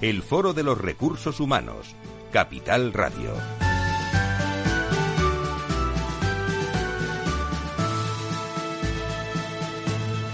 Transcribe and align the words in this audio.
el 0.00 0.22
Foro 0.22 0.54
de 0.54 0.62
los 0.62 0.78
Recursos 0.78 1.40
Humanos, 1.40 1.94
Capital 2.32 2.92
Radio. 2.92 3.32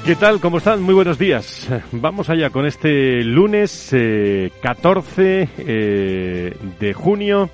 ¿Qué 0.05 0.14
tal? 0.14 0.39
¿Cómo 0.39 0.59
están? 0.59 0.83
Muy 0.83 0.94
buenos 0.94 1.19
días. 1.19 1.69
Vamos 1.91 2.31
allá 2.31 2.50
con 2.50 2.64
este 2.64 3.25
lunes 3.25 3.91
14 4.61 5.42
eh, 5.42 5.48
eh, 5.59 6.56
de 6.78 6.94
junio 6.94 7.50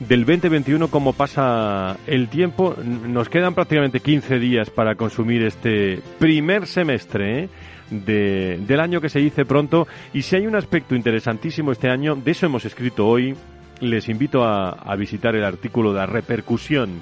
del 0.00 0.24
2021. 0.24 0.88
¿Cómo 0.88 1.12
pasa 1.12 1.96
el 2.08 2.28
tiempo? 2.28 2.74
Nos 2.82 3.28
quedan 3.28 3.54
prácticamente 3.54 4.00
15 4.00 4.40
días 4.40 4.70
para 4.70 4.96
consumir 4.96 5.44
este 5.44 6.00
primer 6.18 6.66
semestre. 6.66 7.44
¿eh? 7.44 7.48
Del 7.90 8.80
año 8.80 9.00
que 9.00 9.08
se 9.08 9.18
dice 9.18 9.44
pronto. 9.44 9.86
Y 10.12 10.22
si 10.22 10.36
hay 10.36 10.46
un 10.46 10.56
aspecto 10.56 10.94
interesantísimo 10.94 11.72
este 11.72 11.90
año, 11.90 12.16
de 12.16 12.30
eso 12.30 12.46
hemos 12.46 12.64
escrito 12.64 13.06
hoy, 13.06 13.34
les 13.80 14.08
invito 14.08 14.44
a, 14.44 14.70
a 14.70 14.96
visitar 14.96 15.34
el 15.34 15.44
artículo 15.44 15.92
de 15.92 15.98
la 15.98 16.06
repercusión 16.06 17.00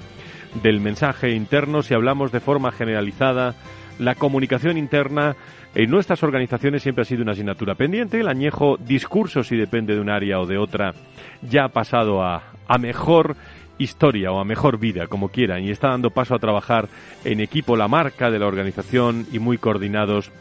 del 0.61 0.79
mensaje 0.79 1.31
interno 1.31 1.81
si 1.81 1.95
hablamos 1.95 2.31
de 2.31 2.39
forma 2.39 2.71
generalizada 2.71 3.55
la 3.99 4.15
comunicación 4.15 4.77
interna 4.77 5.35
en 5.75 5.89
nuestras 5.89 6.21
organizaciones 6.23 6.83
siempre 6.83 7.01
ha 7.01 7.05
sido 7.05 7.23
una 7.23 7.31
asignatura 7.31 7.75
pendiente. 7.75 8.19
El 8.19 8.27
añejo 8.27 8.77
discurso, 8.77 9.43
si 9.43 9.55
depende 9.55 9.95
de 9.95 10.01
un 10.01 10.09
área 10.09 10.39
o 10.39 10.45
de 10.45 10.57
otra, 10.57 10.93
ya 11.41 11.65
ha 11.65 11.69
pasado 11.69 12.23
a, 12.23 12.43
a 12.67 12.77
mejor 12.77 13.35
historia 13.79 14.31
o 14.31 14.39
a 14.39 14.45
mejor 14.45 14.77
vida, 14.77 15.07
como 15.07 15.29
quieran, 15.29 15.63
y 15.63 15.71
está 15.71 15.89
dando 15.89 16.11
paso 16.11 16.35
a 16.35 16.39
trabajar 16.39 16.89
en 17.25 17.39
equipo 17.39 17.75
la 17.75 17.87
marca 17.87 18.29
de 18.29 18.37
la 18.37 18.45
organización 18.45 19.25
y 19.31 19.39
muy 19.39 19.57
coordinados 19.57 20.31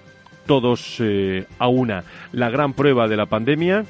todos 0.46 0.98
eh, 1.00 1.46
a 1.58 1.68
una. 1.68 2.04
La 2.32 2.50
gran 2.50 2.74
prueba 2.74 3.08
de 3.08 3.16
la 3.16 3.26
pandemia 3.26 3.84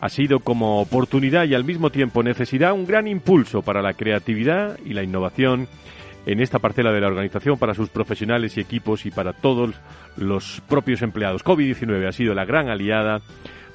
ha 0.00 0.08
sido 0.08 0.40
como 0.40 0.80
oportunidad 0.80 1.44
y 1.44 1.54
al 1.54 1.64
mismo 1.64 1.90
tiempo 1.90 2.22
necesidad 2.22 2.72
un 2.72 2.86
gran 2.86 3.06
impulso 3.06 3.62
para 3.62 3.82
la 3.82 3.94
creatividad 3.94 4.78
y 4.84 4.92
la 4.92 5.02
innovación 5.02 5.68
en 6.26 6.40
esta 6.40 6.58
parcela 6.58 6.92
de 6.92 7.00
la 7.00 7.06
organización 7.06 7.58
para 7.58 7.74
sus 7.74 7.90
profesionales 7.90 8.56
y 8.56 8.60
equipos 8.60 9.06
y 9.06 9.10
para 9.10 9.32
todos 9.32 9.74
los 10.16 10.62
propios 10.68 11.02
empleados. 11.02 11.44
COVID-19 11.44 12.08
ha 12.08 12.12
sido 12.12 12.34
la 12.34 12.44
gran 12.44 12.68
aliada 12.68 13.20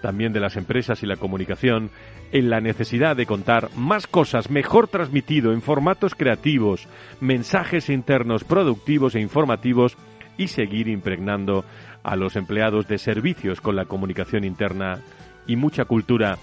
también 0.02 0.34
de 0.34 0.40
las 0.40 0.56
empresas 0.56 1.04
y 1.04 1.06
la 1.06 1.18
comunicación 1.18 1.90
en 2.32 2.50
la 2.50 2.62
necesidad 2.62 3.16
de 3.16 3.26
contar 3.26 3.70
más 3.76 4.08
cosas 4.08 4.50
mejor 4.50 4.88
transmitido 4.88 5.52
en 5.52 5.62
formatos 5.62 6.16
creativos, 6.16 6.88
mensajes 7.20 7.90
internos 7.90 8.44
productivos 8.44 9.16
e 9.16 9.20
informativos 9.20 9.98
y 10.38 10.48
seguir 10.48 10.88
impregnando 10.88 11.66
a 12.04 12.16
los 12.16 12.36
empleados 12.36 12.88
de 12.88 12.98
servicios 12.98 13.62
con 13.62 13.76
la 13.76 13.86
comunicación 13.86 14.44
interna 14.44 15.00
y 15.48 15.56
mucha 15.56 15.86
cultura 15.86 16.38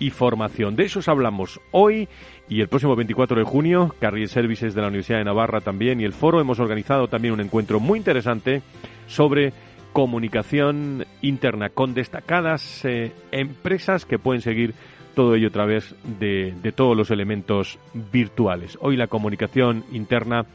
y 0.00 0.10
formación. 0.10 0.76
De 0.76 0.84
eso 0.84 1.00
hablamos 1.06 1.60
hoy 1.70 2.08
y 2.48 2.60
el 2.60 2.68
próximo 2.68 2.96
24 2.96 3.38
de 3.38 3.44
junio, 3.44 3.94
Carrier 4.00 4.28
Services 4.28 4.74
de 4.74 4.80
la 4.80 4.88
Universidad 4.88 5.18
de 5.18 5.24
Navarra 5.24 5.60
también 5.60 6.00
y 6.00 6.04
el 6.04 6.12
foro 6.12 6.40
hemos 6.40 6.60
organizado 6.60 7.08
también 7.08 7.34
un 7.34 7.40
encuentro 7.40 7.80
muy 7.80 7.98
interesante 7.98 8.62
sobre 9.06 9.52
comunicación 9.92 11.06
interna 11.22 11.70
con 11.70 11.94
destacadas 11.94 12.84
eh, 12.84 13.12
empresas 13.32 14.04
que 14.04 14.18
pueden 14.18 14.42
seguir 14.42 14.74
todo 15.14 15.34
ello 15.34 15.48
a 15.48 15.52
través 15.52 15.96
de, 16.20 16.54
de 16.62 16.72
todos 16.72 16.96
los 16.96 17.10
elementos 17.10 17.78
virtuales. 18.12 18.78
Hoy 18.80 18.96
la 18.96 19.08
comunicación 19.08 19.84
interna 19.90 20.46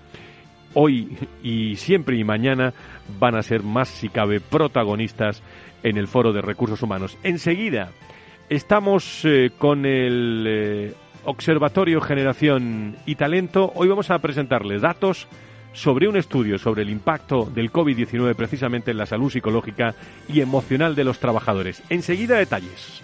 hoy 0.74 1.18
y 1.44 1.76
siempre 1.76 2.18
y 2.18 2.24
mañana 2.24 2.74
van 3.20 3.36
a 3.36 3.44
ser 3.44 3.64
más, 3.64 3.90
si 3.90 4.10
cabe, 4.10 4.40
protagonistas 4.40 5.42
en 5.84 5.98
el 5.98 6.08
Foro 6.08 6.34
de 6.34 6.42
Recursos 6.42 6.82
Humanos. 6.82 7.18
Enseguida 7.24 7.92
estamos 8.50 9.22
eh, 9.26 9.52
con 9.58 9.86
el 9.86 10.46
eh, 10.48 10.94
Observatorio 11.26 12.02
Generación 12.02 12.98
y 13.06 13.16
Talento. 13.16 13.72
Hoy 13.76 13.88
vamos 13.88 14.12
a 14.12 14.20
presentarles 14.20 14.82
datos 14.82 15.28
sobre 15.74 16.08
un 16.08 16.18
estudio 16.18 16.58
sobre 16.58 16.84
el 16.84 16.90
impacto 16.90 17.46
del 17.46 17.72
COVID-19 17.72 18.36
precisamente 18.36 18.92
en 18.92 18.98
la 18.98 19.06
salud 19.06 19.32
psicológica 19.32 19.96
y 20.28 20.42
emocional 20.42 20.96
de 20.96 21.04
los 21.04 21.20
trabajadores. 21.20 21.82
Enseguida 21.90 22.38
detalles. 22.38 23.04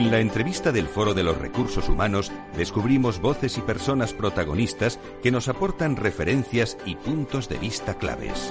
En 0.00 0.10
la 0.10 0.18
entrevista 0.18 0.72
del 0.72 0.86
Foro 0.86 1.12
de 1.12 1.22
los 1.22 1.36
Recursos 1.36 1.90
Humanos 1.90 2.32
descubrimos 2.56 3.20
voces 3.20 3.58
y 3.58 3.60
personas 3.60 4.14
protagonistas 4.14 4.98
que 5.22 5.30
nos 5.30 5.46
aportan 5.46 5.94
referencias 5.94 6.78
y 6.86 6.96
puntos 6.96 7.50
de 7.50 7.58
vista 7.58 7.98
claves. 7.98 8.50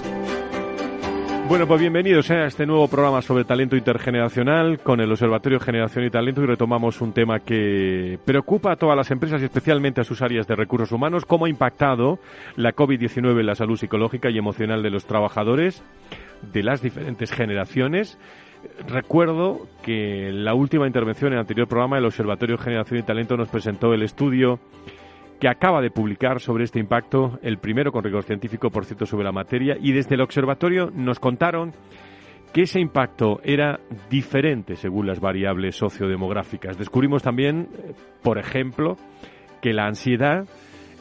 Bueno, 1.47 1.65
pues 1.65 1.81
bienvenidos 1.81 2.29
a 2.29 2.45
este 2.45 2.67
nuevo 2.67 2.87
programa 2.87 3.23
sobre 3.23 3.45
talento 3.45 3.75
intergeneracional 3.75 4.77
con 4.81 4.99
el 4.99 5.11
Observatorio 5.11 5.59
Generación 5.59 6.05
y 6.05 6.11
Talento 6.11 6.43
y 6.43 6.45
retomamos 6.45 7.01
un 7.01 7.13
tema 7.13 7.39
que 7.39 8.19
preocupa 8.23 8.73
a 8.73 8.75
todas 8.75 8.95
las 8.95 9.09
empresas 9.09 9.41
y 9.41 9.45
especialmente 9.45 10.01
a 10.01 10.03
sus 10.03 10.21
áreas 10.21 10.45
de 10.45 10.55
recursos 10.55 10.91
humanos, 10.91 11.25
cómo 11.25 11.45
ha 11.45 11.49
impactado 11.49 12.19
la 12.57 12.75
COVID-19 12.75 13.39
en 13.39 13.47
la 13.47 13.55
salud 13.55 13.75
psicológica 13.75 14.29
y 14.29 14.37
emocional 14.37 14.83
de 14.83 14.91
los 14.91 15.05
trabajadores 15.05 15.81
de 16.53 16.61
las 16.61 16.83
diferentes 16.83 17.31
generaciones 17.31 18.19
Recuerdo 18.87 19.67
que 19.83 20.31
la 20.33 20.53
última 20.53 20.87
intervención 20.87 21.29
en 21.29 21.33
el 21.33 21.39
anterior 21.39 21.67
programa 21.67 21.97
el 21.97 22.05
Observatorio 22.05 22.57
Generación 22.57 22.99
y 22.99 23.03
Talento 23.03 23.37
nos 23.37 23.49
presentó 23.49 23.93
el 23.93 24.01
estudio 24.01 24.59
que 25.39 25.47
acaba 25.47 25.81
de 25.81 25.91
publicar 25.91 26.41
sobre 26.41 26.65
este 26.65 26.79
impacto, 26.79 27.39
el 27.41 27.59
primero 27.59 27.91
con 27.91 28.03
rigor 28.03 28.23
científico, 28.23 28.69
por 28.69 28.85
cierto, 28.85 29.05
sobre 29.05 29.23
la 29.23 29.31
materia, 29.31 29.77
y 29.79 29.93
desde 29.93 30.15
el 30.15 30.21
observatorio 30.21 30.91
nos 30.93 31.19
contaron 31.19 31.73
que 32.51 32.63
ese 32.63 32.79
impacto 32.79 33.39
era 33.43 33.79
diferente 34.09 34.75
según 34.75 35.07
las 35.07 35.19
variables 35.19 35.75
sociodemográficas. 35.75 36.77
Descubrimos 36.77 37.23
también, 37.23 37.69
por 38.21 38.37
ejemplo, 38.37 38.97
que 39.61 39.71
la 39.71 39.85
ansiedad 39.85 40.45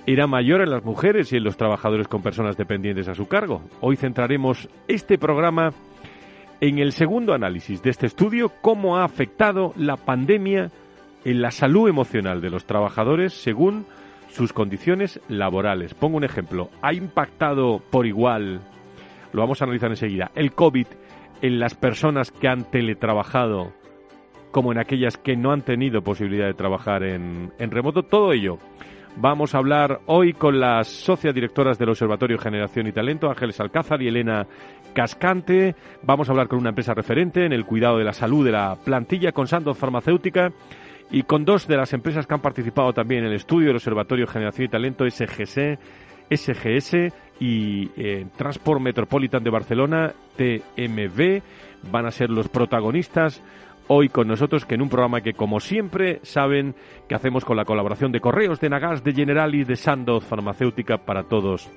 era 0.06 0.26
mayor 0.26 0.62
en 0.62 0.70
las 0.70 0.84
mujeres 0.84 1.32
y 1.32 1.36
en 1.36 1.44
los 1.44 1.56
trabajadores 1.56 2.08
con 2.08 2.22
personas 2.22 2.56
dependientes 2.56 3.08
a 3.08 3.14
su 3.14 3.26
cargo. 3.26 3.62
Hoy 3.80 3.96
centraremos 3.96 4.68
este 4.86 5.18
programa 5.18 5.72
en 6.60 6.78
el 6.78 6.92
segundo 6.92 7.34
análisis 7.34 7.82
de 7.82 7.90
este 7.90 8.06
estudio 8.06 8.50
cómo 8.60 8.96
ha 8.96 9.04
afectado 9.04 9.72
la 9.76 9.96
pandemia 9.96 10.70
en 11.24 11.42
la 11.42 11.50
salud 11.50 11.88
emocional 11.88 12.40
de 12.40 12.50
los 12.50 12.64
trabajadores 12.64 13.32
según 13.32 13.86
sus 14.30 14.52
condiciones 14.52 15.20
laborales. 15.28 15.94
Pongo 15.94 16.16
un 16.16 16.24
ejemplo. 16.24 16.70
¿Ha 16.82 16.92
impactado 16.92 17.80
por 17.90 18.06
igual, 18.06 18.60
lo 19.32 19.40
vamos 19.40 19.60
a 19.60 19.64
analizar 19.64 19.90
enseguida, 19.90 20.30
el 20.34 20.52
COVID 20.52 20.86
en 21.42 21.60
las 21.60 21.74
personas 21.74 22.30
que 22.30 22.48
han 22.48 22.64
teletrabajado 22.64 23.72
como 24.50 24.72
en 24.72 24.78
aquellas 24.78 25.16
que 25.16 25.36
no 25.36 25.52
han 25.52 25.62
tenido 25.62 26.02
posibilidad 26.02 26.46
de 26.46 26.54
trabajar 26.54 27.04
en, 27.04 27.52
en 27.58 27.70
remoto? 27.70 28.02
Todo 28.02 28.32
ello 28.32 28.58
Vamos 29.20 29.52
a 29.52 29.58
hablar 29.58 30.02
hoy 30.06 30.32
con 30.32 30.60
las 30.60 30.86
socias 30.86 31.34
directoras 31.34 31.76
del 31.76 31.88
Observatorio 31.88 32.38
Generación 32.38 32.86
y 32.86 32.92
Talento, 32.92 33.28
Ángeles 33.28 33.58
Alcázar 33.58 34.00
y 34.00 34.06
Elena 34.06 34.46
Cascante. 34.94 35.74
Vamos 36.04 36.28
a 36.28 36.30
hablar 36.30 36.46
con 36.46 36.60
una 36.60 36.68
empresa 36.68 36.94
referente 36.94 37.44
en 37.44 37.52
el 37.52 37.64
cuidado 37.64 37.98
de 37.98 38.04
la 38.04 38.12
salud 38.12 38.44
de 38.44 38.52
la 38.52 38.76
plantilla, 38.76 39.32
con 39.32 39.48
Sandoz 39.48 39.76
Farmacéutica 39.76 40.52
y 41.10 41.24
con 41.24 41.44
dos 41.44 41.66
de 41.66 41.76
las 41.76 41.92
empresas 41.94 42.28
que 42.28 42.34
han 42.34 42.40
participado 42.40 42.92
también 42.92 43.24
en 43.24 43.30
el 43.30 43.34
estudio 43.34 43.66
del 43.66 43.76
Observatorio 43.76 44.28
Generación 44.28 44.66
y 44.66 44.70
Talento, 44.70 45.04
SGC, 45.04 45.80
SGS 46.30 47.12
y 47.40 47.90
eh, 47.96 48.24
Transport 48.36 48.80
Metropolitan 48.80 49.42
de 49.42 49.50
Barcelona, 49.50 50.12
TMV, 50.36 51.42
van 51.90 52.06
a 52.06 52.12
ser 52.12 52.30
los 52.30 52.48
protagonistas 52.48 53.42
hoy 53.88 54.08
con 54.08 54.28
nosotros, 54.28 54.64
que 54.64 54.76
en 54.76 54.82
un 54.82 54.88
programa 54.88 55.20
que, 55.20 55.34
como 55.34 55.60
siempre, 55.60 56.20
saben 56.22 56.74
que 57.08 57.14
hacemos 57.14 57.44
con 57.44 57.56
la 57.56 57.64
colaboración 57.64 58.12
de 58.12 58.20
Correos, 58.20 58.60
de 58.60 58.70
Nagas, 58.70 59.02
de 59.02 59.12
Generali, 59.12 59.64
de 59.64 59.76
Sandoz 59.76 60.24
Farmacéutica 60.24 60.98
para 60.98 61.24
todos 61.24 61.70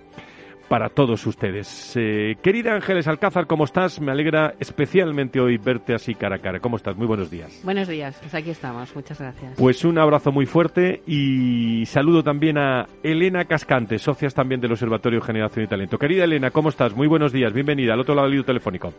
para 0.71 0.87
todos 0.87 1.27
ustedes. 1.27 1.91
Eh, 1.97 2.37
querida 2.41 2.73
Ángeles 2.73 3.05
Alcázar, 3.05 3.45
¿cómo 3.45 3.65
estás? 3.65 3.99
Me 3.99 4.09
alegra 4.09 4.53
especialmente 4.57 5.41
hoy 5.41 5.57
verte 5.57 5.93
así 5.93 6.15
cara 6.15 6.37
a 6.37 6.39
cara. 6.39 6.61
¿Cómo 6.61 6.77
estás? 6.77 6.95
Muy 6.95 7.07
buenos 7.07 7.29
días. 7.29 7.59
Buenos 7.65 7.89
días, 7.89 8.17
pues 8.21 8.33
aquí 8.33 8.51
estamos. 8.51 8.95
Muchas 8.95 9.19
gracias. 9.19 9.55
Pues 9.57 9.83
un 9.83 9.97
abrazo 9.97 10.31
muy 10.31 10.45
fuerte 10.45 11.03
y 11.05 11.85
saludo 11.87 12.23
también 12.23 12.57
a 12.57 12.87
Elena 13.03 13.43
Cascante, 13.43 13.99
socias 13.99 14.33
también 14.33 14.61
del 14.61 14.71
Observatorio 14.71 15.19
Generación 15.19 15.65
y 15.65 15.67
Talento. 15.67 15.97
Querida 15.97 16.23
Elena, 16.23 16.51
¿cómo 16.51 16.69
estás? 16.69 16.95
Muy 16.95 17.07
buenos 17.07 17.33
días. 17.33 17.51
Bienvenida 17.51 17.91
al 17.91 17.99
otro 17.99 18.15
lado 18.15 18.27
del 18.27 18.35
hilo 18.35 18.45
telefónico. 18.45 18.93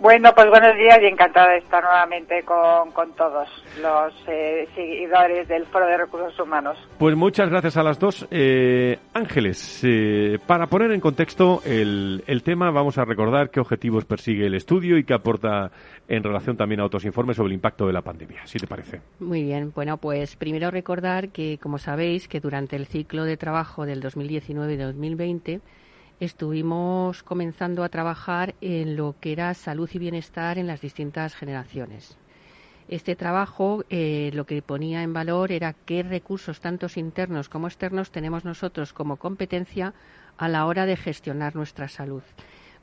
Bueno, 0.00 0.30
pues 0.32 0.48
buenos 0.48 0.76
días 0.76 1.00
y 1.02 1.06
encantada 1.06 1.50
de 1.50 1.58
estar 1.58 1.82
nuevamente 1.82 2.44
con, 2.44 2.92
todos 3.16 3.48
los 3.82 4.14
eh, 4.28 4.68
seguidores 4.72 5.48
del 5.48 5.66
Foro 5.66 5.86
de 5.86 5.96
Recursos 5.96 6.38
Humanos. 6.38 6.78
Pues 6.98 7.16
muchas 7.16 7.50
gracias 7.50 7.76
a 7.76 7.82
las 7.82 7.98
dos. 7.98 8.24
Eh, 8.30 8.96
Ángeles, 9.12 9.80
eh, 9.82 10.38
para 10.46 10.68
poner 10.68 10.92
en 10.92 11.00
contexto 11.00 11.62
el, 11.64 12.22
el, 12.28 12.44
tema, 12.44 12.70
vamos 12.70 12.96
a 12.98 13.04
recordar 13.04 13.50
qué 13.50 13.58
objetivos 13.58 14.04
persigue 14.04 14.46
el 14.46 14.54
estudio 14.54 14.98
y 14.98 15.04
qué 15.04 15.14
aporta 15.14 15.72
en 16.06 16.22
relación 16.22 16.56
también 16.56 16.80
a 16.80 16.84
otros 16.84 17.04
informes 17.04 17.36
sobre 17.36 17.48
el 17.48 17.54
impacto 17.54 17.84
de 17.88 17.92
la 17.92 18.02
pandemia, 18.02 18.46
si 18.46 18.60
te 18.60 18.68
parece. 18.68 19.00
Muy 19.18 19.42
bien, 19.42 19.72
bueno, 19.74 19.96
pues 19.96 20.36
primero 20.36 20.70
recordar 20.70 21.30
que, 21.30 21.58
como 21.60 21.78
sabéis, 21.78 22.28
que 22.28 22.38
durante 22.38 22.76
el 22.76 22.86
ciclo 22.86 23.24
de 23.24 23.36
trabajo 23.36 23.84
del 23.84 24.00
2019 24.00 24.74
y 24.74 24.76
2020, 24.76 25.60
estuvimos 26.20 27.22
comenzando 27.22 27.84
a 27.84 27.88
trabajar 27.88 28.54
en 28.60 28.96
lo 28.96 29.14
que 29.20 29.32
era 29.32 29.54
salud 29.54 29.88
y 29.92 29.98
bienestar 29.98 30.58
en 30.58 30.66
las 30.66 30.80
distintas 30.80 31.34
generaciones. 31.34 32.16
Este 32.88 33.16
trabajo 33.16 33.84
eh, 33.90 34.30
lo 34.32 34.46
que 34.46 34.62
ponía 34.62 35.02
en 35.02 35.12
valor 35.12 35.52
era 35.52 35.74
qué 35.74 36.02
recursos, 36.02 36.60
tantos 36.60 36.96
internos 36.96 37.48
como 37.48 37.66
externos, 37.66 38.10
tenemos 38.10 38.44
nosotros 38.44 38.94
como 38.94 39.16
competencia 39.16 39.92
a 40.38 40.48
la 40.48 40.64
hora 40.64 40.86
de 40.86 40.96
gestionar 40.96 41.54
nuestra 41.54 41.88
salud. 41.88 42.22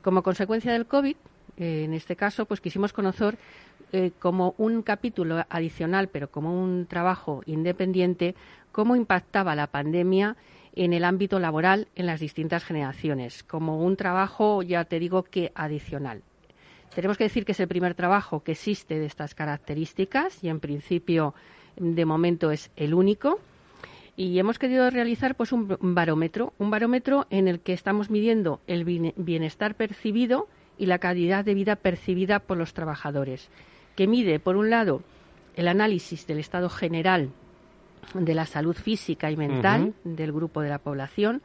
Como 0.02 0.22
consecuencia 0.22 0.72
del 0.72 0.86
COVID, 0.86 1.16
eh, 1.56 1.84
en 1.84 1.92
este 1.92 2.14
caso, 2.14 2.46
pues 2.46 2.60
quisimos 2.60 2.92
conocer 2.92 3.36
eh, 3.92 4.12
como 4.18 4.54
un 4.58 4.82
capítulo 4.82 5.44
adicional, 5.48 6.08
pero 6.08 6.30
como 6.30 6.62
un 6.62 6.86
trabajo 6.86 7.42
independiente, 7.46 8.36
cómo 8.70 8.94
impactaba 8.94 9.56
la 9.56 9.66
pandemia 9.66 10.36
en 10.76 10.92
el 10.92 11.04
ámbito 11.04 11.40
laboral 11.40 11.88
en 11.96 12.06
las 12.06 12.20
distintas 12.20 12.64
generaciones, 12.64 13.42
como 13.42 13.82
un 13.82 13.96
trabajo, 13.96 14.62
ya 14.62 14.84
te 14.84 15.00
digo 15.00 15.24
que 15.24 15.50
adicional. 15.54 16.22
Tenemos 16.94 17.16
que 17.16 17.24
decir 17.24 17.44
que 17.44 17.52
es 17.52 17.60
el 17.60 17.68
primer 17.68 17.94
trabajo 17.94 18.42
que 18.42 18.52
existe 18.52 18.98
de 18.98 19.06
estas 19.06 19.34
características 19.34 20.44
y 20.44 20.48
en 20.48 20.60
principio 20.60 21.34
de 21.76 22.04
momento 22.04 22.50
es 22.50 22.70
el 22.76 22.94
único. 22.94 23.40
Y 24.16 24.38
hemos 24.38 24.58
querido 24.58 24.88
realizar 24.88 25.34
pues 25.34 25.52
un 25.52 25.66
barómetro, 25.80 26.54
un 26.58 26.70
barómetro 26.70 27.26
en 27.28 27.48
el 27.48 27.60
que 27.60 27.74
estamos 27.74 28.08
midiendo 28.08 28.60
el 28.66 28.84
bienestar 29.16 29.74
percibido 29.74 30.48
y 30.78 30.86
la 30.86 30.98
calidad 30.98 31.44
de 31.44 31.54
vida 31.54 31.76
percibida 31.76 32.38
por 32.38 32.56
los 32.56 32.72
trabajadores, 32.72 33.50
que 33.94 34.06
mide 34.06 34.38
por 34.38 34.56
un 34.56 34.70
lado 34.70 35.02
el 35.54 35.68
análisis 35.68 36.26
del 36.26 36.38
estado 36.38 36.68
general 36.68 37.30
de 38.14 38.34
la 38.34 38.46
salud 38.46 38.76
física 38.76 39.30
y 39.30 39.36
mental 39.36 39.94
del 40.04 40.32
grupo 40.32 40.60
de 40.60 40.68
la 40.68 40.78
población. 40.78 41.42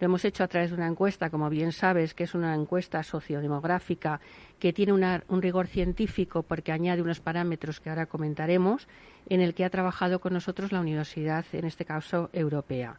Lo 0.00 0.06
hemos 0.06 0.24
hecho 0.24 0.44
a 0.44 0.48
través 0.48 0.70
de 0.70 0.76
una 0.76 0.86
encuesta, 0.86 1.28
como 1.28 1.50
bien 1.50 1.72
sabes, 1.72 2.14
que 2.14 2.24
es 2.24 2.34
una 2.34 2.54
encuesta 2.54 3.02
sociodemográfica 3.02 4.20
que 4.58 4.72
tiene 4.72 4.92
un 4.94 5.42
rigor 5.42 5.66
científico 5.66 6.42
porque 6.42 6.72
añade 6.72 7.02
unos 7.02 7.20
parámetros 7.20 7.80
que 7.80 7.90
ahora 7.90 8.06
comentaremos, 8.06 8.88
en 9.28 9.42
el 9.42 9.52
que 9.52 9.64
ha 9.64 9.70
trabajado 9.70 10.18
con 10.20 10.32
nosotros 10.32 10.72
la 10.72 10.80
universidad, 10.80 11.44
en 11.52 11.66
este 11.66 11.84
caso 11.84 12.30
europea. 12.32 12.96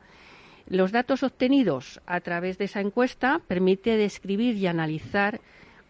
Los 0.67 0.91
datos 0.91 1.23
obtenidos 1.23 1.99
a 2.05 2.19
través 2.19 2.59
de 2.59 2.65
esa 2.65 2.81
encuesta 2.81 3.41
permite 3.47 3.97
describir 3.97 4.55
y 4.55 4.67
analizar 4.67 5.41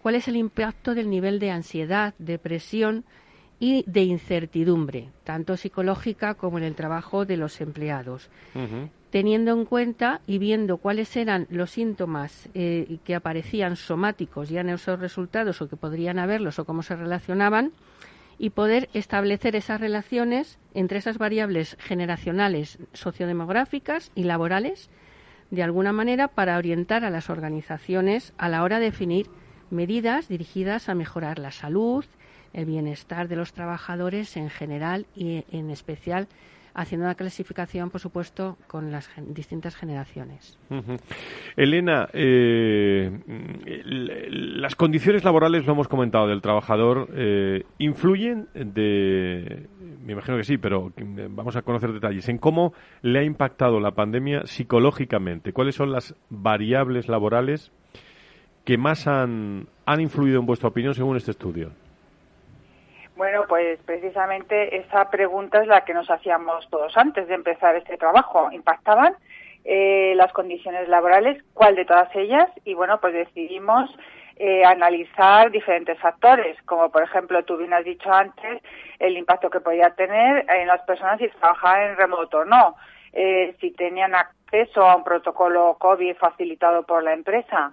cuál 0.02 0.16
es 0.16 0.30
el 0.30 0.38
impacto 0.38 0.96
del 0.96 1.10
nivel 1.10 1.40
de 1.40 1.52
ansiedad, 1.52 2.14
depresión, 2.20 3.04
y 3.62 3.84
de 3.86 4.02
incertidumbre, 4.02 5.10
tanto 5.24 5.56
psicológica 5.56 6.34
como 6.34 6.58
en 6.58 6.64
el 6.64 6.74
trabajo 6.74 7.26
de 7.26 7.38
los 7.38 7.62
empleados. 7.62 8.32
Teniendo 9.12 9.52
en 9.52 9.66
cuenta 9.66 10.22
y 10.26 10.40
viendo 10.40 10.78
cuáles 10.78 11.16
eran 11.16 11.46
los 11.52 11.70
síntomas 11.70 12.50
eh, 12.56 12.98
que 13.06 13.14
aparecían 13.14 13.76
somáticos 13.76 14.50
ya 14.50 14.62
en 14.62 14.70
esos 14.70 15.00
resultados 15.00 15.62
o 15.62 15.70
que 15.70 15.76
podrían 15.76 16.18
haberlos 16.18 16.58
o 16.58 16.66
cómo 16.66 16.82
se 16.82 16.96
relacionaban, 16.96 17.72
y 18.40 18.50
poder 18.50 18.90
establecer 18.96 19.56
esas 19.56 19.80
relaciones 19.80 20.58
entre 20.74 20.98
esas 20.98 21.20
variables 21.20 21.78
generacionales, 21.80 22.80
sociodemográficas 22.94 24.12
y 24.16 24.24
laborales, 24.24 24.90
de 25.52 25.62
alguna 25.62 25.94
manera 25.94 26.30
para 26.30 26.58
orientar 26.58 27.06
a 27.06 27.12
las 27.12 27.30
organizaciones 27.30 28.34
a 28.40 28.50
la 28.50 28.64
hora 28.64 28.80
de 28.80 28.86
definir 28.86 29.28
medidas 29.70 30.28
dirigidas 30.28 30.90
a 30.90 30.96
mejorar 30.96 31.38
la 31.38 31.52
salud, 31.52 32.06
el 32.54 32.66
bienestar 32.66 33.28
de 33.28 33.36
los 33.36 33.54
trabajadores 33.54 34.38
en 34.38 34.50
general 34.50 35.06
y 35.16 35.46
en 35.52 35.70
especial 35.70 36.28
haciendo 36.74 37.06
una 37.06 37.16
clasificación, 37.16 37.90
por 37.90 38.00
supuesto, 38.00 38.58
con 38.68 38.92
las 38.92 39.10
distintas 39.28 39.76
generaciones. 39.76 40.58
Elena, 41.56 42.08
eh, 42.14 43.12
las 43.86 44.76
condiciones 44.76 45.24
laborales, 45.24 45.66
lo 45.66 45.74
hemos 45.74 45.88
comentado, 45.88 46.28
del 46.28 46.42
trabajador, 46.42 47.10
eh, 47.14 47.64
¿influyen 47.78 48.48
de, 48.54 49.68
me 50.06 50.14
imagino 50.14 50.38
que 50.38 50.44
sí, 50.44 50.58
pero 50.58 50.92
vamos 51.30 51.56
a 51.56 51.62
conocer 51.62 51.92
detalles, 51.92 52.30
en 52.30 52.38
cómo 52.38 52.74
le 53.02 53.20
ha 53.20 53.24
impactado 53.24 53.80
la 53.80 53.92
pandemia 53.92 54.46
psicológicamente? 54.46 55.54
¿Cuáles 55.54 55.76
son 55.76 55.92
las 55.92 56.16
variables 56.30 57.08
laborales 57.08 57.72
que 58.64 58.78
más 58.78 59.08
han, 59.08 59.68
han 59.86 60.02
influido 60.02 60.40
en 60.40 60.46
vuestra 60.46 60.70
opinión 60.70 60.94
según 60.94 61.18
este 61.18 61.32
estudio? 61.32 61.72
Bueno, 63.16 63.44
pues 63.48 63.80
precisamente 63.86 64.78
esa 64.78 65.10
pregunta 65.10 65.62
es 65.62 65.68
la 65.68 65.84
que 65.86 65.94
nos 65.94 66.10
hacíamos 66.10 66.68
todos 66.70 66.96
antes 66.98 67.28
de 67.28 67.36
empezar 67.36 67.76
este 67.76 67.98
trabajo. 67.98 68.52
¿Impactaban 68.52 69.16
eh, 69.66 70.14
las 70.16 70.32
condiciones 70.34 70.88
laborales? 70.88 71.44
¿Cuál 71.54 71.76
de 71.76 71.86
todas 71.86 72.14
ellas? 72.16 72.48
Y 72.64 72.74
bueno, 72.74 73.00
pues 73.00 73.14
decidimos 73.14 73.90
eh, 74.38 74.64
analizar 74.66 75.52
diferentes 75.52 76.00
factores, 76.00 76.60
como 76.64 76.90
por 76.90 77.04
ejemplo, 77.04 77.44
tú 77.44 77.58
bien 77.58 77.74
has 77.74 77.86
dicho 77.86 78.12
antes, 78.12 78.62
el 78.98 79.18
impacto 79.18 79.50
que 79.50 79.60
podía 79.60 79.92
tener 79.92 80.46
en 80.50 80.68
las 80.68 80.82
personas 80.82 81.20
si 81.20 81.28
trabajaban 81.30 81.92
en 81.92 81.98
remoto 81.98 82.40
o 82.40 82.46
no. 82.46 82.76
Eh, 83.14 83.56
si 83.60 83.72
tenían 83.72 84.14
acceso 84.52 84.82
a 84.82 84.96
un 84.96 85.04
protocolo 85.04 85.78
COVID 85.80 86.16
facilitado 86.18 86.84
por 86.84 87.04
la 87.04 87.14
empresa, 87.14 87.72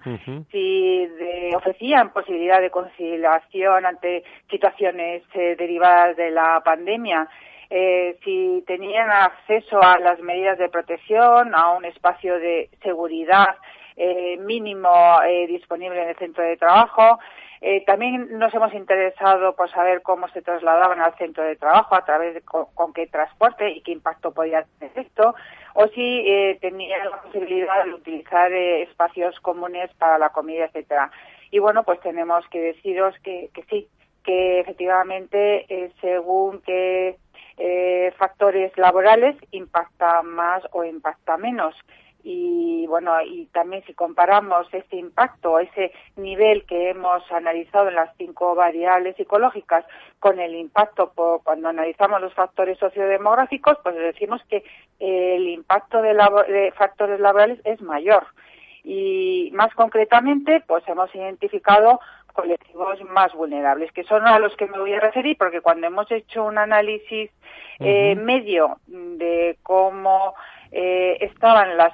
si 0.52 1.08
ofrecían 1.54 2.12
posibilidad 2.12 2.60
de 2.60 2.70
conciliación 2.70 3.84
ante 3.84 4.22
situaciones 4.50 5.22
eh, 5.34 5.56
derivadas 5.58 6.16
de 6.16 6.30
la 6.30 6.62
pandemia, 6.64 7.28
eh, 7.70 8.16
si 8.24 8.62
tenían 8.66 9.10
acceso 9.10 9.82
a 9.82 9.98
las 9.98 10.20
medidas 10.20 10.56
de 10.58 10.68
protección, 10.68 11.54
a 11.54 11.70
un 11.72 11.84
espacio 11.84 12.38
de 12.38 12.70
seguridad 12.82 13.56
mínimo 14.46 15.18
disponible 15.48 16.00
en 16.00 16.10
el 16.10 16.16
centro 16.16 16.44
de 16.44 16.56
trabajo, 16.56 17.18
eh, 17.60 17.84
también 17.84 18.38
nos 18.38 18.54
hemos 18.54 18.72
interesado 18.72 19.56
por 19.56 19.70
saber 19.70 20.02
cómo 20.02 20.28
se 20.28 20.42
trasladaban 20.42 21.00
al 21.00 21.16
centro 21.16 21.42
de 21.42 21.56
trabajo, 21.56 21.96
a 21.96 22.04
través 22.04 22.34
de 22.34 22.42
con, 22.42 22.92
qué 22.92 23.08
transporte 23.08 23.68
y 23.70 23.80
qué 23.82 23.92
impacto 23.92 24.32
podía 24.32 24.64
tener 24.78 24.96
esto, 24.96 25.34
o 25.80 25.86
si 25.94 26.24
eh, 26.26 26.58
tenían 26.60 27.08
la 27.08 27.22
posibilidad 27.22 27.84
de 27.84 27.94
utilizar 27.94 28.52
eh, 28.52 28.82
espacios 28.82 29.38
comunes 29.38 29.88
para 29.94 30.18
la 30.18 30.30
comida, 30.30 30.64
etcétera. 30.64 31.08
Y 31.52 31.60
bueno, 31.60 31.84
pues 31.84 32.00
tenemos 32.00 32.44
que 32.48 32.60
deciros 32.60 33.14
que, 33.22 33.48
sí, 33.70 33.86
que 34.24 34.58
efectivamente 34.58 35.66
eh, 35.72 35.92
según 36.00 36.60
qué 36.62 37.16
factores 38.16 38.76
laborales 38.76 39.36
impacta 39.52 40.22
más 40.22 40.62
o 40.72 40.84
impacta 40.84 41.36
menos 41.36 41.74
y 42.22 42.86
bueno 42.88 43.12
y 43.22 43.46
también 43.46 43.84
si 43.86 43.94
comparamos 43.94 44.66
este 44.72 44.96
impacto 44.96 45.58
ese 45.60 45.92
nivel 46.16 46.64
que 46.66 46.90
hemos 46.90 47.22
analizado 47.30 47.88
en 47.88 47.94
las 47.94 48.10
cinco 48.16 48.54
variables 48.54 49.16
psicológicas 49.16 49.84
con 50.18 50.40
el 50.40 50.54
impacto 50.56 51.12
por, 51.14 51.42
cuando 51.44 51.68
analizamos 51.68 52.20
los 52.20 52.34
factores 52.34 52.78
sociodemográficos 52.78 53.78
pues 53.82 53.94
decimos 53.94 54.42
que 54.48 54.64
el 54.98 55.48
impacto 55.48 56.02
de, 56.02 56.14
de 56.48 56.72
factores 56.76 57.20
laborales 57.20 57.60
es 57.64 57.80
mayor. 57.80 58.26
Y 58.84 59.50
más 59.52 59.74
concretamente 59.74 60.62
pues 60.66 60.86
hemos 60.88 61.14
identificado 61.14 62.00
colectivos 62.32 63.02
más 63.10 63.32
vulnerables, 63.34 63.90
que 63.92 64.04
son 64.04 64.26
a 64.26 64.38
los 64.38 64.54
que 64.56 64.66
me 64.66 64.78
voy 64.78 64.92
a 64.94 65.00
referir, 65.00 65.36
porque 65.36 65.60
cuando 65.60 65.88
hemos 65.88 66.10
hecho 66.12 66.44
un 66.44 66.56
análisis 66.56 67.30
eh, 67.80 68.14
medio 68.14 68.78
de 68.86 69.56
cómo 69.64 70.34
eh, 70.72 71.18
estaban 71.20 71.76
las 71.76 71.92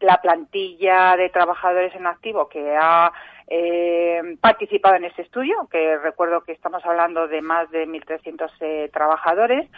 la 0.00 0.20
plantilla 0.20 1.16
de 1.16 1.28
trabajadores 1.30 1.94
en 1.94 2.06
activo 2.06 2.48
que 2.48 2.76
ha 2.76 3.12
eh, 3.52 4.36
participado 4.40 4.94
en 4.94 5.04
ese 5.04 5.22
estudio, 5.22 5.68
que 5.70 5.98
recuerdo 5.98 6.42
que 6.42 6.52
estamos 6.52 6.84
hablando 6.86 7.26
de 7.26 7.42
más 7.42 7.68
de 7.70 7.86
1.300 7.86 8.50
eh, 8.60 8.90
trabajadores, 8.92 9.68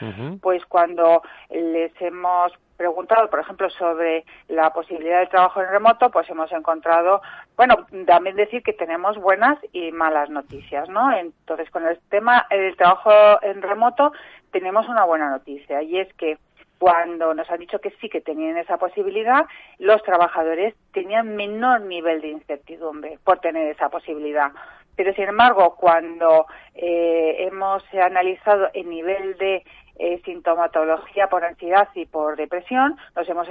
pues 0.42 0.64
cuando 0.66 1.22
les 1.50 1.90
hemos 2.00 2.52
preguntado, 2.76 3.30
por 3.30 3.40
ejemplo, 3.40 3.70
sobre 3.70 4.24
la 4.48 4.70
posibilidad 4.74 5.20
de 5.20 5.28
trabajo 5.28 5.62
en 5.62 5.70
remoto, 5.70 6.10
pues 6.10 6.28
hemos 6.28 6.52
encontrado, 6.52 7.22
bueno, 7.56 7.86
también 8.06 8.36
decir 8.36 8.62
que 8.62 8.72
tenemos 8.72 9.16
buenas 9.16 9.56
y 9.72 9.90
malas 9.92 10.28
noticias, 10.28 10.88
¿no? 10.88 11.10
Entonces, 11.12 11.70
con 11.70 11.86
el 11.86 11.98
tema 12.10 12.46
del 12.50 12.76
trabajo 12.76 13.10
en 13.42 13.62
remoto, 13.62 14.12
tenemos 14.50 14.88
una 14.88 15.04
buena 15.04 15.30
noticia 15.30 15.82
y 15.82 15.98
es 15.98 16.12
que 16.14 16.38
cuando 16.82 17.32
nos 17.32 17.48
han 17.48 17.60
dicho 17.60 17.78
que 17.78 17.92
sí 18.00 18.08
que 18.08 18.20
tenían 18.20 18.56
esa 18.56 18.76
posibilidad, 18.76 19.46
los 19.78 20.02
trabajadores 20.02 20.74
tenían 20.92 21.36
menor 21.36 21.82
nivel 21.82 22.20
de 22.20 22.30
incertidumbre 22.30 23.20
por 23.22 23.38
tener 23.38 23.68
esa 23.68 23.88
posibilidad. 23.88 24.50
Pero, 24.96 25.14
sin 25.14 25.28
embargo, 25.28 25.76
cuando 25.76 26.46
eh, 26.74 27.36
hemos 27.38 27.84
analizado 27.94 28.68
el 28.74 28.90
nivel 28.90 29.38
de 29.38 29.64
eh, 29.96 30.20
sintomatología 30.24 31.28
por 31.28 31.44
ansiedad 31.44 31.88
y 31.94 32.04
por 32.06 32.34
depresión, 32.34 32.96
nos 33.14 33.28
hemos 33.28 33.46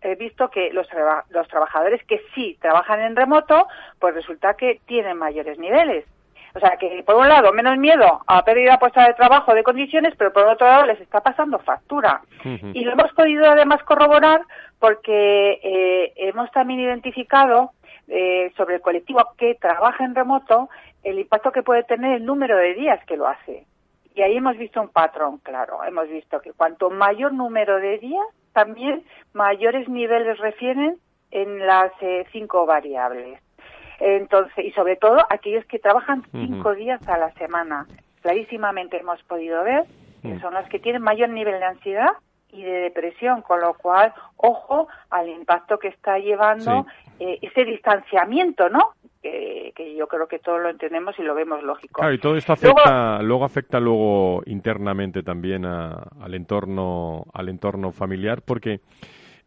eh, 0.00 0.14
visto 0.14 0.48
que 0.48 0.72
los 0.72 0.88
trabajadores 1.48 2.02
que 2.04 2.22
sí 2.34 2.56
trabajan 2.62 3.02
en 3.02 3.14
remoto, 3.14 3.66
pues 3.98 4.14
resulta 4.14 4.54
que 4.54 4.80
tienen 4.86 5.18
mayores 5.18 5.58
niveles. 5.58 6.06
O 6.54 6.60
sea 6.60 6.76
que, 6.78 7.02
por 7.04 7.16
un 7.16 7.28
lado, 7.28 7.52
menos 7.52 7.76
miedo 7.78 8.22
a 8.26 8.44
pérdida 8.44 8.78
puesta 8.78 9.06
de 9.06 9.14
trabajo, 9.14 9.54
de 9.54 9.64
condiciones, 9.64 10.14
pero 10.16 10.32
por 10.32 10.46
otro 10.46 10.66
lado 10.68 10.86
les 10.86 11.00
está 11.00 11.20
pasando 11.20 11.58
factura. 11.58 12.22
Y 12.44 12.84
lo 12.84 12.92
hemos 12.92 13.12
podido 13.12 13.46
además 13.46 13.82
corroborar 13.82 14.42
porque 14.78 15.60
eh, 15.62 16.12
hemos 16.16 16.50
también 16.52 16.80
identificado 16.80 17.72
eh, 18.06 18.52
sobre 18.56 18.76
el 18.76 18.82
colectivo 18.82 19.20
que 19.36 19.56
trabaja 19.56 20.04
en 20.04 20.14
remoto 20.14 20.68
el 21.02 21.18
impacto 21.18 21.52
que 21.52 21.62
puede 21.62 21.82
tener 21.84 22.16
el 22.16 22.24
número 22.24 22.56
de 22.56 22.74
días 22.74 23.04
que 23.06 23.16
lo 23.16 23.26
hace. 23.26 23.66
Y 24.14 24.22
ahí 24.22 24.36
hemos 24.36 24.56
visto 24.56 24.80
un 24.80 24.88
patrón 24.88 25.38
claro. 25.38 25.82
Hemos 25.84 26.08
visto 26.08 26.40
que 26.40 26.52
cuanto 26.52 26.88
mayor 26.88 27.32
número 27.32 27.80
de 27.80 27.98
días, 27.98 28.26
también 28.52 29.02
mayores 29.32 29.88
niveles 29.88 30.38
refieren 30.38 30.98
en 31.30 31.66
las 31.66 31.90
eh, 32.00 32.24
cinco 32.30 32.64
variables. 32.64 33.40
Entonces, 34.00 34.64
y 34.64 34.70
sobre 34.72 34.96
todo 34.96 35.18
aquellos 35.30 35.64
que 35.66 35.78
trabajan 35.78 36.22
cinco 36.32 36.74
días 36.74 37.06
a 37.08 37.18
la 37.18 37.32
semana. 37.34 37.86
Clarísimamente 38.22 38.98
hemos 38.98 39.22
podido 39.24 39.62
ver 39.64 39.84
que 40.22 40.34
mm. 40.34 40.40
son 40.40 40.54
los 40.54 40.66
que 40.68 40.78
tienen 40.78 41.02
mayor 41.02 41.28
nivel 41.28 41.60
de 41.60 41.66
ansiedad 41.66 42.12
y 42.50 42.62
de 42.62 42.72
depresión, 42.72 43.42
con 43.42 43.60
lo 43.60 43.74
cual, 43.74 44.12
ojo 44.36 44.88
al 45.10 45.28
impacto 45.28 45.78
que 45.78 45.88
está 45.88 46.18
llevando 46.18 46.86
eh, 47.18 47.38
ese 47.42 47.64
distanciamiento, 47.64 48.68
¿no? 48.68 48.90
Que, 49.20 49.72
yo 49.96 50.06
creo 50.06 50.28
que 50.28 50.38
todos 50.38 50.60
lo 50.60 50.68
entendemos 50.68 51.18
y 51.18 51.22
lo 51.22 51.34
vemos 51.34 51.62
lógico. 51.62 52.00
Claro, 52.00 52.12
y 52.12 52.18
todo 52.18 52.36
esto 52.36 52.52
afecta, 52.52 53.22
luego, 53.22 53.44
afecta 53.44 53.80
luego 53.80 54.42
internamente 54.46 55.22
también 55.22 55.64
al 55.64 56.34
entorno, 56.34 57.24
al 57.32 57.48
entorno 57.48 57.90
familiar, 57.90 58.42
porque 58.42 58.80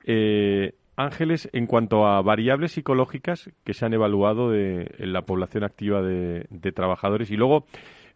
eh, 0.06 0.74
Ángeles, 0.98 1.48
en 1.54 1.68
cuanto 1.68 2.06
a 2.06 2.22
variables 2.22 2.74
psicológicas 2.74 3.50
que 3.64 3.74
se 3.74 3.86
han 3.86 3.94
evaluado 3.94 4.50
de, 4.52 4.94
en 4.98 5.14
la 5.14 5.22
población 5.22 5.64
activa 5.64 6.02
de, 6.02 6.72
trabajadores. 6.74 7.32
Y 7.32 7.38
luego, 7.38 7.66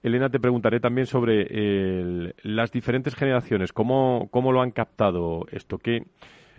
Elena, 0.04 0.30
te 0.30 0.40
preguntaré 0.40 0.80
también 0.80 1.06
sobre 1.06 2.34
las 2.44 2.72
diferentes 2.72 3.16
generaciones, 3.16 3.72
cómo, 3.72 4.28
cómo 4.32 4.52
lo 4.52 4.62
han 4.62 4.72
captado 4.72 5.46
esto. 5.52 5.78
¿Qué, 5.78 6.04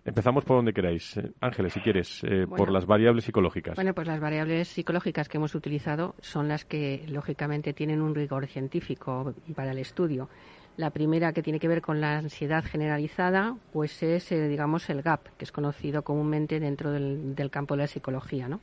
Empezamos 0.04 0.44
por 0.44 0.56
donde 0.56 0.72
queráis. 0.72 1.20
Ángeles, 1.40 1.72
si 1.72 1.80
quieres, 1.80 2.24
eh, 2.24 2.46
por 2.48 2.72
las 2.72 2.86
variables 2.86 3.24
psicológicas. 3.24 3.76
Bueno, 3.76 3.94
pues 3.94 4.08
las 4.08 4.18
variables 4.18 4.66
psicológicas 4.66 5.28
que 5.28 5.36
hemos 5.36 5.54
utilizado 5.54 6.16
son 6.20 6.48
las 6.48 6.64
que, 6.64 7.04
lógicamente, 7.08 7.72
tienen 7.72 8.02
un 8.02 8.14
rigor 8.14 8.48
científico 8.48 9.32
para 9.54 9.70
el 9.70 9.78
estudio. 9.78 10.28
La 10.76 10.90
primera, 10.90 11.32
que 11.32 11.42
tiene 11.42 11.60
que 11.60 11.68
ver 11.68 11.82
con 11.82 12.00
la 12.00 12.18
ansiedad 12.18 12.64
generalizada, 12.64 13.56
pues 13.72 14.02
es, 14.02 14.32
eh, 14.32 14.48
digamos, 14.48 14.88
el 14.88 15.02
GAP, 15.02 15.28
que 15.36 15.44
es 15.44 15.52
conocido 15.52 16.02
comúnmente 16.02 16.60
dentro 16.60 16.90
del, 16.90 17.50
campo 17.50 17.74
de 17.74 17.82
la 17.82 17.86
psicología, 17.86 18.48
¿no? 18.48 18.60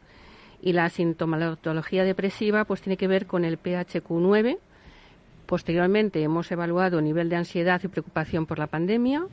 Y 0.61 0.73
la 0.73 0.89
sintomatología 0.89 2.03
depresiva, 2.03 2.65
pues 2.65 2.81
tiene 2.81 2.97
que 2.97 3.07
ver 3.07 3.27
con 3.27 3.45
el 3.45 3.61
PHQ-9. 3.61 4.57
Posteriormente 5.45 6.21
hemos 6.21 6.51
evaluado 6.51 6.99
el 6.99 7.05
nivel 7.05 7.29
de 7.29 7.37
ansiedad 7.37 7.79
y 7.83 7.87
preocupación 7.87 8.45
por 8.45 8.59
la 8.59 8.67
pandemia. 8.67 9.25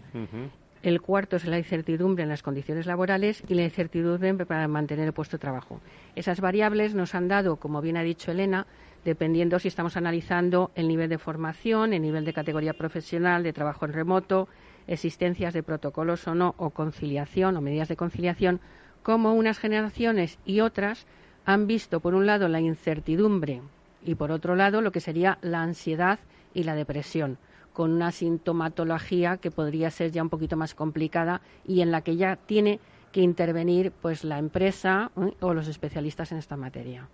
El 0.83 1.01
cuarto 1.01 1.37
es 1.37 1.47
la 1.47 1.59
incertidumbre 1.59 2.23
en 2.23 2.29
las 2.29 2.43
condiciones 2.43 2.87
laborales 2.87 3.43
y 3.49 3.55
la 3.55 3.65
incertidumbre 3.65 4.47
para 4.47 4.69
mantener 4.69 5.07
el 5.07 5.13
puesto 5.13 5.37
de 5.37 5.41
trabajo. 5.41 5.81
Esas 6.15 6.41
variables 6.41 6.95
nos 6.95 7.15
han 7.15 7.27
dado, 7.27 7.57
como 7.57 7.81
bien 7.81 7.97
ha 7.97 8.03
dicho 8.03 8.31
Elena, 8.31 8.67
dependiendo 9.07 9.61
si 9.61 9.69
estamos 9.69 9.97
analizando 9.97 10.73
el 10.75 10.89
nivel 10.89 11.09
de 11.09 11.19
formación, 11.19 11.93
el 11.93 12.03
nivel 12.03 12.25
de 12.25 12.33
categoría 12.33 12.73
profesional, 12.73 13.45
de 13.45 13.53
trabajo 13.53 13.85
en 13.85 13.93
remoto, 13.93 14.49
existencias 14.89 15.55
de 15.55 15.63
protocolos 15.63 16.27
o 16.27 16.35
no, 16.35 16.57
o 16.59 16.71
conciliación 16.71 17.57
o 17.57 17.61
medidas 17.61 17.87
de 17.87 17.95
conciliación, 17.95 18.59
como 19.05 19.35
unas 19.35 19.61
generaciones 19.61 20.41
y 20.45 20.59
otras 20.59 21.07
han 21.45 21.69
visto, 21.69 22.01
por 22.01 22.17
un 22.17 22.27
lado, 22.27 22.49
la 22.49 22.59
incertidumbre 22.59 23.63
y, 24.05 24.17
por 24.17 24.33
otro 24.33 24.57
lado, 24.57 24.81
lo 24.81 24.91
que 24.91 25.01
sería 25.01 25.39
la 25.41 25.63
ansiedad 25.63 26.19
y 26.53 26.65
la 26.65 26.75
depresión, 26.75 27.39
con 27.73 27.93
una 27.93 28.11
sintomatología 28.11 29.37
que 29.37 29.53
podría 29.53 29.93
ser 29.93 30.11
ya 30.11 30.23
un 30.25 30.31
poquito 30.31 30.57
más 30.57 30.75
complicada 30.75 31.43
y 31.65 31.81
en 31.81 31.93
la 31.93 32.01
que 32.01 32.17
ya 32.17 32.35
tiene 32.35 32.81
que 33.17 33.23
intervenir 33.23 33.93
pues 34.03 34.25
la 34.25 34.39
empresa 34.39 35.11
¿eh? 35.17 35.33
o 35.41 35.55
los 35.55 35.69
especialistas 35.69 36.33
en 36.33 36.39
esta 36.39 36.55
materia. 36.55 37.09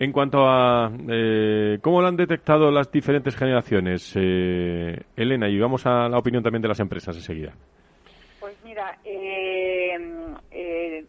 En 0.00 0.10
cuanto 0.10 0.38
a 0.40 0.90
eh, 1.08 1.78
cómo 1.80 2.00
lo 2.00 2.08
han 2.08 2.16
detectado 2.16 2.72
las 2.72 2.90
diferentes 2.90 3.36
generaciones, 3.36 4.12
eh, 4.16 5.00
Elena, 5.14 5.48
y 5.48 5.60
vamos 5.60 5.86
a 5.86 6.08
la 6.08 6.18
opinión 6.18 6.42
también 6.42 6.60
de 6.60 6.68
las 6.68 6.80
empresas 6.80 7.14
enseguida. 7.14 7.52
Pues 8.40 8.56
mira, 8.64 8.98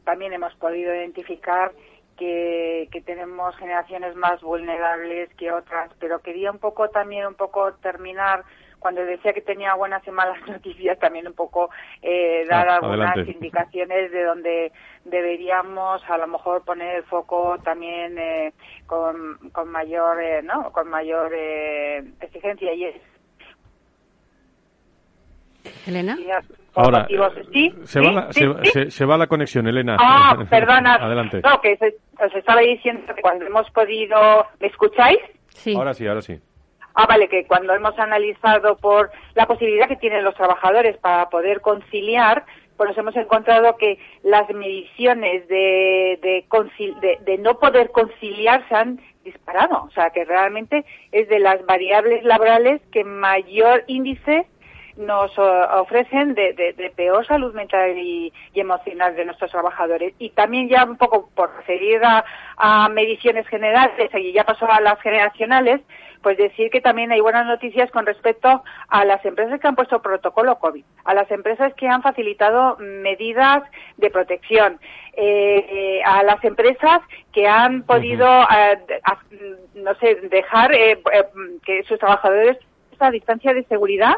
también 0.04 0.32
hemos 0.32 0.54
podido 0.58 0.94
identificar 0.94 1.72
que, 2.18 2.90
que, 2.92 3.02
tenemos 3.02 3.56
generaciones 3.58 4.16
más 4.16 4.42
vulnerables 4.42 5.34
que 5.34 5.52
otras, 5.52 5.92
pero 6.00 6.20
quería 6.20 6.52
un 6.52 6.60
poco 6.60 6.90
también 6.90 7.26
un 7.26 7.36
poco 7.36 7.74
terminar 7.82 8.44
cuando 8.80 9.04
decía 9.04 9.34
que 9.34 9.42
tenía 9.42 9.74
buenas 9.76 10.06
y 10.08 10.12
malas 10.12 10.40
noticias, 10.48 10.98
también 11.00 11.28
un 11.28 11.34
poco 11.34 11.70
eh, 12.02 12.46
dar 12.50 12.70
ah, 12.70 12.76
algunas 12.78 13.18
indicaciones 13.28 14.12
de 14.12 14.24
donde 14.24 14.72
deberíamos 15.06 16.02
a 16.10 16.18
lo 16.18 16.28
mejor 16.28 16.64
poner 16.64 16.98
el 16.98 17.04
foco 17.04 17.58
también 17.64 18.18
eh, 18.18 18.54
con, 18.86 19.38
con 19.52 19.70
mayor, 19.70 20.22
eh, 20.22 20.42
¿no? 20.44 20.72
Con 20.72 20.90
mayor 20.90 21.34
exigencia 22.22 22.74
y 22.74 22.86
es 22.86 22.96
Elena. 25.86 26.18
Ahora, 26.76 27.08
¿Sí? 27.52 27.74
Se, 27.84 28.00
va 28.00 28.12
la, 28.12 28.32
se, 28.32 29.06
va 29.06 29.18
la 29.18 29.28
conexión, 29.28 29.68
Elena. 29.68 29.98
Ah, 30.00 30.38
perdona. 30.50 30.96
Adelante. 30.96 31.42
No, 31.44 31.60
que 31.60 31.78
os 32.20 32.36
estaba 32.36 32.62
diciendo 32.62 33.14
que 33.16 33.22
cuando 33.22 33.46
hemos 33.46 33.70
podido... 33.72 34.46
¿Me 34.60 34.68
escucháis? 34.68 35.20
Sí. 35.50 35.74
Ahora 35.76 35.94
sí, 35.94 36.08
ahora 36.08 36.22
sí. 36.22 36.40
Ah, 37.00 37.06
vale, 37.06 37.30
que 37.30 37.46
cuando 37.46 37.76
hemos 37.76 37.98
analizado 38.00 38.76
por 38.78 39.12
la 39.36 39.46
posibilidad 39.46 39.88
que 39.88 39.98
tienen 39.98 40.24
los 40.24 40.34
trabajadores 40.34 40.98
para 40.98 41.30
poder 41.30 41.62
conciliar, 41.62 42.44
pues 42.76 42.90
nos 42.90 42.98
hemos 42.98 43.16
encontrado 43.16 43.78
que 43.78 44.00
las 44.24 44.50
mediciones 44.50 45.48
de, 45.48 46.18
de, 46.24 47.18
de, 47.24 47.38
no 47.38 47.60
poder 47.60 47.92
conciliar 47.92 48.68
se 48.68 48.74
han 48.74 49.00
disparado. 49.24 49.84
O 49.84 49.92
sea, 49.92 50.10
que 50.10 50.26
realmente 50.26 50.86
es 51.12 51.30
de 51.30 51.38
las 51.38 51.64
variables 51.68 52.24
laborales 52.24 52.82
que 52.92 53.04
mayor 53.04 53.84
índice 53.86 54.48
nos 54.98 55.38
ofrecen 55.38 56.34
de, 56.34 56.54
de, 56.54 56.92
peor 56.96 57.26
salud 57.26 57.54
mental 57.54 57.98
y, 57.98 58.34
emocional 58.54 59.16
de 59.16 59.26
nuestros 59.26 59.52
trabajadores. 59.52 60.14
Y 60.20 60.32
también 60.32 60.68
ya 60.70 60.84
un 60.84 60.98
poco 60.98 61.30
por 61.36 61.56
referir 61.56 62.04
a, 62.04 62.26
a 62.58 62.90
mediciones 62.90 63.48
generales, 63.48 64.10
y 64.14 64.34
ya 64.34 64.44
pasó 64.44 64.70
a 64.70 64.82
las 64.82 65.00
generacionales, 65.02 65.82
pues 66.22 66.38
decir 66.38 66.70
que 66.72 66.82
también 66.82 67.12
hay 67.12 67.22
buenas 67.22 67.46
noticias 67.46 67.90
con 67.92 68.06
respecto 68.06 68.64
a 68.88 69.06
las 69.06 69.24
empresas 69.24 69.60
que 69.60 69.68
han 69.68 69.76
puesto 69.76 70.02
protocolo 70.02 70.58
COVID, 70.60 70.84
a 71.06 71.14
las 71.14 71.30
empresas 71.32 71.74
que 71.76 71.88
han 71.88 72.02
facilitado 72.02 72.78
medidas 72.80 73.64
de 73.98 74.10
protección, 74.10 74.80
eh, 75.14 76.02
a 76.04 76.24
las 76.24 76.44
empresas 76.44 77.00
que 77.32 77.48
han 77.48 77.84
podido, 77.84 78.28
eh, 78.28 79.02
no 79.76 79.96
sé, 79.96 80.16
dejar 80.30 80.74
eh, 80.74 81.00
que 81.66 81.84
sus 81.84 82.00
trabajadores 82.00 82.58
a 83.00 83.12
distancia 83.12 83.54
de 83.54 83.64
seguridad. 83.66 84.16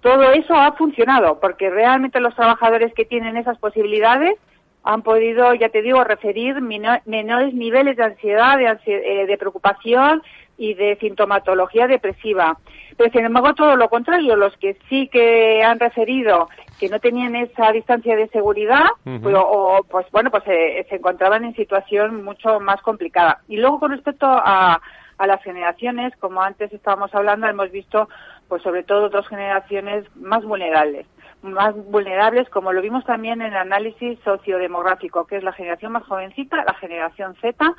Todo 0.00 0.32
eso 0.32 0.54
ha 0.54 0.72
funcionado 0.72 1.40
porque 1.40 1.70
realmente 1.70 2.20
los 2.20 2.34
trabajadores 2.34 2.92
que 2.94 3.04
tienen 3.04 3.36
esas 3.36 3.58
posibilidades 3.58 4.34
han 4.82 5.02
podido, 5.02 5.52
ya 5.54 5.68
te 5.68 5.82
digo, 5.82 6.02
referir 6.04 6.60
menores 6.62 7.52
niveles 7.52 7.98
de 7.98 8.04
ansiedad, 8.04 8.56
de, 8.56 9.26
de 9.26 9.38
preocupación, 9.38 10.22
y 10.60 10.74
de 10.74 10.96
sintomatología 11.00 11.86
depresiva. 11.86 12.58
Pero 12.96 13.10
sin 13.10 13.24
embargo, 13.24 13.54
todo 13.54 13.76
lo 13.76 13.88
contrario, 13.88 14.36
los 14.36 14.54
que 14.58 14.76
sí 14.90 15.08
que 15.08 15.62
han 15.64 15.80
referido 15.80 16.50
que 16.78 16.90
no 16.90 17.00
tenían 17.00 17.34
esa 17.34 17.72
distancia 17.72 18.14
de 18.14 18.28
seguridad, 18.28 18.84
pues, 19.22 19.34
o, 19.38 19.80
pues 19.90 20.06
bueno, 20.12 20.30
pues 20.30 20.42
eh, 20.46 20.86
se 20.90 20.96
encontraban 20.96 21.44
en 21.44 21.54
situación 21.54 22.22
mucho 22.22 22.60
más 22.60 22.82
complicada. 22.82 23.40
Y 23.48 23.56
luego 23.56 23.80
con 23.80 23.92
respecto 23.92 24.26
a, 24.26 24.82
a 25.16 25.26
las 25.26 25.42
generaciones, 25.42 26.14
como 26.20 26.42
antes 26.42 26.70
estábamos 26.74 27.14
hablando, 27.14 27.46
hemos 27.46 27.70
visto 27.70 28.10
pues 28.50 28.62
sobre 28.62 28.82
todo 28.82 29.08
dos 29.08 29.26
generaciones 29.28 30.04
más 30.16 30.44
vulnerables 30.44 31.06
más 31.42 31.74
vulnerables, 31.74 32.48
como 32.50 32.72
lo 32.72 32.82
vimos 32.82 33.04
también 33.04 33.40
en 33.40 33.48
el 33.48 33.56
análisis 33.56 34.18
sociodemográfico, 34.24 35.26
que 35.26 35.36
es 35.36 35.42
la 35.42 35.52
generación 35.52 35.92
más 35.92 36.04
jovencita, 36.04 36.64
la 36.64 36.74
generación 36.74 37.34
Z, 37.40 37.74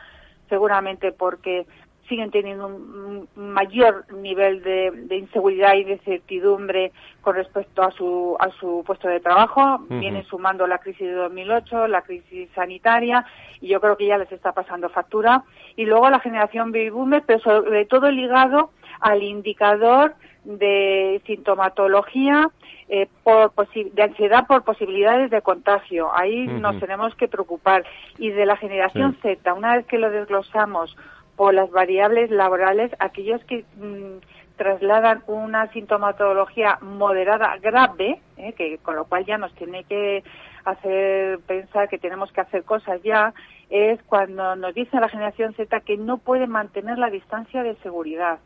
seguramente 0.49 1.11
porque 1.11 1.67
siguen 2.11 2.29
teniendo 2.29 2.67
un 2.67 3.25
mayor 3.37 4.03
nivel 4.13 4.61
de, 4.63 5.15
inseguridad 5.15 5.75
y 5.75 5.85
de 5.85 5.97
certidumbre 5.99 6.91
con 7.21 7.35
respecto 7.35 7.81
a 7.83 7.91
su, 7.91 8.35
a 8.37 8.49
su 8.59 8.83
puesto 8.85 9.07
de 9.07 9.21
trabajo. 9.21 9.79
Vienen 9.87 10.25
sumando 10.25 10.67
la 10.67 10.79
crisis 10.79 11.07
de 11.07 11.13
2008, 11.13 11.87
la 11.87 12.01
crisis 12.01 12.49
sanitaria, 12.53 13.25
y 13.61 13.69
yo 13.69 13.79
creo 13.79 13.95
que 13.95 14.07
ya 14.07 14.17
les 14.17 14.29
está 14.29 14.51
pasando 14.51 14.89
factura. 14.89 15.45
Y 15.77 15.85
luego 15.85 16.09
la 16.09 16.19
generación 16.19 16.73
baby 16.73 16.89
boomer, 16.89 17.23
pero 17.25 17.39
sobre 17.39 17.85
todo 17.85 18.11
ligado 18.11 18.71
al 18.99 19.23
indicador 19.23 20.13
de 20.43 21.21
sintomatología 21.25 22.49
eh, 22.89 23.07
por 23.23 23.53
de 23.55 24.03
ansiedad 24.03 24.47
por 24.47 24.63
posibilidades 24.63 25.31
de 25.31 25.41
contagio. 25.41 26.09
Ahí 26.13 26.45
nos 26.45 26.77
tenemos 26.81 27.15
que 27.15 27.29
preocupar. 27.29 27.85
Y 28.17 28.31
de 28.31 28.45
la 28.45 28.57
generación 28.57 29.15
Z, 29.21 29.53
una 29.53 29.77
vez 29.77 29.85
que 29.85 29.97
lo 29.97 30.11
desglosamos 30.11 30.97
por 31.41 31.55
las 31.55 31.71
variables 31.71 32.29
laborales, 32.29 32.91
aquellos 32.99 33.43
que 33.45 33.65
mm, 33.77 34.19
trasladan 34.57 35.23
una 35.25 35.71
sintomatología 35.71 36.77
moderada 36.81 37.57
grave, 37.57 38.21
eh, 38.37 38.53
que 38.53 38.77
con 38.77 38.95
lo 38.95 39.05
cual 39.05 39.25
ya 39.25 39.39
nos 39.39 39.51
tiene 39.55 39.83
que 39.85 40.23
hacer 40.65 41.39
pensar 41.47 41.89
que 41.89 41.97
tenemos 41.97 42.31
que 42.31 42.41
hacer 42.41 42.63
cosas 42.63 43.01
ya, 43.01 43.33
es 43.71 43.99
cuando 44.03 44.55
nos 44.55 44.75
dice 44.75 44.99
la 44.99 45.09
generación 45.09 45.55
Z 45.55 45.79
que 45.79 45.97
no 45.97 46.19
puede 46.19 46.45
mantener 46.45 46.99
la 46.99 47.09
distancia 47.09 47.63
de 47.63 47.73
seguridad 47.77 48.37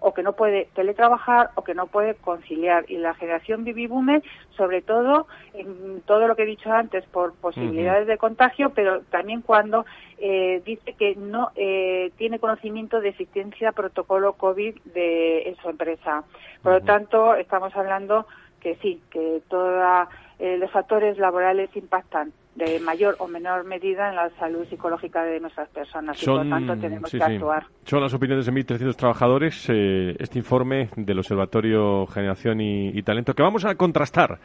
o 0.00 0.14
que 0.14 0.22
no 0.22 0.32
puede 0.32 0.68
teletrabajar 0.74 1.50
o 1.54 1.62
que 1.62 1.74
no 1.74 1.86
puede 1.86 2.14
conciliar. 2.14 2.84
Y 2.88 2.98
la 2.98 3.14
generación 3.14 3.64
baby 3.64 3.86
boomer, 3.86 4.22
sobre 4.56 4.82
todo 4.82 5.26
en 5.54 6.00
todo 6.02 6.26
lo 6.26 6.36
que 6.36 6.42
he 6.42 6.46
dicho 6.46 6.72
antes, 6.72 7.04
por 7.06 7.34
posibilidades 7.34 8.06
de 8.06 8.18
contagio, 8.18 8.70
pero 8.70 9.00
también 9.10 9.42
cuando 9.42 9.86
eh, 10.18 10.62
dice 10.64 10.94
que 10.94 11.14
no 11.16 11.50
eh, 11.56 12.10
tiene 12.16 12.38
conocimiento 12.38 13.00
de 13.00 13.10
existencia 13.10 13.72
protocolo 13.72 14.34
COVID 14.34 14.76
de 14.94 15.56
su 15.62 15.68
empresa. 15.70 16.24
Por 16.62 16.72
lo 16.72 16.80
tanto, 16.82 17.34
estamos 17.34 17.74
hablando 17.76 18.26
que 18.60 18.76
sí, 18.76 19.00
que 19.10 19.40
todos 19.48 20.08
eh, 20.38 20.56
los 20.58 20.70
factores 20.70 21.18
laborales 21.18 21.74
impactan 21.76 22.32
de 22.58 22.80
mayor 22.80 23.16
o 23.20 23.28
menor 23.28 23.64
medida 23.64 24.08
en 24.08 24.16
la 24.16 24.30
salud 24.30 24.66
psicológica 24.68 25.22
de 25.22 25.38
nuestras 25.40 25.68
personas 25.68 26.20
y 26.20 26.26
por 26.26 26.48
tanto 26.48 26.76
tenemos 26.76 27.10
que 27.10 27.22
actuar. 27.22 27.66
Son 27.84 28.00
las 28.00 28.12
opiniones 28.12 28.46
de 28.46 28.52
1.300 28.52 28.96
trabajadores, 28.96 29.66
eh, 29.68 30.16
este 30.18 30.38
informe 30.38 30.90
del 30.96 31.18
Observatorio 31.18 32.06
Generación 32.06 32.60
y, 32.60 33.02
Talento, 33.02 33.34
que 33.34 33.42
vamos 33.42 33.64
a 33.64 33.76
contrastar 33.76 34.38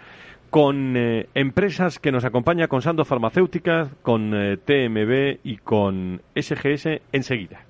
con 0.51 0.95
eh, 0.95 1.27
empresas 1.33 1.97
que 1.97 2.11
nos 2.11 2.23
acompañan 2.23 2.67
con 2.67 2.83
Sando 2.83 3.03
Farmacéutica, 3.03 3.89
con 4.03 4.33
eh, 4.35 4.57
TMB 4.57 5.39
y 5.43 5.57
con 5.57 6.21
SGS 6.35 7.01
enseguida. 7.11 7.65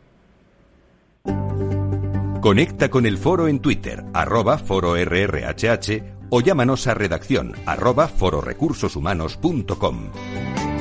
Conecta 2.41 2.89
con 2.89 3.05
el 3.05 3.17
foro 3.17 3.47
en 3.47 3.61
Twitter, 3.61 4.03
arroba 4.13 4.57
foro 4.57 4.97
o 6.35 6.41
llámanos 6.41 6.87
a 6.87 6.95
redacción 6.95 7.53
arroba 7.67 8.07
fororecursoshumanos.com. 8.07 10.72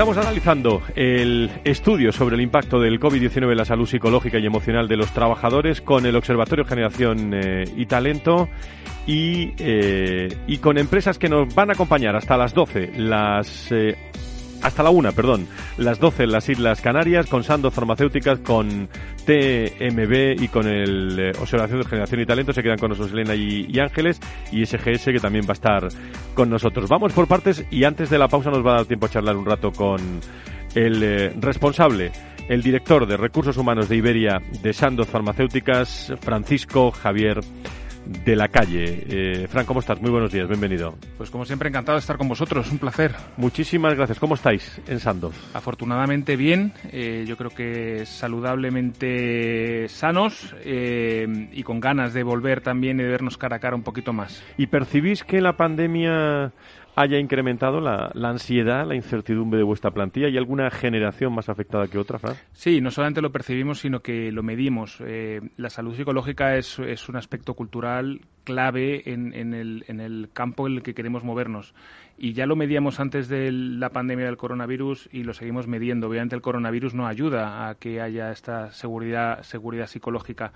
Estamos 0.00 0.16
analizando 0.16 0.82
el 0.96 1.50
estudio 1.62 2.10
sobre 2.10 2.34
el 2.34 2.40
impacto 2.40 2.80
del 2.80 2.98
COVID-19 2.98 3.50
en 3.50 3.56
la 3.58 3.66
salud 3.66 3.84
psicológica 3.84 4.38
y 4.38 4.46
emocional 4.46 4.88
de 4.88 4.96
los 4.96 5.12
trabajadores 5.12 5.82
con 5.82 6.06
el 6.06 6.16
Observatorio 6.16 6.64
Generación 6.64 7.34
eh, 7.34 7.64
y 7.76 7.84
Talento 7.84 8.48
y, 9.06 9.52
eh, 9.58 10.34
y, 10.46 10.56
con 10.56 10.78
empresas 10.78 11.18
que 11.18 11.28
nos 11.28 11.54
van 11.54 11.68
a 11.68 11.74
acompañar 11.74 12.16
hasta 12.16 12.38
las 12.38 12.54
12, 12.54 12.92
las 12.96 13.70
eh, 13.72 13.98
hasta 14.62 14.82
la 14.82 14.90
una, 14.90 15.12
perdón, 15.12 15.46
las 15.78 15.98
12 15.98 16.24
en 16.24 16.32
las 16.32 16.48
Islas 16.48 16.80
Canarias, 16.80 17.26
con 17.26 17.44
Sandoz 17.44 17.74
Farmacéuticas, 17.74 18.38
con 18.40 18.88
TMB 19.24 20.42
y 20.42 20.48
con 20.48 20.66
el 20.66 21.18
eh, 21.18 21.32
Observación 21.40 21.80
de 21.80 21.86
Generación 21.86 22.20
y 22.20 22.26
Talento. 22.26 22.52
Se 22.52 22.62
quedan 22.62 22.78
con 22.78 22.90
nosotros 22.90 23.12
Elena 23.12 23.34
y, 23.34 23.78
Ángeles 23.78 24.20
y 24.52 24.64
SGS 24.64 25.04
que 25.06 25.20
también 25.20 25.44
va 25.44 25.50
a 25.50 25.52
estar 25.52 25.88
con 26.34 26.50
nosotros. 26.50 26.88
Vamos 26.88 27.12
por 27.12 27.26
partes 27.26 27.64
y 27.70 27.84
antes 27.84 28.10
de 28.10 28.18
la 28.18 28.28
pausa 28.28 28.50
nos 28.50 28.64
va 28.64 28.72
a 28.72 28.76
dar 28.76 28.86
tiempo 28.86 29.06
a 29.06 29.10
charlar 29.10 29.36
un 29.36 29.46
rato 29.46 29.72
con 29.72 30.00
el 30.74 31.02
eh, 31.02 31.32
responsable, 31.40 32.12
el 32.48 32.62
director 32.62 33.06
de 33.06 33.16
Recursos 33.16 33.56
Humanos 33.56 33.88
de 33.88 33.96
Iberia 33.96 34.40
de 34.62 34.72
Sandoz 34.72 35.08
Farmacéuticas, 35.08 36.12
Francisco 36.20 36.90
Javier 36.90 37.40
de 38.10 38.34
la 38.34 38.48
calle. 38.48 39.04
Eh, 39.08 39.46
Fran, 39.48 39.64
¿cómo 39.64 39.80
estás? 39.80 40.00
Muy 40.00 40.10
buenos 40.10 40.32
días, 40.32 40.48
bienvenido. 40.48 40.96
Pues 41.16 41.30
como 41.30 41.44
siempre, 41.44 41.68
encantado 41.68 41.96
de 41.96 42.00
estar 42.00 42.18
con 42.18 42.28
vosotros, 42.28 42.70
un 42.72 42.78
placer. 42.78 43.14
Muchísimas 43.36 43.94
gracias. 43.94 44.18
¿Cómo 44.18 44.34
estáis 44.34 44.80
en 44.88 44.98
Sandoz? 44.98 45.34
Afortunadamente 45.54 46.36
bien, 46.36 46.72
eh, 46.90 47.24
yo 47.26 47.36
creo 47.36 47.50
que 47.50 48.04
saludablemente 48.06 49.88
sanos 49.88 50.54
eh, 50.64 51.48
y 51.52 51.62
con 51.62 51.78
ganas 51.78 52.12
de 52.12 52.24
volver 52.24 52.62
también 52.62 52.98
y 52.98 53.04
de 53.04 53.08
vernos 53.08 53.38
cara 53.38 53.56
a 53.56 53.60
cara 53.60 53.76
un 53.76 53.84
poquito 53.84 54.12
más. 54.12 54.42
¿Y 54.58 54.66
percibís 54.66 55.22
que 55.22 55.40
la 55.40 55.56
pandemia 55.56 56.52
haya 56.96 57.18
incrementado 57.18 57.80
la, 57.80 58.10
ansiedad, 58.28 58.86
la 58.86 58.94
incertidumbre 58.94 59.58
de 59.58 59.64
vuestra 59.64 59.90
plantilla? 59.90 60.26
¿Hay 60.26 60.36
alguna 60.36 60.70
generación 60.70 61.34
más 61.34 61.48
afectada 61.48 61.88
que 61.88 61.98
otra, 61.98 62.18
Fran? 62.18 62.36
Sí, 62.52 62.80
no 62.80 62.90
solamente 62.90 63.22
lo 63.22 63.30
percibimos, 63.30 63.80
sino 63.80 64.00
que 64.00 64.32
lo 64.32 64.42
medimos. 64.42 64.98
Eh, 65.00 65.40
la 65.56 65.70
salud 65.70 65.94
psicológica 65.94 66.56
es, 66.56 66.78
es, 66.78 67.08
un 67.08 67.16
aspecto 67.16 67.54
cultural 67.54 68.20
clave 68.44 69.02
en, 69.10 69.34
en, 69.34 69.54
el, 69.54 69.84
en 69.88 70.00
el 70.00 70.30
campo 70.32 70.66
en 70.66 70.74
el 70.74 70.82
que 70.82 70.94
queremos 70.94 71.24
movernos 71.24 71.74
y 72.22 72.34
ya 72.34 72.44
lo 72.44 72.54
medíamos 72.54 73.00
antes 73.00 73.28
de 73.28 73.50
la 73.50 73.88
pandemia 73.88 74.26
del 74.26 74.36
coronavirus 74.36 75.08
y 75.10 75.24
lo 75.24 75.32
seguimos 75.32 75.66
mediendo. 75.66 76.06
Obviamente 76.06 76.36
el 76.36 76.42
coronavirus 76.42 76.92
no 76.92 77.06
ayuda 77.06 77.66
a 77.66 77.76
que 77.76 78.02
haya 78.02 78.30
esta 78.30 78.72
seguridad, 78.72 79.42
seguridad 79.42 79.86
psicológica. 79.86 80.52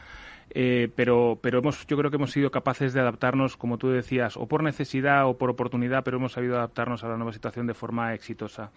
Eh, 0.51 0.89
pero, 0.95 1.39
pero 1.41 1.59
hemos, 1.59 1.87
yo 1.87 1.97
creo 1.97 2.11
que 2.11 2.17
hemos 2.17 2.33
sido 2.33 2.51
capaces 2.51 2.93
de 2.93 3.01
adaptarnos, 3.01 3.57
como 3.57 3.79
tú 3.79 3.89
decías, 3.89 4.37
o 4.37 4.47
por 4.47 4.63
necesidad 4.63 5.27
o 5.29 5.37
por 5.37 5.51
oportunidad, 5.51 6.05
pero 6.05 6.19
hemos 6.19 6.33
sabido 6.33 6.57
adaptarnos 6.57 7.05
a 7.05 7.09
la 7.09 7.17
nueva 7.17 7.33
situación 7.33 7.67
de 7.67 7.75
forma 7.75 8.15
exitosa. 8.15 8.71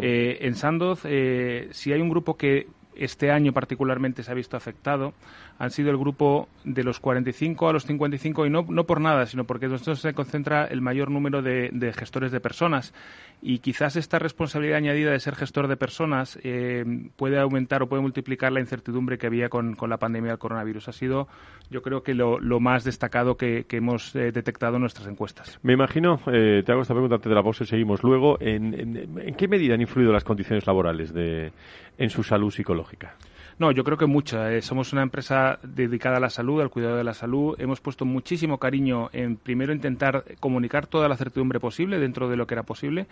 Eh, 0.00 0.38
en 0.42 0.54
Sandoz, 0.54 1.02
eh, 1.04 1.68
si 1.72 1.92
hay 1.92 2.00
un 2.00 2.08
grupo 2.08 2.36
que 2.36 2.66
este 2.96 3.30
año 3.30 3.52
particularmente 3.52 4.22
se 4.22 4.30
ha 4.30 4.34
visto 4.34 4.56
afectado 4.56 5.14
han 5.62 5.70
sido 5.70 5.90
el 5.90 5.96
grupo 5.96 6.48
de 6.64 6.82
los 6.82 6.98
45 6.98 7.68
a 7.68 7.72
los 7.72 7.84
55 7.84 8.46
y 8.46 8.50
no, 8.50 8.66
no 8.68 8.84
por 8.84 9.00
nada, 9.00 9.26
sino 9.26 9.44
porque 9.44 9.68
nosotros 9.68 10.00
se 10.00 10.12
concentra 10.12 10.64
el 10.64 10.80
mayor 10.80 11.10
número 11.10 11.40
de, 11.40 11.70
gestores 11.96 12.32
de 12.32 12.40
personas 12.40 12.92
y 13.40 13.58
quizás 13.58 13.94
esta 13.94 14.18
responsabilidad 14.18 14.78
añadida 14.78 15.12
de 15.12 15.20
ser 15.20 15.36
gestor 15.36 15.68
de 15.68 15.76
personas 15.76 16.36
eh, 16.42 16.84
puede 17.16 17.38
aumentar 17.38 17.82
o 17.82 17.88
puede 17.88 18.02
multiplicar 18.02 18.50
la 18.50 18.58
incertidumbre 18.58 19.18
que 19.18 19.28
había 19.28 19.48
con, 19.48 19.76
la 19.88 19.98
pandemia 19.98 20.30
del 20.30 20.38
coronavirus. 20.38 20.88
Ha 20.88 20.92
sido, 20.92 21.28
yo 21.70 21.82
creo 21.82 22.02
que 22.02 22.14
lo, 22.14 22.38
más 22.58 22.82
destacado 22.82 23.36
que, 23.36 23.64
hemos 23.70 24.16
eh, 24.16 24.32
detectado 24.32 24.76
en 24.76 24.80
nuestras 24.80 25.06
encuestas. 25.06 25.60
Me 25.62 25.74
imagino, 25.74 26.20
eh, 26.26 26.62
te 26.64 26.72
hago 26.72 26.82
esta 26.82 26.94
pregunta 26.94 27.16
antes 27.16 27.28
de 27.28 27.34
la 27.36 27.42
pausa 27.42 27.62
y 27.62 27.66
seguimos 27.68 28.02
luego, 28.02 28.36
¿en, 28.40 29.34
qué 29.36 29.46
medida 29.46 29.74
han 29.74 29.80
influido 29.80 30.12
las 30.12 30.24
condiciones 30.24 30.66
laborales 30.66 31.12
de, 31.12 31.52
en 31.98 32.10
su 32.10 32.22
salud 32.22 32.50
psicológica? 32.50 33.16
No, 33.58 33.70
yo 33.70 33.84
creo 33.84 33.98
que 33.98 34.06
mucha. 34.06 34.52
Eh, 34.52 34.62
somos 34.62 34.92
una 34.92 35.02
empresa 35.02 35.58
dedicada 35.62 36.16
a 36.16 36.20
la 36.20 36.30
salud, 36.30 36.60
al 36.60 36.70
cuidado 36.70 36.96
de 36.96 37.04
la 37.04 37.14
salud. 37.14 37.54
Hemos 37.58 37.80
puesto 37.80 38.04
muchísimo 38.04 38.58
cariño 38.58 39.10
en 39.12 39.36
primero 39.36 39.72
intentar 39.72 40.24
comunicar 40.40 40.86
toda 40.86 41.08
la 41.08 41.16
certidumbre 41.16 41.60
posible 41.60 41.98
dentro 41.98 42.28
de 42.28 42.36
lo 42.36 42.46
que 42.46 42.54
era 42.54 42.62
posible 42.62 43.06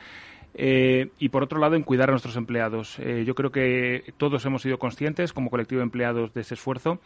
Eh, 0.54 1.10
y 1.18 1.28
por 1.28 1.42
otro 1.42 1.58
lado, 1.58 1.76
en 1.76 1.82
cuidar 1.82 2.08
a 2.08 2.12
nuestros 2.12 2.36
empleados. 2.36 2.98
Eh, 2.98 3.24
yo 3.26 3.34
creo 3.34 3.50
que 3.50 4.12
todos 4.16 4.44
hemos 4.46 4.62
sido 4.62 4.78
conscientes 4.78 5.32
como 5.32 5.50
colectivo 5.50 5.78
de 5.78 5.84
empleados 5.84 6.34
de 6.34 6.40
ese 6.40 6.54
esfuerzo 6.54 7.00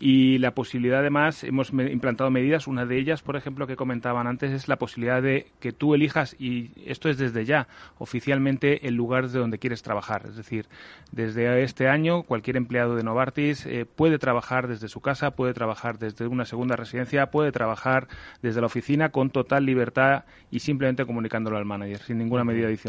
y 0.00 0.38
la 0.38 0.52
posibilidad, 0.52 1.00
además, 1.00 1.42
hemos 1.42 1.70
implantado 1.72 2.30
medidas. 2.30 2.66
Una 2.66 2.86
de 2.86 2.98
ellas, 2.98 3.22
por 3.22 3.36
ejemplo, 3.36 3.66
que 3.66 3.76
comentaban 3.76 4.26
antes, 4.26 4.52
es 4.52 4.68
la 4.68 4.76
posibilidad 4.76 5.20
de 5.20 5.46
que 5.58 5.72
tú 5.72 5.94
elijas, 5.94 6.36
y 6.38 6.70
esto 6.86 7.08
es 7.08 7.18
desde 7.18 7.44
ya, 7.44 7.66
oficialmente 7.98 8.86
el 8.86 8.94
lugar 8.94 9.28
de 9.28 9.38
donde 9.38 9.58
quieres 9.58 9.82
trabajar. 9.82 10.22
Es 10.26 10.36
decir, 10.36 10.66
desde 11.10 11.62
este 11.62 11.88
año, 11.88 12.22
cualquier 12.22 12.56
empleado 12.56 12.94
de 12.94 13.02
Novartis 13.02 13.66
eh, 13.66 13.86
puede 13.86 14.18
trabajar 14.18 14.68
desde 14.68 14.88
su 14.88 15.00
casa, 15.00 15.32
puede 15.32 15.52
trabajar 15.52 15.98
desde 15.98 16.26
una 16.26 16.44
segunda 16.44 16.76
residencia, 16.76 17.30
puede 17.30 17.50
trabajar 17.50 18.06
desde 18.40 18.60
la 18.60 18.66
oficina 18.66 19.08
con 19.10 19.30
total 19.30 19.64
libertad 19.64 20.24
y 20.50 20.60
simplemente 20.60 21.04
comunicándolo 21.06 21.56
al 21.56 21.64
manager, 21.64 21.98
sin 21.98 22.18
ninguna 22.18 22.44
medida 22.44 22.68
adicional. 22.68 22.87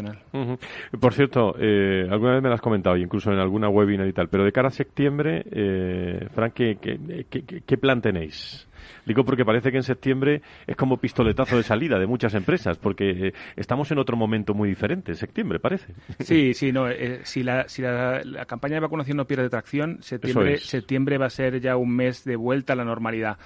Por 0.98 1.14
cierto, 1.14 1.54
eh, 1.58 2.06
alguna 2.10 2.34
vez 2.34 2.42
me 2.42 2.48
lo 2.48 2.54
has 2.54 2.60
comentado, 2.60 2.96
incluso 2.96 3.32
en 3.32 3.38
alguna 3.38 3.68
webinar 3.68 4.06
y 4.06 4.12
tal, 4.12 4.28
pero 4.28 4.44
de 4.44 4.52
cara 4.52 4.68
a 4.68 4.70
septiembre, 4.70 5.44
eh, 5.50 6.28
Frank, 6.34 6.54
¿qué, 6.54 7.76
plan 7.80 8.00
tenéis? 8.00 8.66
Digo 9.06 9.24
porque 9.24 9.44
parece 9.44 9.70
que 9.70 9.78
en 9.78 9.82
septiembre 9.82 10.42
es 10.66 10.76
como 10.76 10.98
pistoletazo 10.98 11.56
de 11.56 11.62
salida 11.62 11.98
de 11.98 12.06
muchas 12.06 12.34
empresas, 12.34 12.78
porque 12.78 13.28
eh, 13.28 13.32
estamos 13.56 13.90
en 13.90 13.98
otro 13.98 14.16
momento 14.16 14.54
muy 14.54 14.68
diferente, 14.68 15.12
en 15.12 15.16
septiembre 15.16 15.58
parece. 15.58 15.94
Sí, 16.20 16.54
sí, 16.54 16.72
no. 16.72 16.88
Eh, 16.88 17.20
si, 17.24 17.42
la, 17.42 17.68
si 17.68 17.82
la, 17.82 18.22
campaña 18.46 18.74
de 18.74 18.80
vacunación 18.80 19.16
no 19.16 19.26
pierde 19.26 19.48
tracción, 19.48 19.98
septiembre, 20.02 20.58
septiembre 20.58 21.18
va 21.18 21.26
a 21.26 21.30
ser 21.30 21.60
ya 21.60 21.76
un 21.76 21.94
mes 21.94 22.24
de 22.24 22.36
vuelta 22.36 22.74
a 22.74 22.76
la 22.76 22.84
normalidad. 22.84 23.38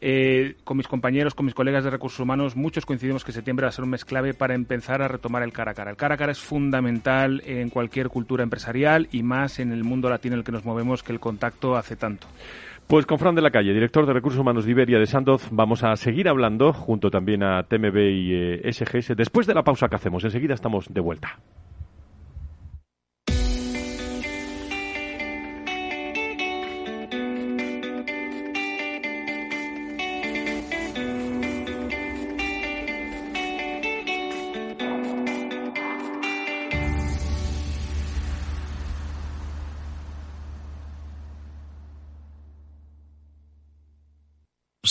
Eh, 0.00 0.56
con 0.64 0.76
mis 0.76 0.88
compañeros, 0.88 1.34
con 1.34 1.46
mis 1.46 1.54
colegas 1.54 1.84
de 1.84 1.90
recursos 1.90 2.20
humanos, 2.20 2.56
muchos 2.56 2.84
coincidimos 2.84 3.24
que 3.24 3.32
septiembre 3.32 3.64
va 3.64 3.68
a 3.68 3.72
ser 3.72 3.84
un 3.84 3.90
mes 3.90 4.04
clave 4.04 4.34
para 4.34 4.54
empezar 4.54 5.02
a 5.02 5.08
retomar 5.08 5.42
el 5.42 5.52
cara 5.52 5.70
a 5.70 5.74
cara. 5.74 5.90
El 5.90 5.96
cara 5.96 6.14
a 6.14 6.18
cara 6.18 6.32
es 6.32 6.40
fundamental 6.40 7.42
en 7.46 7.70
cualquier 7.70 8.08
cultura 8.08 8.42
empresarial 8.42 9.08
y 9.12 9.22
más 9.22 9.58
en 9.60 9.72
el 9.72 9.84
mundo 9.84 10.10
latino 10.10 10.34
en 10.34 10.40
el 10.40 10.44
que 10.44 10.52
nos 10.52 10.64
movemos, 10.64 11.02
que 11.02 11.12
el 11.12 11.20
contacto 11.20 11.76
hace 11.76 11.96
tanto. 11.96 12.26
Pues 12.86 13.06
con 13.06 13.18
Fran 13.18 13.34
de 13.34 13.40
la 13.40 13.50
Calle, 13.50 13.72
director 13.72 14.04
de 14.04 14.12
Recursos 14.12 14.38
Humanos 14.38 14.66
de 14.66 14.72
Iberia 14.72 14.98
de 14.98 15.06
Sandoz, 15.06 15.48
vamos 15.50 15.82
a 15.82 15.96
seguir 15.96 16.28
hablando 16.28 16.74
junto 16.74 17.10
también 17.10 17.42
a 17.42 17.62
TMB 17.62 17.96
y 17.96 18.34
eh, 18.34 18.72
SGS 18.72 19.16
después 19.16 19.46
de 19.46 19.54
la 19.54 19.62
pausa 19.62 19.88
que 19.88 19.96
hacemos. 19.96 20.22
Enseguida 20.24 20.52
estamos 20.52 20.92
de 20.92 21.00
vuelta. 21.00 21.38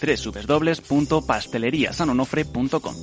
www.pasteleriasanonofre.com. 0.00 2.94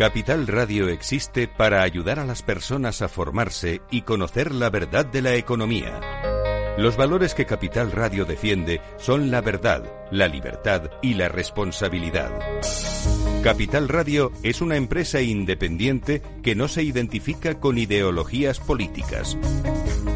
Capital 0.00 0.46
Radio 0.46 0.88
existe 0.88 1.46
para 1.46 1.82
ayudar 1.82 2.18
a 2.18 2.24
las 2.24 2.42
personas 2.42 3.02
a 3.02 3.08
formarse 3.08 3.82
y 3.90 4.00
conocer 4.00 4.54
la 4.54 4.70
verdad 4.70 5.04
de 5.04 5.20
la 5.20 5.34
economía. 5.34 6.00
Los 6.78 6.96
valores 6.96 7.34
que 7.34 7.44
Capital 7.44 7.92
Radio 7.92 8.24
defiende 8.24 8.80
son 8.96 9.30
la 9.30 9.42
verdad, 9.42 9.84
la 10.10 10.28
libertad 10.28 10.90
y 11.02 11.12
la 11.12 11.28
responsabilidad. 11.28 12.30
Capital 13.42 13.90
Radio 13.90 14.32
es 14.42 14.62
una 14.62 14.76
empresa 14.76 15.20
independiente 15.20 16.22
que 16.42 16.54
no 16.54 16.68
se 16.68 16.82
identifica 16.82 17.60
con 17.60 17.76
ideologías 17.76 18.60
políticas. 18.60 19.36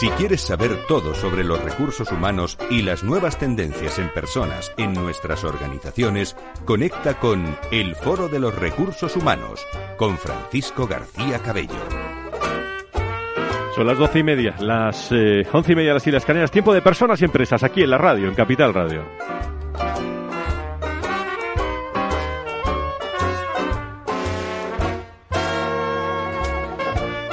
Si 0.00 0.08
quieres 0.12 0.40
saber 0.40 0.86
todo 0.88 1.14
sobre 1.14 1.44
los 1.44 1.62
recursos 1.62 2.10
humanos 2.10 2.56
y 2.70 2.80
las 2.80 3.04
nuevas 3.04 3.38
tendencias 3.38 3.98
en 3.98 4.08
personas 4.08 4.72
en 4.78 4.94
nuestras 4.94 5.44
organizaciones, 5.44 6.36
conecta 6.64 7.18
con 7.18 7.54
El 7.70 7.94
Foro 7.94 8.26
de 8.26 8.38
los 8.38 8.54
Recursos 8.54 9.14
Humanos 9.14 9.60
con 9.98 10.16
Francisco 10.16 10.86
García 10.86 11.40
Cabello. 11.40 11.74
Son 13.74 13.86
las 13.86 13.98
doce 13.98 14.20
y 14.20 14.22
media, 14.22 14.56
las 14.58 15.12
eh, 15.12 15.46
once 15.52 15.72
y 15.72 15.76
media 15.76 15.92
las 15.92 16.06
Islas 16.06 16.24
Canarias. 16.24 16.50
Tiempo 16.50 16.72
de 16.72 16.80
personas 16.80 17.20
y 17.20 17.26
empresas 17.26 17.62
aquí 17.62 17.82
en 17.82 17.90
la 17.90 17.98
radio, 17.98 18.26
en 18.26 18.34
Capital 18.34 18.72
Radio. 18.72 19.04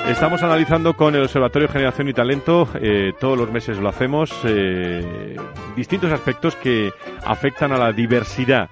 Estamos 0.07 0.41
analizando 0.41 0.95
con 0.95 1.15
el 1.15 1.23
Observatorio 1.23 1.67
Generación 1.67 2.07
y 2.07 2.13
Talento, 2.13 2.69
eh, 2.75 3.11
todos 3.19 3.37
los 3.37 3.51
meses 3.51 3.77
lo 3.77 3.89
hacemos, 3.89 4.31
eh, 4.45 5.35
distintos 5.75 6.11
aspectos 6.13 6.55
que 6.55 6.91
afectan 7.25 7.73
a 7.73 7.77
la 7.77 7.91
diversidad 7.91 8.69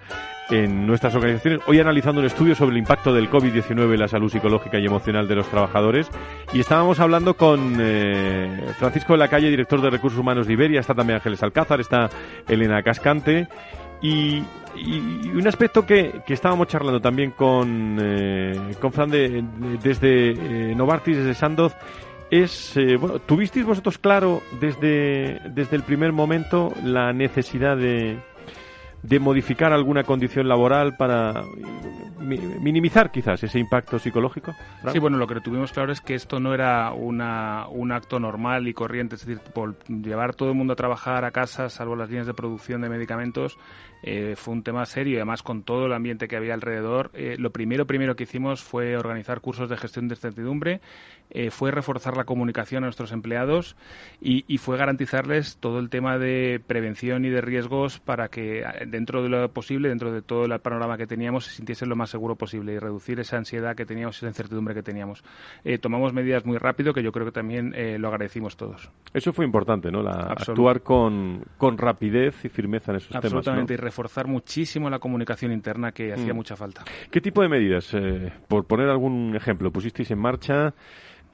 en 0.49 0.87
nuestras 0.87 1.13
organizaciones. 1.13 1.59
Hoy 1.67 1.79
analizando 1.79 2.21
un 2.21 2.27
estudio 2.27 2.55
sobre 2.55 2.71
el 2.71 2.77
impacto 2.77 3.13
del 3.13 3.29
COVID-19 3.29 3.93
en 3.93 3.99
la 3.99 4.07
salud 4.07 4.31
psicológica 4.31 4.79
y 4.79 4.85
emocional 4.85 5.27
de 5.27 5.35
los 5.35 5.47
trabajadores. 5.47 6.09
Y 6.53 6.61
estábamos 6.61 6.99
hablando 6.99 7.35
con 7.35 7.77
eh, 7.79 8.63
Francisco 8.77 9.13
de 9.13 9.19
la 9.19 9.27
Calle, 9.27 9.49
director 9.49 9.81
de 9.81 9.89
Recursos 9.89 10.19
Humanos 10.19 10.47
de 10.47 10.53
Iberia. 10.53 10.79
Está 10.79 10.93
también 10.93 11.17
Ángeles 11.17 11.43
Alcázar, 11.43 11.81
está 11.81 12.09
Elena 12.47 12.81
Cascante. 12.81 13.47
Y, 14.05 14.43
un 15.33 15.47
aspecto 15.47 15.85
que, 15.85 16.21
estábamos 16.27 16.67
charlando 16.67 16.99
también 16.99 17.31
con, 17.31 17.97
eh, 17.99 18.75
con 18.79 18.91
Fran 18.91 19.09
de, 19.09 19.43
desde 19.81 20.31
eh, 20.31 20.75
Novartis, 20.75 21.15
desde 21.15 21.33
Sandoz, 21.33 21.73
es, 22.29 22.75
eh, 22.75 22.97
bueno, 22.97 23.19
¿tuvisteis 23.19 23.65
vosotros 23.65 23.97
claro 23.97 24.41
desde, 24.59 25.39
desde 25.49 25.77
el 25.77 25.83
primer 25.83 26.11
momento 26.11 26.73
la 26.83 27.13
necesidad 27.13 27.77
de, 27.77 28.19
de 29.07 29.19
modificar 29.19 29.71
alguna 29.71 30.03
condición 30.03 30.47
laboral 30.47 30.97
para 30.97 31.43
minimizar 32.19 33.11
quizás 33.11 33.43
ese 33.43 33.59
impacto 33.59 33.99
psicológico? 33.99 34.55
Sí, 34.91 34.99
bueno, 34.99 35.17
lo 35.17 35.27
que 35.27 35.39
tuvimos 35.41 35.71
claro 35.71 35.91
es 35.91 36.01
que 36.01 36.15
esto 36.15 36.39
no 36.39 36.53
era 36.53 36.91
una, 36.91 37.67
un 37.67 37.91
acto 37.91 38.19
normal 38.19 38.67
y 38.67 38.73
corriente, 38.73 39.15
es 39.15 39.25
decir, 39.25 39.41
por 39.53 39.77
llevar 39.87 40.33
todo 40.33 40.49
el 40.49 40.55
mundo 40.55 40.73
a 40.73 40.75
trabajar 40.75 41.23
a 41.23 41.31
casa, 41.31 41.69
salvo 41.69 41.95
las 41.95 42.09
líneas 42.09 42.27
de 42.27 42.33
producción 42.33 42.81
de 42.81 42.89
medicamentos, 42.89 43.57
eh, 44.07 44.35
fue 44.35 44.53
un 44.53 44.61
tema 44.61 44.85
serio 44.85 45.13
y 45.13 45.15
además 45.15 45.41
con 45.41 45.63
todo 45.63 45.87
el 45.87 45.93
ambiente 45.93 46.27
que 46.27 46.35
había 46.35 46.53
alrededor, 46.53 47.09
eh, 47.15 47.37
lo 47.39 47.49
primero, 47.49 47.87
primero 47.87 48.15
que 48.15 48.25
hicimos 48.25 48.61
fue 48.61 48.95
organizar 48.95 49.41
cursos 49.41 49.67
de 49.67 49.77
gestión 49.77 50.07
de 50.07 50.13
incertidumbre, 50.13 50.79
eh, 51.31 51.49
fue 51.49 51.71
reforzar 51.71 52.15
la 52.15 52.23
comunicación 52.23 52.83
a 52.83 52.85
nuestros 52.85 53.11
empleados 53.11 53.75
y, 54.21 54.45
y, 54.47 54.59
fue 54.59 54.77
garantizarles 54.77 55.57
todo 55.57 55.79
el 55.79 55.89
tema 55.89 56.19
de 56.19 56.61
prevención 56.67 57.25
y 57.25 57.29
de 57.29 57.41
riesgos 57.41 57.99
para 57.99 58.27
que 58.27 58.63
dentro 58.85 59.23
de 59.23 59.29
lo 59.29 59.49
posible, 59.49 59.89
dentro 59.89 60.11
de 60.11 60.21
todo 60.21 60.45
el 60.45 60.59
panorama 60.59 60.97
que 60.97 61.07
teníamos, 61.07 61.45
se 61.45 61.53
sintiesen 61.53 61.89
lo 61.89 61.95
más 61.95 62.11
seguro 62.11 62.35
posible 62.35 62.73
y 62.73 62.77
reducir 62.77 63.19
esa 63.19 63.37
ansiedad 63.37 63.75
que 63.75 63.87
teníamos, 63.87 64.17
esa 64.17 64.27
incertidumbre 64.27 64.75
que 64.75 64.83
teníamos. 64.83 65.23
tomamos 65.81 66.13
medidas 66.13 66.45
muy 66.45 66.59
rápido 66.59 66.93
que 66.93 67.01
yo 67.01 67.11
creo 67.11 67.25
que 67.25 67.31
también 67.31 67.73
lo 67.99 68.07
agradecimos 68.09 68.55
todos. 68.55 68.91
Eso 69.15 69.33
fue 69.33 69.45
importante, 69.45 69.89
¿no? 69.89 70.03
La, 70.03 70.11
actuar 70.11 70.81
con, 70.81 71.43
con 71.57 71.79
rapidez 71.79 72.45
y 72.45 72.49
firmeza 72.49 72.91
en 72.91 72.97
esos 72.97 73.09
temas. 73.09 73.25
Absolutamente, 73.25 73.77
reforzar 73.95 74.27
muchísimo 74.27 74.89
la 74.89 74.99
comunicación 74.99 75.53
interna 75.53 75.93
que 75.93 76.11
hacía 76.11 76.33
mm. 76.33 76.35
mucha 76.35 76.55
falta. 76.57 76.83
¿Qué 77.09 77.21
tipo 77.21 77.41
de 77.41 77.47
medidas? 77.47 77.93
Eh, 77.93 78.29
por 78.47 78.65
poner 78.67 78.89
algún 78.89 79.33
ejemplo, 79.35 79.71
pusisteis 79.71 80.11
en 80.11 80.19
marcha 80.19 80.73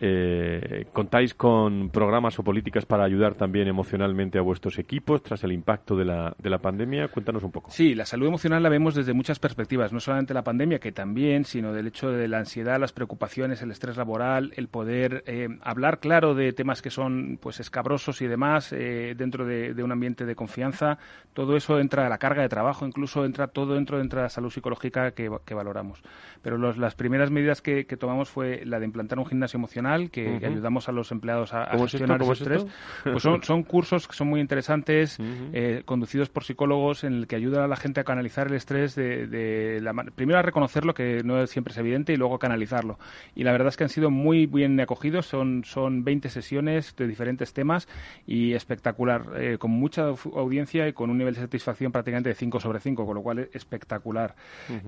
eh, 0.03 0.87
¿Contáis 0.93 1.35
con 1.35 1.91
programas 1.91 2.39
o 2.39 2.43
políticas 2.43 2.87
para 2.87 3.03
ayudar 3.03 3.35
también 3.35 3.67
emocionalmente 3.67 4.39
a 4.39 4.41
vuestros 4.41 4.79
equipos 4.79 5.21
tras 5.21 5.43
el 5.43 5.51
impacto 5.51 5.95
de 5.95 6.05
la, 6.05 6.35
de 6.39 6.49
la 6.49 6.57
pandemia? 6.57 7.09
Cuéntanos 7.09 7.43
un 7.43 7.51
poco. 7.51 7.69
Sí, 7.69 7.93
la 7.93 8.07
salud 8.07 8.25
emocional 8.25 8.63
la 8.63 8.69
vemos 8.69 8.95
desde 8.95 9.13
muchas 9.13 9.37
perspectivas, 9.37 9.93
no 9.93 9.99
solamente 9.99 10.33
la 10.33 10.43
pandemia, 10.43 10.79
que 10.79 10.91
también, 10.91 11.45
sino 11.45 11.71
del 11.71 11.85
hecho 11.85 12.09
de 12.09 12.27
la 12.27 12.39
ansiedad, 12.39 12.79
las 12.79 12.93
preocupaciones, 12.93 13.61
el 13.61 13.69
estrés 13.69 13.95
laboral, 13.95 14.53
el 14.55 14.69
poder 14.69 15.23
eh, 15.27 15.49
hablar 15.61 15.99
claro 15.99 16.33
de 16.33 16.51
temas 16.51 16.81
que 16.81 16.89
son 16.89 17.37
pues 17.39 17.59
escabrosos 17.59 18.23
y 18.23 18.27
demás 18.27 18.73
eh, 18.73 19.13
dentro 19.15 19.45
de, 19.45 19.83
un 19.83 19.91
ambiente 19.91 20.25
de 20.25 20.33
confianza. 20.33 20.97
Todo 21.33 21.55
eso 21.55 21.79
entra 21.79 22.07
a 22.07 22.09
la 22.09 22.17
carga 22.17 22.41
de 22.41 22.49
trabajo, 22.49 22.87
incluso 22.87 23.23
entra 23.23 23.49
todo 23.49 23.75
dentro, 23.75 23.99
de 23.99 24.15
la 24.15 24.29
salud 24.29 24.49
psicológica 24.49 25.11
que, 25.11 25.29
valoramos. 25.29 26.01
Pero 26.41 26.57
las 26.57 26.95
primeras 26.95 27.29
medidas 27.29 27.61
que 27.61 27.85
tomamos 27.99 28.29
fue 28.29 28.63
la 28.65 28.79
de 28.79 28.85
implantar 28.85 29.19
un 29.19 29.27
gimnasio 29.27 29.57
emocional 29.57 29.90
que, 30.09 30.39
ayudamos 30.45 30.89
a 30.89 30.91
los 30.91 31.11
empleados 31.11 31.53
a, 31.53 31.65
gestionar 31.77 32.21
ese 32.21 32.31
estrés. 32.33 32.65
Pues 33.03 33.23
son, 33.23 33.43
son 33.43 33.63
cursos 33.63 34.07
que 34.07 34.13
son 34.13 34.27
muy 34.27 34.39
interesantes, 34.39 35.17
eh, 35.53 35.83
conducidos 35.85 36.29
por 36.29 36.43
psicólogos, 36.43 37.03
en 37.03 37.13
el 37.13 37.27
que 37.27 37.35
ayudan 37.35 37.63
a 37.63 37.67
la 37.67 37.75
gente 37.75 37.99
a 37.99 38.03
canalizar 38.03 38.47
el 38.47 38.53
estrés 38.53 38.95
de, 38.95 39.79
la, 39.81 39.93
primero 40.15 40.39
a 40.39 40.41
reconocerlo, 40.41 40.93
que 40.93 41.21
no 41.23 41.45
siempre 41.47 41.71
es 41.71 41.77
evidente, 41.77 42.13
y 42.13 42.17
luego 42.17 42.35
a 42.35 42.39
canalizarlo. 42.39 42.97
Y 43.35 43.43
la 43.43 43.51
verdad 43.51 43.69
es 43.69 43.77
que 43.77 43.83
han 43.83 43.89
sido 43.89 44.09
muy 44.09 44.45
bien 44.45 44.79
acogidos, 44.79 45.25
son, 45.25 45.63
son 45.65 46.03
20 46.03 46.29
sesiones 46.29 46.95
de 46.95 47.07
diferentes 47.07 47.53
temas 47.53 47.87
y 48.25 48.53
espectacular, 48.53 49.25
eh, 49.35 49.57
con 49.57 49.71
mucha 49.71 50.13
audiencia 50.35 50.87
y 50.87 50.93
con 50.93 51.09
un 51.09 51.17
nivel 51.17 51.35
de 51.35 51.41
satisfacción 51.41 51.91
prácticamente 51.91 52.29
de 52.29 52.35
5 52.35 52.59
sobre 52.59 52.79
5, 52.79 53.05
con 53.05 53.15
lo 53.15 53.21
cual 53.21 53.39
es 53.39 53.49
espectacular. 53.53 54.35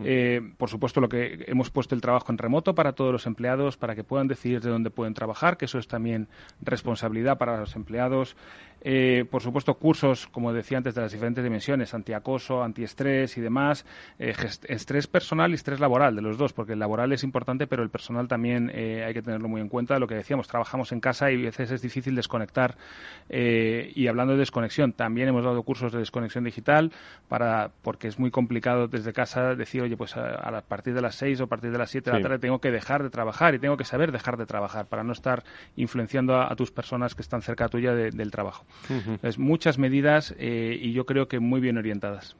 Eh, 0.04 0.42
por 0.58 0.70
supuesto, 0.70 1.02
lo 1.02 1.10
que 1.10 1.46
hemos 1.48 1.70
puesto 1.70 1.96
el 1.96 2.02
trabajo 2.02 2.32
en 2.32 2.38
remoto 2.38 2.76
para 2.76 2.94
todos 2.94 3.12
los 3.12 3.26
empleados, 3.26 3.78
para 3.78 3.96
que 3.96 4.04
puedan 4.04 4.28
decidir 4.28 4.62
de 4.62 4.70
dónde 4.70 4.90
pueden 4.94 5.14
trabajar, 5.14 5.58
que 5.58 5.66
eso 5.66 5.80
es 5.80 5.88
también 5.88 6.28
responsabilidad 6.62 7.38
para 7.38 7.58
los 7.58 7.76
empleados. 7.76 8.36
Eh, 8.86 9.24
por 9.32 9.42
supuesto, 9.42 9.76
cursos, 9.76 10.28
como 10.28 10.52
decía 10.52 10.78
antes, 10.78 10.94
de 10.94 11.02
las 11.02 11.12
diferentes 11.14 11.42
dimensiones, 11.42 11.94
antiacoso, 11.94 12.62
antiestrés 12.62 13.38
y 13.38 13.42
demás, 13.42 13.86
eh, 14.20 14.34
estrés 14.68 15.08
personal 15.08 15.52
y 15.52 15.54
estrés 15.56 15.80
laboral, 15.80 16.16
de 16.18 16.22
los 16.22 16.38
dos, 16.38 16.52
porque 16.52 16.74
el 16.74 16.80
laboral 16.80 17.14
es 17.14 17.24
importante, 17.24 17.66
pero 17.66 17.82
el 17.82 17.90
personal 17.90 18.28
también 18.28 18.70
eh, 18.74 19.06
hay 19.06 19.14
que 19.14 19.22
tenerlo 19.22 19.48
muy 19.48 19.62
en 19.62 19.70
cuenta. 19.70 19.98
Lo 20.00 20.08
que 20.08 20.16
decíamos, 20.16 20.50
trabajamos 20.50 20.92
en 20.92 21.00
casa 21.00 21.32
y 21.32 21.42
a 21.42 21.46
veces 21.46 21.72
es 21.72 21.82
difícil 21.82 22.16
desconectar. 22.16 22.76
y 23.30 24.08
hablando 24.08 24.34
de 24.34 24.40
desconexión, 24.40 24.92
también 24.92 25.30
hemos 25.30 25.46
dado 25.46 25.64
cursos 25.64 25.92
de 25.94 26.00
desconexión 26.00 26.44
digital, 26.44 26.92
para 27.30 27.72
porque 27.82 28.08
es 28.08 28.20
muy 28.20 28.32
complicado 28.32 28.88
desde 28.88 29.14
casa 29.14 29.56
decir, 29.56 29.82
oye, 29.82 29.96
pues 29.96 30.18
a, 30.18 30.62
partir 30.68 30.94
de 30.94 31.02
las 31.02 31.16
6 31.16 31.42
o 31.42 31.44
a 31.46 31.48
partir 31.48 31.72
de 31.72 31.78
las 31.78 31.90
7 31.90 32.12
de 32.12 32.18
la 32.18 32.22
tarde 32.22 32.40
tengo 32.40 32.60
que 32.60 32.72
dejar 32.72 33.04
de 33.04 33.10
trabajar 33.10 33.56
y 33.56 33.60
tengo 33.60 33.78
que 33.78 33.86
saber 33.86 34.12
dejar 34.12 34.38
de 34.38 34.46
trabajar 34.46 34.88
para 34.88 35.04
no 35.04 35.14
estar 35.14 35.44
influenciando 35.76 36.36
a, 36.36 36.54
tus 36.56 36.72
personas 36.72 37.16
que 37.16 37.22
están 37.22 37.42
cerca 37.42 37.68
tuya 37.70 37.94
del 37.94 38.32
trabajo. 38.32 38.66
Es 39.22 39.40
muchas 39.40 39.78
medidas 39.78 40.36
eh, 40.38 40.78
y 40.80 40.94
yo 40.94 41.06
creo 41.06 41.28
que 41.28 41.40
muy 41.40 41.62
bien 41.62 41.78
orientadas. 41.78 42.36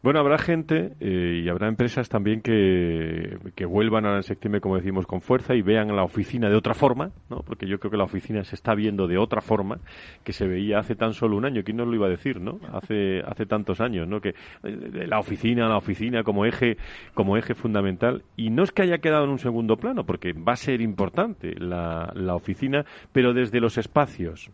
Bueno, 0.00 0.20
habrá 0.20 0.38
gente 0.38 0.92
eh, 1.00 1.42
y 1.44 1.48
habrá 1.48 1.66
empresas 1.66 2.08
también 2.08 2.40
que, 2.40 3.36
que 3.56 3.66
vuelvan 3.66 4.06
a 4.06 4.14
en 4.14 4.22
septiembre, 4.22 4.60
como 4.60 4.76
decimos, 4.76 5.06
con 5.06 5.20
fuerza 5.20 5.56
y 5.56 5.62
vean 5.62 5.94
la 5.96 6.04
oficina 6.04 6.48
de 6.48 6.54
otra 6.54 6.74
forma, 6.74 7.10
¿no? 7.28 7.38
Porque 7.38 7.66
yo 7.66 7.80
creo 7.80 7.90
que 7.90 7.96
la 7.96 8.04
oficina 8.04 8.44
se 8.44 8.54
está 8.54 8.76
viendo 8.76 9.08
de 9.08 9.18
otra 9.18 9.40
forma 9.40 9.80
que 10.22 10.32
se 10.32 10.46
veía 10.46 10.78
hace 10.78 10.94
tan 10.94 11.14
solo 11.14 11.36
un 11.36 11.46
año. 11.46 11.64
¿Quién 11.64 11.78
nos 11.78 11.88
lo 11.88 11.96
iba 11.96 12.06
a 12.06 12.10
decir, 12.10 12.40
no? 12.40 12.60
Hace, 12.72 13.22
hace 13.26 13.44
tantos 13.44 13.80
años, 13.80 14.06
¿no? 14.06 14.20
Que 14.20 14.36
eh, 14.62 15.06
la 15.08 15.18
oficina, 15.18 15.68
la 15.68 15.78
oficina 15.78 16.22
como 16.22 16.44
eje, 16.44 16.76
como 17.14 17.36
eje 17.36 17.56
fundamental. 17.56 18.22
Y 18.36 18.50
no 18.50 18.62
es 18.62 18.70
que 18.70 18.82
haya 18.82 18.98
quedado 18.98 19.24
en 19.24 19.30
un 19.30 19.40
segundo 19.40 19.78
plano, 19.78 20.06
porque 20.06 20.32
va 20.32 20.52
a 20.52 20.56
ser 20.56 20.80
importante 20.80 21.56
la, 21.58 22.12
la 22.14 22.36
oficina, 22.36 22.84
pero 23.10 23.34
desde 23.34 23.58
los 23.58 23.76
espacios 23.78 24.52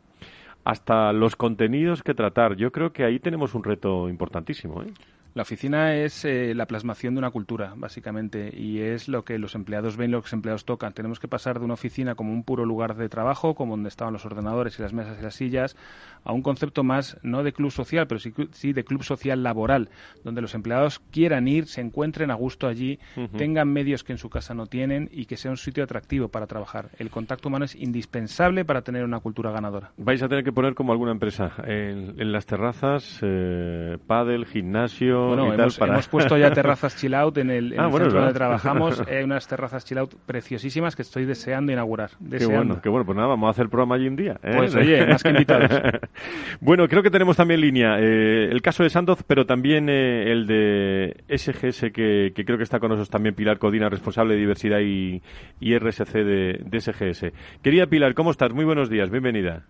hasta 0.64 1.12
los 1.12 1.36
contenidos 1.36 2.02
que 2.02 2.14
tratar. 2.14 2.56
Yo 2.56 2.72
creo 2.72 2.92
que 2.92 3.04
ahí 3.04 3.18
tenemos 3.20 3.54
un 3.54 3.64
reto 3.64 4.08
importantísimo. 4.08 4.82
¿eh? 4.82 4.92
La 5.34 5.42
oficina 5.42 5.96
es 5.96 6.24
eh, 6.24 6.54
la 6.54 6.66
plasmación 6.66 7.14
de 7.14 7.18
una 7.18 7.32
cultura, 7.32 7.74
básicamente, 7.76 8.52
y 8.56 8.78
es 8.78 9.08
lo 9.08 9.24
que 9.24 9.36
los 9.40 9.56
empleados 9.56 9.96
ven, 9.96 10.12
lo 10.12 10.20
que 10.20 10.26
los 10.26 10.32
empleados 10.32 10.64
tocan. 10.64 10.92
Tenemos 10.92 11.18
que 11.18 11.26
pasar 11.26 11.58
de 11.58 11.64
una 11.64 11.74
oficina 11.74 12.14
como 12.14 12.32
un 12.32 12.44
puro 12.44 12.64
lugar 12.64 12.94
de 12.94 13.08
trabajo, 13.08 13.56
como 13.56 13.72
donde 13.72 13.88
estaban 13.88 14.12
los 14.12 14.24
ordenadores 14.24 14.78
y 14.78 14.82
las 14.82 14.92
mesas 14.92 15.18
y 15.18 15.22
las 15.24 15.34
sillas, 15.34 15.76
a 16.22 16.32
un 16.32 16.42
concepto 16.42 16.84
más, 16.84 17.18
no 17.24 17.42
de 17.42 17.52
club 17.52 17.72
social, 17.72 18.06
pero 18.06 18.20
sí, 18.20 18.72
de 18.72 18.84
club 18.84 19.02
social 19.02 19.42
laboral, 19.42 19.90
donde 20.22 20.40
los 20.40 20.54
empleados 20.54 21.00
quieran 21.10 21.48
ir, 21.48 21.66
se 21.66 21.80
encuentren 21.80 22.30
a 22.30 22.34
gusto 22.34 22.68
allí, 22.68 23.00
tengan 23.36 23.72
medios 23.72 24.04
que 24.04 24.12
en 24.12 24.18
su 24.18 24.30
casa 24.30 24.54
no 24.54 24.66
tienen 24.66 25.10
y 25.12 25.26
que 25.26 25.36
sea 25.36 25.50
un 25.50 25.56
sitio 25.56 25.82
atractivo 25.82 26.28
para 26.28 26.46
trabajar. 26.46 26.90
El 26.96 27.10
contacto 27.10 27.48
humano 27.48 27.64
es 27.64 27.74
indispensable 27.74 28.64
para 28.64 28.82
tener 28.82 29.04
una 29.04 29.18
cultura 29.18 29.50
ganadora. 29.50 29.90
Vais 29.96 30.22
a 30.22 30.28
tener 30.28 30.44
que 30.44 30.52
poner 30.52 30.74
como 30.74 30.92
alguna 30.92 31.10
empresa 31.10 31.52
en, 31.66 32.32
las 32.32 32.46
terrazas, 32.46 33.18
eh, 33.22 33.98
pádel, 34.06 34.46
gimnasio, 34.46 35.23
Bueno, 35.28 35.52
hemos, 35.52 36.08
puesto 36.08 36.36
ya 36.36 36.50
terrazas 36.50 36.96
chill 37.00 37.14
out 37.14 37.38
en 37.38 37.50
el, 37.50 37.74
ah, 37.78 37.90
centro 37.90 38.20
donde 38.20 38.34
trabajamos. 38.34 39.02
Hay 39.08 39.24
unas 39.24 39.46
terrazas 39.46 39.84
chill 39.84 39.98
out 39.98 40.14
preciosísimas 40.26 40.96
que 40.96 41.02
estoy 41.02 41.24
deseando 41.24 41.72
inaugurar. 41.72 42.10
Qué 42.30 42.46
bueno, 42.46 42.80
qué 42.82 42.88
bueno. 42.88 43.04
Pues 43.04 43.16
nada, 43.16 43.28
vamos 43.28 43.48
a 43.48 43.50
hacer 43.50 43.64
el 43.64 43.70
programa 43.70 43.96
allí 43.96 44.08
un 44.08 44.16
día. 44.16 44.38
¿eh? 44.42 44.52
Pues 44.56 44.74
oye, 44.74 45.06
más 45.06 45.22
que 45.22 45.30
invitados. 45.30 45.70
bueno, 46.60 46.88
creo 46.88 47.02
que 47.02 47.10
tenemos 47.10 47.36
también 47.36 47.60
línea 47.60 47.98
eh, 47.98 48.48
el 48.50 48.62
caso 48.62 48.82
de 48.82 48.90
Sandoz, 48.90 49.22
pero 49.26 49.46
también 49.46 49.88
eh, 49.88 50.32
el 50.32 50.46
de 50.46 51.24
SGS, 51.28 51.92
que, 51.92 52.32
creo 52.34 52.56
que 52.56 52.64
está 52.64 52.78
con 52.78 52.88
nosotros 52.90 53.10
también 53.10 53.34
Pilar 53.34 53.58
Codina, 53.58 53.88
responsable 53.88 54.34
de 54.34 54.40
diversidad 54.40 54.80
y, 54.80 55.20
RSC 55.60 56.12
de, 56.12 56.60
de 56.64 56.80
SGS. 56.80 57.32
Querida 57.62 57.86
Pilar, 57.86 58.14
¿cómo 58.14 58.30
estás? 58.30 58.52
Muy 58.52 58.64
buenos 58.64 58.88
días, 58.90 59.10
bienvenida. 59.10 59.64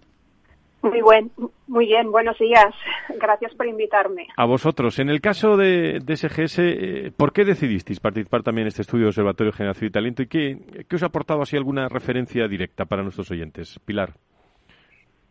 Muy 0.85 1.01
buen, 1.01 1.31
muy 1.66 1.87
bien, 1.87 2.12
buenos 2.12 2.38
días. 2.38 2.75
Gracias 3.18 3.55
por 3.55 3.66
invitarme. 3.66 4.27
A 4.37 4.44
vosotros. 4.44 4.99
En 4.99 5.09
el 5.09 5.23
caso 5.23 5.57
de, 5.57 5.99
SGS, 6.07 6.59
eh, 6.59 7.12
¿por 7.16 7.33
qué 7.33 7.47
decidisteis 7.47 8.01
participar 8.01 8.42
también 8.42 8.64
en 8.64 8.68
este 8.68 8.83
estudio 8.83 9.05
de 9.05 9.09
Observatorio 9.09 9.51
de 9.51 9.57
Generación 9.57 9.88
y 9.88 9.92
Talento 9.92 10.23
y 10.23 10.27
qué, 10.27 10.59
qué 10.87 10.97
os 10.97 11.03
ha 11.03 11.07
aportado 11.07 11.40
así 11.40 11.57
alguna 11.57 11.88
referencia 11.88 12.47
directa 12.49 12.85
para 12.85 13.03
nuestros 13.03 13.31
oyentes? 13.31 13.81
Pilar. 13.87 14.12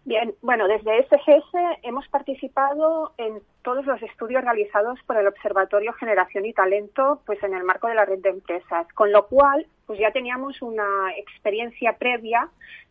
Bien, 0.06 0.36
bueno, 0.42 0.68
desde 0.68 1.04
SGS 1.04 1.80
hemos 1.84 2.06
participado 2.10 3.14
en 3.18 3.42
todos 3.62 3.86
los 3.86 4.02
estudios 4.04 4.44
realizados 4.44 5.00
por 5.08 5.16
el 5.16 5.28
Observatorio 5.28 5.94
Generación 5.94 6.46
y 6.46 6.52
Talento, 6.52 7.22
pues 7.26 7.42
en 7.42 7.54
el 7.54 7.64
marco 7.64 7.88
de 7.88 7.96
la 7.96 8.04
red 8.04 8.20
de 8.20 8.30
empresas, 8.30 8.86
con 8.96 9.14
lo 9.14 9.28
cual, 9.28 9.66
pues 9.86 10.00
ya 10.00 10.12
teníamos 10.12 10.62
una 10.62 11.12
experiencia 11.16 11.98
previa 11.98 12.50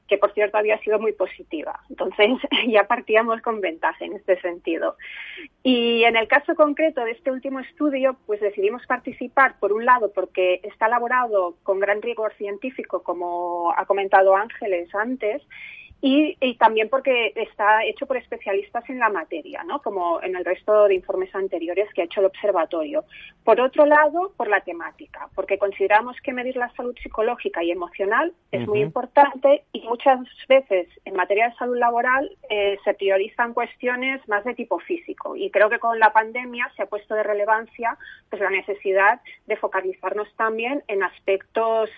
que 0.08 0.18
por 0.18 0.32
cierto 0.32 0.58
había 0.58 0.78
sido 0.78 0.98
muy 0.98 1.12
positiva. 1.12 1.80
Entonces 1.88 2.28
ya 2.68 2.84
partíamos 2.84 3.40
con 3.40 3.60
ventaja 3.60 4.04
en 4.04 4.14
este 4.14 4.40
sentido. 4.40 4.96
Y 5.62 6.04
en 6.04 6.16
el 6.16 6.28
caso 6.28 6.54
concreto 6.54 7.04
de 7.04 7.12
este 7.12 7.30
último 7.30 7.60
estudio, 7.60 8.16
pues 8.26 8.40
decidimos 8.40 8.86
participar, 8.86 9.58
por 9.58 9.72
un 9.72 9.84
lado, 9.84 10.12
porque 10.12 10.60
está 10.64 10.86
elaborado 10.86 11.56
con 11.62 11.78
gran 11.78 12.02
rigor 12.02 12.34
científico, 12.34 13.02
como 13.02 13.72
ha 13.76 13.86
comentado 13.86 14.34
Ángeles 14.34 14.94
antes, 14.94 15.42
y, 16.04 16.54
también 16.56 16.88
porque 16.88 17.32
está 17.36 17.84
hecho 17.84 18.06
por 18.06 18.16
especialistas 18.16 18.88
en 18.90 18.98
la 18.98 19.08
materia, 19.08 19.62
¿no? 19.62 19.80
como 19.80 20.20
en 20.20 20.34
el 20.34 20.44
resto 20.44 20.88
de 20.88 20.96
informes 20.96 21.32
anteriores 21.32 21.88
que 21.94 22.02
ha 22.02 22.04
hecho 22.06 22.18
el 22.18 22.26
observatorio. 22.26 23.04
Por 23.44 23.60
otro 23.60 23.86
lado, 23.86 24.32
por 24.36 24.48
la 24.48 24.60
temática, 24.62 25.28
porque 25.36 25.58
consideramos 25.58 26.16
que 26.20 26.32
medir 26.32 26.56
la 26.56 26.70
salud 26.74 26.96
psicológica 27.00 27.62
y 27.62 27.70
emocional 27.70 28.32
es 28.50 28.66
muy 28.66 28.80
importante 28.80 29.62
y 29.72 29.82
muchas 29.82 30.18
veces 30.48 30.88
en 31.04 31.14
materia 31.14 31.48
de 31.48 31.54
salud 31.54 31.78
laboral 31.78 32.30
eh, 32.50 32.78
se 32.84 32.94
priorizan 32.94 33.54
cuestiones 33.54 34.26
más 34.28 34.44
de 34.44 34.54
tipo 34.54 34.80
físico 34.80 35.36
y 35.36 35.50
creo 35.50 35.70
que 35.70 35.78
con 35.78 36.00
la 36.00 36.12
pandemia 36.12 36.68
se 36.76 36.82
ha 36.82 36.86
puesto 36.86 37.14
de 37.14 37.22
relevancia 37.22 37.96
pues, 38.28 38.42
la 38.42 38.50
necesidad 38.50 39.20
de 39.46 39.56
focalizarnos 39.56 40.28
también 40.36 40.82
en 40.88 41.04
aspectos 41.04 41.90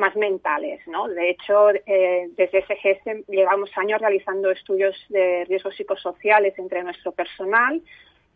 más 0.00 0.16
mentales. 0.16 0.80
¿no? 0.88 1.06
De 1.06 1.30
hecho, 1.30 1.70
eh, 1.70 2.28
desde 2.36 2.62
SGS 2.62 3.28
llevamos 3.28 3.70
años 3.76 4.00
realizando 4.00 4.50
estudios 4.50 4.96
de 5.08 5.44
riesgos 5.44 5.76
psicosociales 5.76 6.58
entre 6.58 6.82
nuestro 6.82 7.12
personal 7.12 7.80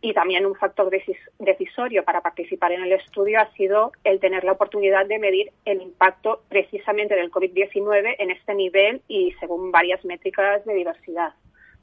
y 0.01 0.13
también 0.13 0.45
un 0.45 0.55
factor 0.55 0.91
decisorio 1.39 2.03
para 2.03 2.21
participar 2.21 2.71
en 2.71 2.83
el 2.83 2.91
estudio 2.91 3.39
ha 3.39 3.51
sido 3.53 3.91
el 4.03 4.19
tener 4.19 4.43
la 4.43 4.51
oportunidad 4.51 5.07
de 5.07 5.17
medir 5.17 5.51
el 5.65 5.81
impacto 5.81 6.43
precisamente 6.47 7.15
del 7.15 7.31
COVID-19 7.31 8.15
en 8.19 8.29
este 8.29 8.53
nivel 8.53 9.01
y 9.07 9.33
según 9.39 9.71
varias 9.71 10.05
métricas 10.05 10.63
de 10.65 10.75
diversidad. 10.75 11.33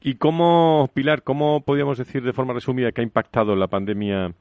¿Y 0.01 0.15
cómo, 0.15 0.89
Pilar, 0.93 1.23
cómo 1.23 1.61
podríamos 1.61 1.97
decir 1.97 2.23
de 2.23 2.33
forma 2.33 2.53
resumida 2.53 2.91
que 2.91 3.01
ha 3.01 3.03
impactado 3.03 3.55
la 3.55 3.67
pandemia 3.67 4.33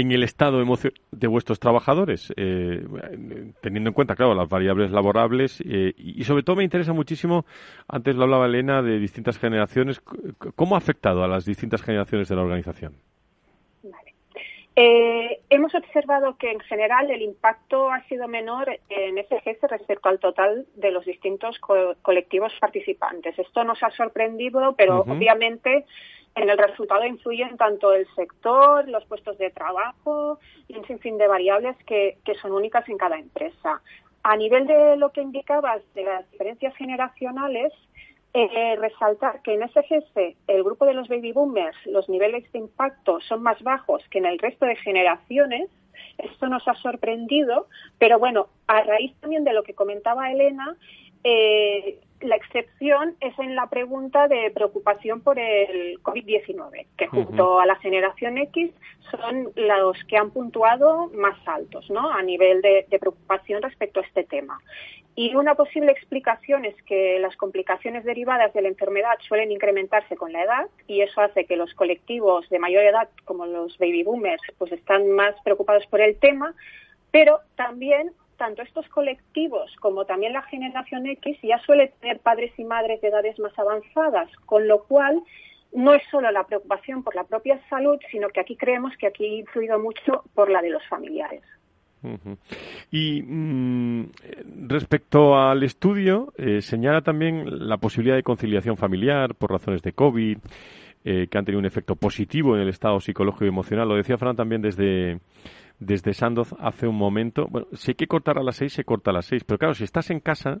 en 0.00 0.12
el 0.12 0.22
estado 0.22 0.62
de 1.10 1.26
vuestros 1.26 1.58
trabajadores, 1.58 2.32
eh, 2.36 2.86
teniendo 3.60 3.90
en 3.90 3.94
cuenta, 3.94 4.14
claro, 4.14 4.32
las 4.32 4.48
variables 4.48 4.92
laborables 4.92 5.60
eh, 5.62 5.92
y, 5.96 6.22
sobre 6.22 6.44
todo 6.44 6.54
me 6.54 6.62
interesa 6.62 6.92
muchísimo, 6.92 7.44
antes 7.88 8.14
lo 8.14 8.22
hablaba 8.22 8.46
Elena, 8.46 8.80
de 8.80 9.00
distintas 9.00 9.38
generaciones, 9.38 10.00
¿cómo 10.54 10.76
ha 10.76 10.78
afectado 10.78 11.24
a 11.24 11.28
las 11.28 11.44
distintas 11.44 11.82
generaciones 11.82 12.28
de 12.28 12.36
la 12.36 12.42
organización? 12.42 12.94
Eh, 14.76 15.40
hemos 15.50 15.74
observado 15.74 16.36
que 16.36 16.52
en 16.52 16.60
general 16.60 17.10
el 17.10 17.22
impacto 17.22 17.90
ha 17.90 18.00
sido 18.04 18.28
menor 18.28 18.78
en 18.88 19.16
SGS 19.16 19.68
respecto 19.68 20.08
al 20.08 20.20
total 20.20 20.66
de 20.76 20.92
los 20.92 21.04
distintos 21.04 21.58
colectivos 22.02 22.52
participantes. 22.60 23.36
Esto 23.36 23.64
nos 23.64 23.82
ha 23.82 23.90
sorprendido, 23.90 24.76
pero 24.76 25.00
obviamente 25.00 25.84
en 26.34 26.48
el 26.48 26.58
resultado 26.58 27.04
influyen 27.04 27.56
tanto 27.56 27.92
el 27.92 28.06
sector, 28.14 28.88
los 28.88 29.04
puestos 29.06 29.36
de 29.38 29.50
trabajo 29.50 30.38
y 30.68 30.76
un 30.76 30.86
sinfín 30.86 31.18
de 31.18 31.26
variables 31.26 31.76
que, 31.84 32.18
son 32.40 32.52
únicas 32.52 32.88
en 32.88 32.96
cada 32.98 33.18
empresa. 33.18 33.82
A 34.22 34.36
nivel 34.36 34.66
de 34.66 34.96
lo 34.96 35.10
que 35.10 35.22
indicabas 35.22 35.82
de 35.94 36.04
las 36.04 36.30
diferencias 36.30 36.76
generacionales, 36.76 37.72
eh, 38.34 38.76
resaltar 38.76 39.42
que 39.42 39.54
en 39.54 39.68
SGS, 39.68 40.36
el 40.46 40.62
grupo 40.62 40.84
de 40.84 40.94
los 40.94 41.08
baby 41.08 41.32
boomers, 41.32 41.76
los 41.86 42.08
niveles 42.08 42.50
de 42.52 42.58
impacto 42.58 43.20
son 43.20 43.42
más 43.42 43.60
bajos 43.62 44.02
que 44.10 44.18
en 44.18 44.26
el 44.26 44.38
resto 44.38 44.66
de 44.66 44.76
generaciones. 44.76 45.68
Esto 46.18 46.46
nos 46.48 46.66
ha 46.68 46.74
sorprendido, 46.74 47.66
pero 47.98 48.18
bueno, 48.18 48.48
a 48.66 48.82
raíz 48.82 49.14
también 49.20 49.44
de 49.44 49.54
lo 49.54 49.62
que 49.62 49.74
comentaba 49.74 50.30
Elena, 50.30 50.76
eh, 51.24 51.98
excepción 52.48 53.14
es 53.20 53.38
en 53.38 53.54
la 53.54 53.68
pregunta 53.68 54.28
de 54.28 54.50
preocupación 54.50 55.20
por 55.20 55.38
el 55.38 56.02
COVID-19, 56.02 56.86
que 56.96 57.06
junto 57.06 57.60
a 57.60 57.66
la 57.66 57.76
generación 57.76 58.38
X 58.38 58.70
son 59.10 59.52
los 59.54 60.02
que 60.04 60.16
han 60.16 60.30
puntuado 60.30 61.08
más 61.14 61.36
altos 61.46 61.88
¿no? 61.90 62.10
a 62.10 62.22
nivel 62.22 62.62
de, 62.62 62.86
preocupación 62.98 63.62
respecto 63.62 64.00
a 64.00 64.04
este 64.04 64.24
tema. 64.24 64.60
Y 65.14 65.34
una 65.34 65.56
posible 65.56 65.90
explicación 65.90 66.64
es 66.64 66.80
que 66.84 67.18
las 67.18 67.36
complicaciones 67.36 68.04
derivadas 68.04 68.52
de 68.54 68.62
la 68.62 68.68
enfermedad 68.68 69.14
suelen 69.26 69.50
incrementarse 69.50 70.16
con 70.16 70.32
la 70.32 70.44
edad 70.44 70.66
y 70.86 71.00
eso 71.00 71.20
hace 71.20 71.44
que 71.44 71.56
los 71.56 71.74
colectivos 71.74 72.48
de 72.50 72.60
mayor 72.60 72.84
edad, 72.84 73.08
como 73.24 73.44
los 73.46 73.76
baby 73.78 74.04
boomers, 74.04 74.42
pues 74.58 74.70
están 74.72 75.10
más 75.10 75.34
preocupados 75.42 75.86
por 75.86 76.00
el 76.00 76.16
tema, 76.18 76.54
pero 77.10 77.40
también 77.56 78.12
tanto 78.38 78.62
estos 78.62 78.88
colectivos 78.88 79.70
como 79.80 80.06
también 80.06 80.32
la 80.32 80.42
generación 80.42 81.06
X 81.06 81.38
ya 81.42 81.58
suele 81.58 81.92
tener 82.00 82.20
padres 82.20 82.52
y 82.58 82.64
madres 82.64 83.00
de 83.02 83.08
edades 83.08 83.38
más 83.38 83.56
avanzadas, 83.58 84.30
con 84.46 84.66
lo 84.66 84.84
cual 84.84 85.22
no 85.72 85.92
es 85.92 86.02
solo 86.10 86.30
la 86.30 86.44
preocupación 86.44 87.02
por 87.02 87.14
la 87.14 87.24
propia 87.24 87.60
salud, 87.68 87.98
sino 88.10 88.28
que 88.30 88.40
aquí 88.40 88.56
creemos 88.56 88.96
que 88.96 89.06
aquí 89.06 89.24
ha 89.24 89.38
influido 89.40 89.78
mucho 89.78 90.24
por 90.34 90.50
la 90.50 90.62
de 90.62 90.70
los 90.70 90.86
familiares. 90.88 91.42
Y 92.92 93.22
mm, 93.22 94.10
respecto 94.68 95.36
al 95.36 95.64
estudio, 95.64 96.32
eh, 96.38 96.62
señala 96.62 97.02
también 97.02 97.68
la 97.68 97.78
posibilidad 97.78 98.16
de 98.16 98.22
conciliación 98.22 98.76
familiar 98.76 99.34
por 99.34 99.50
razones 99.50 99.82
de 99.82 99.92
COVID, 99.92 100.38
eh, 101.04 101.26
que 101.28 101.38
han 101.38 101.44
tenido 101.44 101.58
un 101.58 101.66
efecto 101.66 101.96
positivo 101.96 102.54
en 102.54 102.62
el 102.62 102.68
estado 102.68 103.00
psicológico 103.00 103.44
y 103.44 103.48
emocional. 103.48 103.88
Lo 103.88 103.96
decía 103.96 104.16
Fran 104.16 104.36
también 104.36 104.62
desde, 104.62 105.18
desde 105.78 106.14
Sandoz 106.14 106.54
hace 106.58 106.86
un 106.86 106.96
momento. 106.96 107.46
Bueno, 107.48 107.68
si 107.72 107.92
hay 107.92 107.94
que 107.94 108.06
cortar 108.06 108.38
a 108.38 108.42
las 108.42 108.56
seis, 108.56 108.72
se 108.72 108.84
corta 108.84 109.10
a 109.10 109.14
las 109.14 109.26
seis. 109.26 109.44
Pero 109.44 109.58
claro, 109.58 109.74
si 109.74 109.84
estás 109.84 110.10
en 110.10 110.20
casa, 110.20 110.60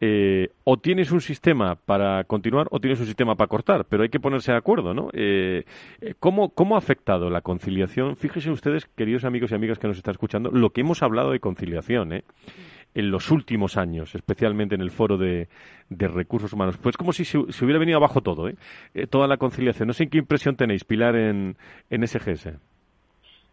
eh, 0.00 0.48
o 0.64 0.76
tienes 0.76 1.10
un 1.10 1.22
sistema 1.22 1.74
para 1.74 2.22
continuar 2.24 2.66
o 2.70 2.80
tienes 2.80 3.00
un 3.00 3.06
sistema 3.06 3.34
para 3.34 3.48
cortar, 3.48 3.86
pero 3.88 4.02
hay 4.02 4.10
que 4.10 4.20
ponerse 4.20 4.52
de 4.52 4.58
acuerdo, 4.58 4.92
¿no? 4.92 5.08
Eh, 5.14 5.64
eh, 6.00 6.14
¿cómo, 6.20 6.50
¿Cómo 6.50 6.74
ha 6.74 6.78
afectado 6.78 7.30
la 7.30 7.40
conciliación? 7.40 8.16
Fíjense 8.16 8.50
ustedes, 8.50 8.84
queridos 8.84 9.24
amigos 9.24 9.52
y 9.52 9.54
amigas 9.54 9.78
que 9.78 9.88
nos 9.88 9.96
están 9.96 10.12
escuchando, 10.12 10.50
lo 10.50 10.70
que 10.70 10.82
hemos 10.82 11.02
hablado 11.02 11.30
de 11.30 11.40
conciliación, 11.40 12.12
¿eh? 12.12 12.24
en 12.94 13.10
los 13.10 13.30
últimos 13.30 13.76
años, 13.76 14.14
especialmente 14.14 14.74
en 14.74 14.80
el 14.80 14.90
foro 14.90 15.18
de, 15.18 15.48
recursos 15.90 16.52
humanos. 16.52 16.78
Pues 16.78 16.96
como 16.96 17.12
si 17.12 17.24
se, 17.26 17.38
hubiera 17.38 17.78
venido 17.78 17.98
abajo 17.98 18.22
todo, 18.22 18.48
¿eh? 18.48 18.56
toda 19.08 19.26
la 19.28 19.36
conciliación. 19.36 19.86
No 19.86 19.92
sé 19.92 20.08
qué 20.08 20.18
impresión 20.18 20.56
tenéis, 20.56 20.84
Pilar, 20.84 21.14
en, 21.14 21.56
en 21.90 22.06
SGS. 22.06 22.48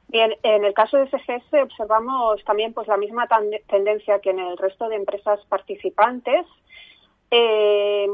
Bien, 0.08 0.36
en 0.44 0.64
el 0.64 0.74
caso 0.74 0.98
de 0.98 1.08
SGS 1.08 1.54
observamos 1.64 2.44
también 2.46 2.74
pues 2.74 2.88
la 2.88 2.98
misma 2.98 3.28
tendencia 3.68 4.20
que 4.20 4.30
en 4.30 4.40
el 4.40 4.58
resto 4.58 4.88
de 4.90 4.96
empresas 4.96 5.40
participantes. 5.48 6.46
Eh, 7.32 8.08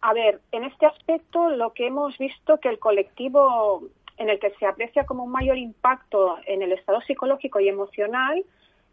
a 0.00 0.12
ver, 0.14 0.40
en 0.52 0.64
este 0.64 0.86
aspecto 0.86 1.50
lo 1.50 1.72
que 1.74 1.86
hemos 1.86 2.16
visto 2.18 2.58
que 2.60 2.68
el 2.68 2.78
colectivo 2.78 3.82
en 4.16 4.30
el 4.30 4.38
que 4.38 4.50
se 4.58 4.66
aprecia 4.66 5.04
como 5.06 5.24
un 5.24 5.30
mayor 5.30 5.58
impacto 5.58 6.38
en 6.46 6.62
el 6.62 6.72
estado 6.72 7.00
psicológico 7.02 7.60
y 7.60 7.68
emocional 7.68 8.44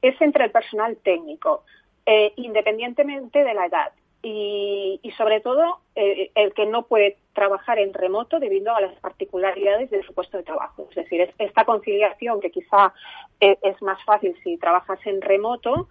es 0.02 0.20
entre 0.22 0.46
el 0.46 0.52
personal 0.52 0.98
técnico, 0.98 1.64
eh, 2.06 2.34
independientemente 2.36 3.44
de 3.44 3.54
la 3.54 3.66
edad 3.66 3.92
y, 4.28 5.14
sobre 5.18 5.40
todo 5.40 5.82
eh, 5.96 6.32
el 6.34 6.52
que 6.56 6.66
no 6.66 6.88
puede 6.88 7.18
trabajar 7.34 7.78
en 7.78 7.94
remoto 7.94 8.40
debido 8.40 8.76
a 8.76 8.82
las 8.82 8.96
particularidades 9.00 9.92
de 9.92 10.02
su 10.02 10.16
puesto 10.16 10.38
de 10.38 10.44
trabajo. 10.44 10.88
Es 10.90 10.96
decir, 10.96 11.32
esta 11.38 11.64
conciliación 11.64 12.42
que 12.42 12.50
quizá 12.50 12.92
eh, 13.40 13.60
es 13.62 13.80
más 13.84 14.04
fácil 14.04 14.36
si 14.44 14.58
trabajas 14.58 15.00
en 15.06 15.22
remoto 15.22 15.90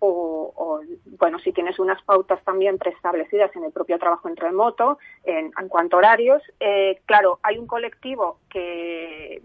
o, 0.00 0.80
bueno, 1.18 1.38
si 1.40 1.52
tienes 1.52 1.78
unas 1.78 2.02
pautas 2.02 2.42
también 2.44 2.78
preestablecidas 2.78 3.54
en 3.56 3.64
el 3.64 3.72
propio 3.72 3.98
trabajo 3.98 4.28
en 4.28 4.36
remoto 4.36 4.98
en, 5.24 5.50
cuanto 5.68 5.96
a 5.96 5.98
horarios. 5.98 6.42
Eh, 6.58 7.00
claro, 7.06 7.38
hay 7.42 7.58
un 7.58 7.66
colectivo 7.66 8.38
que 8.48 9.40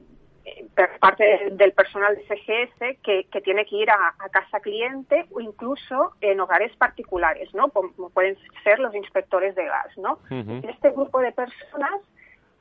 parte 1.00 1.50
del 1.52 1.72
personal 1.74 2.16
de 2.16 2.24
CGS 2.24 2.98
que, 3.02 3.42
tiene 3.42 3.66
que 3.66 3.78
ir 3.78 3.90
a, 3.90 4.14
casa 4.32 4.60
cliente 4.60 5.26
o 5.32 5.40
incluso 5.40 6.14
en 6.22 6.40
hogares 6.40 6.76
particulares, 6.76 7.54
¿no? 7.54 7.70
Como 7.70 8.10
pueden 8.10 8.38
ser 8.64 8.80
los 8.80 8.94
inspectores 8.96 9.56
de 9.56 9.66
gas, 9.66 9.98
¿no? 9.98 10.20
En 10.30 10.68
este 10.70 10.92
grupo 10.92 11.20
de 11.20 11.32
personas 11.32 12.02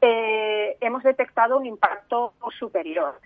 eh, 0.01 0.77
hemos 0.81 1.03
detectado 1.03 1.59
un 1.59 1.67
impacto 1.67 2.35
superior. 2.59 3.21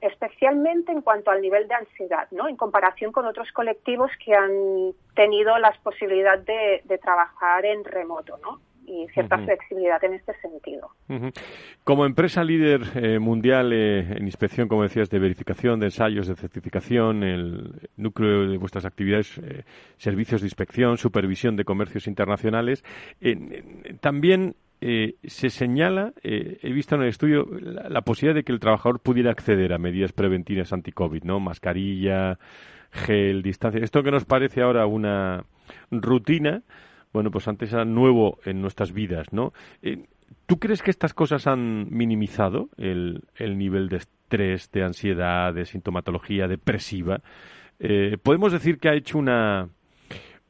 especialmente 0.00 0.92
en 0.92 1.00
cuanto 1.00 1.30
al 1.30 1.40
nivel 1.40 1.66
de 1.68 1.74
ansiedad, 1.74 2.28
¿no? 2.30 2.48
En 2.48 2.56
comparación 2.56 3.12
con 3.12 3.26
otros 3.26 3.50
colectivos 3.52 4.10
que 4.24 4.34
han 4.34 4.92
tenido 5.14 5.56
la 5.58 5.72
posibilidad 5.82 6.38
de, 6.38 6.82
de 6.84 6.98
trabajar 6.98 7.64
en 7.64 7.84
remoto, 7.84 8.36
¿no? 8.38 8.60
Y 8.86 9.06
cierta 9.12 9.38
flexibilidad 9.38 10.02
en 10.04 10.14
este 10.14 10.32
sentido. 10.40 10.90
Como 11.84 12.06
empresa 12.06 12.44
líder 12.44 12.82
eh, 12.94 13.18
mundial 13.18 13.72
eh, 13.72 14.00
en 14.16 14.24
inspección, 14.24 14.68
como 14.68 14.82
decías, 14.82 15.10
de 15.10 15.18
verificación, 15.18 15.80
de 15.80 15.86
ensayos, 15.86 16.26
de 16.26 16.36
certificación, 16.36 17.22
el 17.22 17.72
núcleo 17.96 18.48
de 18.48 18.58
vuestras 18.58 18.84
actividades, 18.84 19.38
eh, 19.38 19.64
servicios 19.96 20.40
de 20.40 20.46
inspección, 20.46 20.96
supervisión 20.98 21.56
de 21.56 21.64
comercios 21.64 22.06
internacionales, 22.06 22.84
también 24.00 24.56
se 24.80 25.48
señala, 25.48 26.12
he 26.22 26.72
visto 26.72 26.94
en 26.94 27.02
el 27.02 27.08
estudio, 27.08 27.46
la, 27.60 28.02
posibilidad 28.02 28.34
de 28.34 28.44
que 28.44 28.52
el 28.52 28.60
trabajador 28.60 29.00
pudiera 29.00 29.30
acceder 29.30 29.72
a 29.72 29.78
medidas 29.78 30.12
preventivas 30.12 30.74
anti-COVID, 30.74 31.22
¿no? 31.24 31.40
Mascarilla, 31.40 32.38
gel, 32.94 33.42
distancia. 33.42 33.82
Esto 33.82 34.02
que 34.02 34.10
nos 34.10 34.24
parece 34.24 34.62
ahora 34.62 34.86
una 34.86 35.44
rutina, 35.90 36.62
bueno, 37.14 37.30
pues 37.30 37.46
antes 37.46 37.72
era 37.72 37.84
nuevo 37.84 38.38
en 38.44 38.60
nuestras 38.60 38.92
vidas, 38.92 39.32
¿no? 39.32 39.52
Eh, 39.82 40.04
¿Tú 40.46 40.58
crees 40.58 40.82
que 40.82 40.90
estas 40.90 41.14
cosas 41.14 41.46
han 41.46 41.88
minimizado 41.96 42.68
el, 42.76 43.22
nivel 43.38 43.88
de 43.88 43.98
estrés, 43.98 44.70
de 44.72 44.82
ansiedad, 44.82 45.54
de 45.54 45.64
sintomatología 45.64 46.48
depresiva? 46.48 47.20
Eh, 47.78 48.18
¿Podemos 48.20 48.52
decir 48.52 48.80
que 48.80 48.88
ha 48.88 48.94
hecho 48.94 49.16
una, 49.16 49.68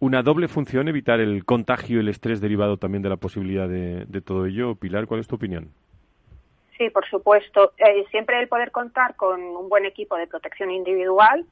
una 0.01 0.23
doble 0.23 0.49
función 0.49 0.89
evitar 0.89 1.21
el 1.21 1.45
contagio 1.45 1.99
y 1.99 2.01
el 2.01 2.09
estrés 2.09 2.41
derivado 2.41 2.79
también 2.79 3.03
de 3.03 3.11
la 3.11 3.17
posibilidad 3.17 3.69
de, 3.69 4.21
todo 4.23 4.47
ello? 4.47 4.75
Pilar, 4.75 5.07
¿cuál 5.07 5.21
es 5.21 5.29
tu 5.29 5.37
opinión? 5.37 5.69
Sí, 6.79 6.89
por 6.89 7.07
supuesto. 7.11 7.75
Eh, 7.77 8.07
siempre 8.11 8.41
el 8.41 8.49
poder 8.49 8.71
contar 8.71 9.17
con 9.17 9.39
un 9.39 9.69
buen 9.69 9.85
equipo 9.85 10.17
de 10.17 10.27
protección 10.27 10.71
individual 10.71 11.45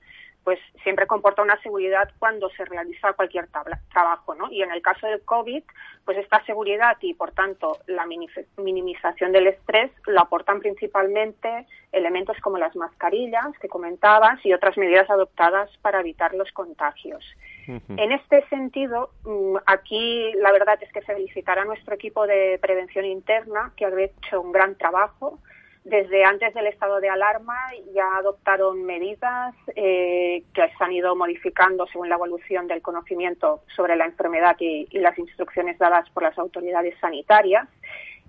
pues 0.45 0.59
siempre 0.83 1.07
comporta 1.07 1.43
una 1.43 1.61
seguridad 1.63 2.11
cuando 2.19 2.51
se 2.51 2.65
realiza 2.65 3.13
cualquier 3.13 3.49
trabajo, 3.93 4.35
¿no? 4.35 4.51
Y 4.51 4.63
en 4.63 4.73
el 4.73 4.83
caso 4.83 5.07
del 5.07 5.23
COVID, 5.23 5.63
pues 6.05 6.19
esta 6.19 6.45
seguridad 6.45 6.97
y, 7.01 7.15
por 7.15 7.33
tanto, 7.33 7.79
la 7.87 8.07
minimización 8.07 9.33
del 9.33 9.47
estrés 9.47 9.91
lo 10.07 10.21
aportan 10.21 10.61
principalmente 10.61 11.67
elementos 11.93 12.37
como 12.41 12.59
las 12.59 12.75
mascarillas 12.75 13.57
que 13.61 13.69
comentabas 13.69 14.45
y 14.45 14.53
otras 14.53 14.77
medidas 14.77 15.09
adoptadas 15.11 15.71
para 15.83 16.01
evitar 16.01 16.35
los 16.35 16.51
contagios. 16.53 17.25
En 17.67 18.11
este 18.11 18.45
sentido, 18.49 19.11
mm, 19.25 19.57
aquí 19.67 20.33
la 20.35 20.51
verdad 20.51 20.83
es 20.83 20.93
que 20.93 21.01
felicitar 21.03 21.61
a 21.61 21.65
nuestro 21.65 21.95
equipo 21.95 22.27
de 22.27 22.59
prevención 22.61 23.05
interna 23.05 23.73
que 23.77 23.85
ha 23.85 24.01
hecho 24.01 24.41
un 24.41 24.51
gran 24.51 24.77
trabajo 24.77 25.39
desde 25.85 26.25
antes 26.25 26.55
del 26.55 26.69
estado 26.69 27.01
de 27.01 27.09
alarma 27.09 27.57
ya 27.93 28.17
adoptaron 28.17 28.85
medidas 28.85 29.55
eh, 29.75 30.45
que 30.55 30.69
se 30.79 30.85
han 30.85 30.93
ido 30.93 31.17
modificando 31.17 31.87
según 31.89 32.09
la 32.09 32.15
evolución 32.15 32.69
del 32.69 32.83
conocimiento 32.83 33.63
sobre 33.75 33.97
la 33.97 34.05
enfermedad 34.05 34.57
y, 34.61 34.87
las 34.99 35.19
instrucciones 35.19 35.79
dadas 35.79 36.09
por 36.11 36.23
las 36.23 36.39
autoridades 36.39 36.95
sanitarias. 37.01 37.69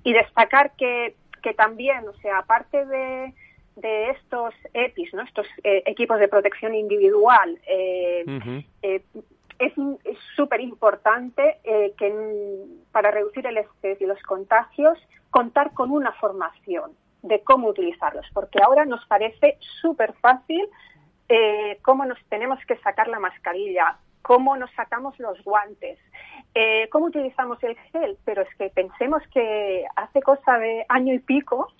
Y 0.03 0.13
destacar 0.13 0.71
que, 0.75 1.15
que 1.43 1.53
también, 1.53 2.07
o 2.07 2.13
sea, 2.13 2.39
aparte 2.39 2.85
de, 2.85 3.33
de 3.75 4.09
estos 4.09 4.55
EPIs, 4.73 5.13
¿no? 5.13 5.21
estos 5.21 5.45
eh, 5.63 5.83
equipos 5.85 6.19
de 6.19 6.27
protección 6.27 6.73
individual, 6.73 7.59
eh, 7.67 8.63
es 8.81 9.73
súper 10.35 10.59
importante 10.59 11.59
que 11.63 12.13
para 12.91 13.11
reducir 13.11 13.45
el 13.45 13.57
estrés 13.57 14.01
y 14.01 14.05
los 14.05 14.21
contagios 14.23 14.97
contar 15.29 15.73
con 15.73 15.91
una 15.91 16.11
formación 16.13 16.91
de 17.23 17.41
cómo 17.41 17.69
utilizarlos, 17.69 18.25
porque 18.33 18.59
ahora 18.61 18.85
nos 18.85 19.05
parece 19.07 19.57
súper 19.81 20.13
fácil 20.13 20.67
eh, 21.29 21.79
cómo 21.81 22.05
nos 22.05 22.19
tenemos 22.29 22.59
que 22.67 22.77
sacar 22.77 23.07
la 23.07 23.19
mascarilla, 23.19 23.97
cómo 24.21 24.55
nos 24.57 24.71
sacamos 24.71 25.17
los 25.19 25.41
guantes, 25.43 25.97
eh, 26.53 26.87
cómo 26.89 27.05
utilizamos 27.05 27.63
el 27.63 27.75
gel, 27.91 28.17
pero 28.25 28.43
es 28.43 28.55
que 28.55 28.69
pensemos 28.69 29.23
que 29.33 29.85
hace 29.95 30.21
cosa 30.21 30.57
de 30.57 30.85
año 30.89 31.13
y 31.13 31.19
pico 31.19 31.73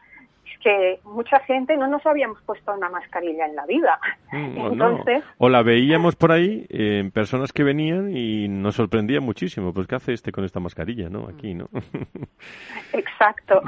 que 0.64 0.99
mucha 1.03 1.39
gente 1.41 1.76
no 1.76 1.88
nos 1.88 2.05
habíamos 2.05 2.41
puesto 2.43 2.74
una 2.74 2.89
mascarilla 2.89 3.45
en 3.45 3.55
la 3.55 3.66
vida. 3.66 3.99
Mm, 4.32 4.57
Entonces, 4.57 5.24
o, 5.38 5.49
la 5.49 5.61
veíamos 5.61 6.16
por 6.16 6.32
ahí 6.32 6.66
en 6.70 7.11
personas 7.11 7.51
que 7.51 7.64
venían 7.64 8.16
y 8.16 8.47
nos 8.47 8.76
sorprendía 8.76 9.20
muchísimo. 9.20 9.74
Pues, 9.74 9.88
¿qué 9.88 9.95
hace 9.95 10.14
este 10.14 10.32
con 10.32 10.45
esta 10.45 10.59
mascarilla, 10.59 11.09
no? 11.09 11.28
Aquí, 11.28 11.53
¿no? 11.53 11.70
Exacto. 12.93 13.61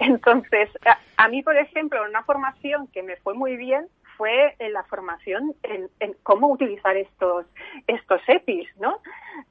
Entonces, 0.00 0.68
a, 1.16 1.28
mí, 1.28 1.42
por 1.42 1.56
ejemplo, 1.56 2.02
una 2.08 2.24
formación 2.24 2.88
que 2.88 3.02
me 3.02 3.16
fue 3.16 3.34
muy 3.34 3.56
bien 3.56 3.86
fue 4.16 4.54
en 4.58 4.74
la 4.74 4.82
formación 4.82 5.54
en, 5.62 5.88
cómo 6.22 6.48
utilizar 6.48 6.94
estos, 6.96 7.46
estos 7.86 8.20
EPIs, 8.26 8.68
¿no? 8.78 8.98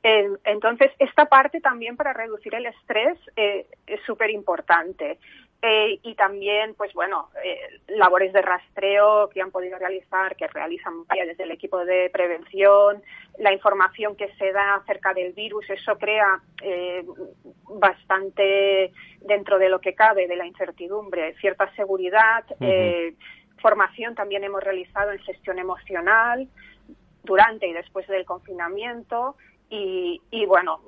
entonces, 0.04 0.92
esta 1.00 1.26
parte 1.26 1.60
también 1.60 1.98
para 1.98 2.14
reducir 2.14 2.54
el 2.54 2.68
estrés 2.68 3.18
eh, 3.36 3.66
es 3.88 4.00
súper 4.06 4.30
importante. 4.30 5.18
Eh, 5.62 6.00
y 6.04 6.16
también, 6.16 6.74
pues 6.76 6.94
bueno, 6.94 7.30
eh, 7.44 7.82
labores 7.90 8.32
de 8.32 8.42
rastreo 8.42 9.30
que 9.30 9.42
han 9.42 9.52
podido 9.52 9.78
realizar, 9.78 10.38
que 10.38 10.48
realizan 10.48 11.06
vaya, 11.06 11.26
desde 11.26 11.44
el 11.44 11.52
equipo 11.52 11.84
de 11.84 12.10
prevención, 12.12 13.04
la 13.38 13.52
información 13.52 14.16
que 14.16 14.34
se 14.36 14.54
da 14.54 14.76
acerca 14.76 15.14
del 15.14 15.34
virus, 15.34 15.70
eso 15.70 15.98
crea 15.98 16.42
eh, 16.62 17.04
bastante, 17.78 18.94
dentro 19.20 19.60
de 19.60 19.68
lo 19.68 19.82
que 19.82 19.96
cabe, 19.96 20.28
de 20.28 20.38
la 20.38 20.46
incertidumbre, 20.46 21.36
cierta 21.40 21.70
seguridad. 21.76 22.46
formación 23.62 24.16
también 24.16 24.46
hemos 24.46 24.64
realizado 24.64 25.12
en 25.12 25.20
gestión 25.20 25.60
emocional 25.60 26.48
durante 27.24 27.68
y 27.68 27.74
después 27.74 28.08
del 28.08 28.24
confinamiento. 28.24 29.36
Y, 29.70 30.22
y 30.32 30.46
bueno, 30.46 30.80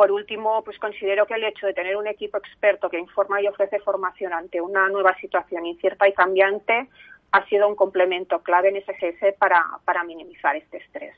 por 0.00 0.12
último, 0.12 0.62
pues 0.64 0.78
considero 0.78 1.26
que 1.26 1.34
el 1.34 1.44
hecho 1.44 1.66
de 1.66 1.74
tener 1.74 1.94
un 1.94 2.06
equipo 2.06 2.38
experto 2.38 2.88
que 2.88 2.98
informa 2.98 3.42
y 3.42 3.46
ofrece 3.46 3.78
formación 3.80 4.32
ante 4.32 4.58
una 4.58 4.88
nueva 4.88 5.14
situación 5.20 5.66
incierta 5.66 6.08
y 6.08 6.14
cambiante 6.14 6.88
ha 7.32 7.44
sido 7.50 7.68
un 7.68 7.76
complemento 7.76 8.38
clave 8.38 8.70
en 8.70 8.80
SGS 8.80 9.36
para, 9.38 9.62
para 9.84 10.02
minimizar 10.04 10.56
este 10.56 10.78
estrés. 10.78 11.14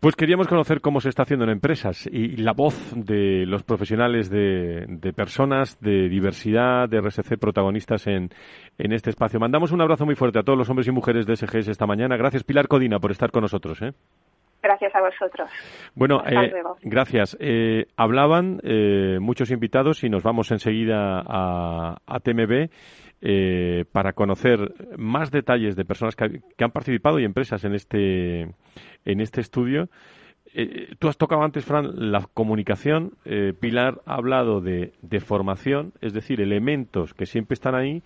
Pues 0.00 0.16
queríamos 0.16 0.48
conocer 0.48 0.80
cómo 0.80 1.02
se 1.02 1.10
está 1.10 1.24
haciendo 1.24 1.44
en 1.44 1.50
empresas 1.50 2.06
y 2.10 2.38
la 2.38 2.54
voz 2.54 2.94
de 2.96 3.44
los 3.44 3.62
profesionales 3.62 4.30
de, 4.30 5.12
personas, 5.14 5.78
de 5.78 6.08
diversidad, 6.08 6.88
de 6.88 7.02
RSC, 7.02 7.36
protagonistas 7.38 8.06
en, 8.06 8.30
en, 8.78 8.92
este 8.94 9.10
espacio. 9.10 9.38
Mandamos 9.38 9.70
un 9.70 9.82
abrazo 9.82 10.06
muy 10.06 10.14
fuerte 10.14 10.38
a 10.38 10.44
todos 10.44 10.58
los 10.58 10.70
hombres 10.70 10.88
y 10.88 10.92
mujeres 10.92 11.26
de 11.26 11.36
SGS 11.36 11.68
esta 11.68 11.84
mañana. 11.84 12.16
Gracias, 12.16 12.42
Pilar 12.42 12.68
Codina, 12.68 13.00
por 13.00 13.10
estar 13.10 13.30
con 13.30 13.42
nosotros. 13.42 13.82
¿eh? 13.82 13.92
Gracias 14.62 14.94
a 14.94 15.00
vosotros. 15.00 15.48
Bueno, 15.94 16.22
eh, 16.26 16.52
gracias. 16.82 17.36
Eh, 17.40 17.86
hablaban 17.96 18.60
eh, 18.64 19.18
muchos 19.20 19.50
invitados 19.50 20.02
y 20.02 20.08
nos 20.08 20.22
vamos 20.22 20.50
enseguida 20.50 21.22
a, 21.24 21.98
a 22.04 22.20
TMB 22.20 22.68
para 23.92 24.12
conocer 24.12 24.60
más 24.96 25.32
detalles 25.32 25.74
de 25.74 25.84
personas 25.84 26.14
que, 26.14 26.40
han 26.62 26.70
participado 26.70 27.18
y 27.18 27.24
empresas 27.24 27.64
en 27.64 27.74
este, 27.74 28.42
en 28.42 29.20
este 29.20 29.40
estudio. 29.40 29.88
tú 31.00 31.08
has 31.08 31.16
tocado 31.18 31.42
antes, 31.42 31.64
Fran, 31.64 32.12
la 32.12 32.28
comunicación. 32.32 33.14
Pilar 33.58 34.00
ha 34.06 34.14
hablado 34.14 34.60
de, 34.60 34.92
de 35.02 35.18
formación, 35.18 35.92
es 36.00 36.12
decir, 36.12 36.40
elementos 36.40 37.12
que 37.12 37.26
siempre 37.26 37.54
están 37.54 37.74
ahí, 37.74 38.04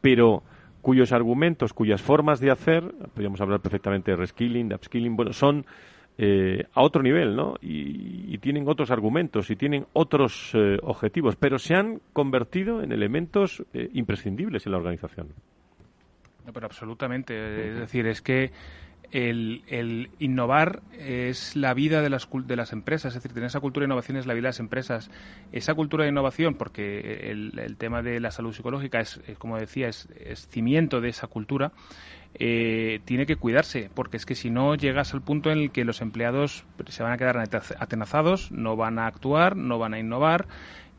pero 0.00 0.42
cuyos 0.88 1.12
argumentos, 1.12 1.74
cuyas 1.74 2.00
formas 2.00 2.40
de 2.40 2.50
hacer, 2.50 2.82
podríamos 3.12 3.38
hablar 3.42 3.60
perfectamente 3.60 4.10
de 4.10 4.16
reskilling, 4.16 4.70
de 4.70 4.74
upskilling, 4.74 5.16
bueno, 5.16 5.34
son 5.34 5.66
eh, 6.16 6.64
a 6.72 6.80
otro 6.80 7.02
nivel, 7.02 7.36
¿no? 7.36 7.56
Y, 7.60 8.38
tienen 8.38 8.66
otros 8.66 8.90
argumentos 8.90 9.50
y 9.50 9.56
tienen 9.56 9.84
otros 9.92 10.50
eh, 10.54 10.78
objetivos, 10.82 11.36
pero 11.36 11.58
se 11.58 11.74
han 11.74 12.00
convertido 12.14 12.82
en 12.82 12.92
elementos 12.92 13.62
eh, 13.74 13.90
imprescindibles 13.92 14.64
en 14.64 14.72
la 14.72 14.78
organización. 14.78 15.28
No, 16.46 16.54
pero 16.54 16.64
absolutamente. 16.64 17.68
Es 17.68 17.78
decir, 17.80 18.06
es 18.06 18.22
que 18.22 18.50
el, 19.10 20.10
innovar 20.18 20.82
es 20.92 21.56
la 21.56 21.72
vida 21.74 22.02
de 22.02 22.10
las, 22.10 22.28
de 22.30 22.56
las 22.56 22.72
empresas, 22.72 23.14
es 23.14 23.22
decir, 23.22 23.32
tener 23.32 23.46
esa 23.46 23.60
cultura 23.60 23.84
de 23.84 23.88
innovación 23.88 24.16
es 24.16 24.26
la 24.26 24.34
vida 24.34 24.42
de 24.42 24.48
las 24.48 24.60
empresas. 24.60 25.10
Esa 25.52 25.74
cultura 25.74 26.04
de 26.04 26.10
innovación, 26.10 26.54
porque 26.54 27.30
el, 27.30 27.76
tema 27.78 28.02
de 28.02 28.20
la 28.20 28.30
salud 28.30 28.52
psicológica 28.52 29.00
es, 29.00 29.20
como 29.38 29.58
decía, 29.58 29.88
es, 29.88 30.08
cimiento 30.50 31.00
de 31.00 31.08
esa 31.08 31.26
cultura, 31.26 31.72
eh, 32.34 33.00
tiene 33.04 33.24
que 33.24 33.36
cuidarse, 33.36 33.90
porque 33.94 34.18
es 34.18 34.26
que 34.26 34.34
si 34.34 34.50
no 34.50 34.74
llegas 34.74 35.14
al 35.14 35.22
punto 35.22 35.50
en 35.50 35.58
el 35.58 35.70
que 35.70 35.84
los 35.84 36.02
empleados 36.02 36.64
se 36.88 37.02
van 37.02 37.12
a 37.12 37.16
quedar 37.16 37.38
atenazados, 37.78 38.52
no 38.52 38.76
van 38.76 38.98
a 38.98 39.06
actuar, 39.06 39.56
no 39.56 39.78
van 39.78 39.94
a 39.94 39.98
innovar 39.98 40.46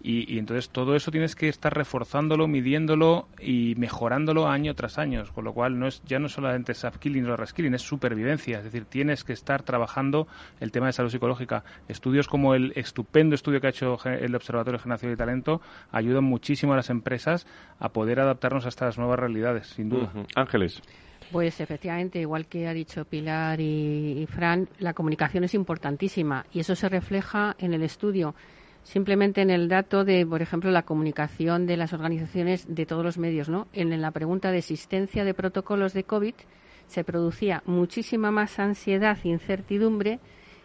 Y, 0.02 0.38
entonces 0.38 0.70
todo 0.70 0.96
eso 0.96 1.12
tienes 1.12 1.36
que 1.36 1.50
estar 1.50 1.74
reforzándolo, 1.74 2.48
midiéndolo 2.48 3.28
y 3.40 3.76
mejorándolo 3.76 4.48
año 4.48 4.74
tras 4.74 4.98
año, 4.98 5.24
con 5.34 5.44
lo 5.44 5.54
cual 5.54 5.78
no 5.78 5.88
es 5.88 6.02
ya 6.06 6.20
no 6.20 6.30
solamente 6.30 6.72
es 6.72 6.84
upskilling 6.84 7.26
o 7.30 7.36
reskilling, 7.36 7.74
es 7.74 7.82
supervivencia, 7.82 8.60
es 8.60 8.64
decir, 8.64 8.86
tienes 8.86 9.24
que 9.24 9.34
estar 9.34 9.64
trabajando 9.64 10.28
el 10.60 10.72
tema 10.72 10.88
de 10.88 10.94
salud 10.94 11.10
psicológica. 11.10 11.64
Estudios 11.88 12.28
como 12.28 12.56
el 12.56 12.72
estupendo 12.76 13.36
estudio 13.36 13.60
que 13.60 13.68
ha 13.68 13.72
hecho 13.72 13.98
el 14.06 14.36
Observatorio 14.36 14.78
de 14.78 14.84
Generación 14.84 15.12
y 15.12 15.16
Talento 15.16 15.62
ayudan 15.92 16.24
muchísimo 16.24 16.74
a 16.74 16.78
las 16.78 16.90
empresas 16.90 17.46
a 17.80 17.90
poder 17.90 18.20
adaptarnos 18.20 18.66
a 18.66 18.70
estas 18.70 18.98
nuevas 18.98 19.20
realidades, 19.20 19.68
sin 19.68 19.90
duda. 19.90 20.12
Ángeles. 20.36 20.82
Pues 21.32 21.60
efectivamente, 21.60 22.20
igual 22.20 22.48
que 22.48 22.68
ha 22.68 22.74
dicho 22.74 23.06
Pilar 23.06 23.60
y, 23.62 24.26
Fran, 24.28 24.68
la 24.80 24.94
comunicación 24.94 25.44
es 25.44 25.54
importantísima 25.54 26.46
y 26.52 26.60
eso 26.60 26.76
se 26.76 26.90
refleja 26.90 27.56
en 27.60 27.74
el 27.74 27.84
estudio. 27.84 28.34
Simplemente 28.90 29.42
en 29.42 29.52
el 29.52 29.70
dato 29.70 30.04
de, 30.04 30.26
por 30.26 30.42
ejemplo, 30.42 30.72
la 30.72 30.82
comunicación 30.82 31.68
de 31.68 31.78
las 31.78 31.94
organizaciones 31.94 32.66
de 32.74 32.88
todos 32.88 33.06
los 33.06 33.20
medios, 33.20 33.48
¿no? 33.48 33.68
En 33.72 34.02
la 34.02 34.10
pregunta 34.10 34.52
de 34.52 34.58
existencia 34.58 35.24
de 35.24 35.36
protocolos 35.36 35.94
de 35.94 36.06
COVID 36.06 36.34
se 36.88 37.04
producía 37.04 37.62
muchísima 37.68 38.32
más 38.32 38.58
ansiedad 38.58 39.16
e 39.24 39.30
incertidumbre 39.30 40.20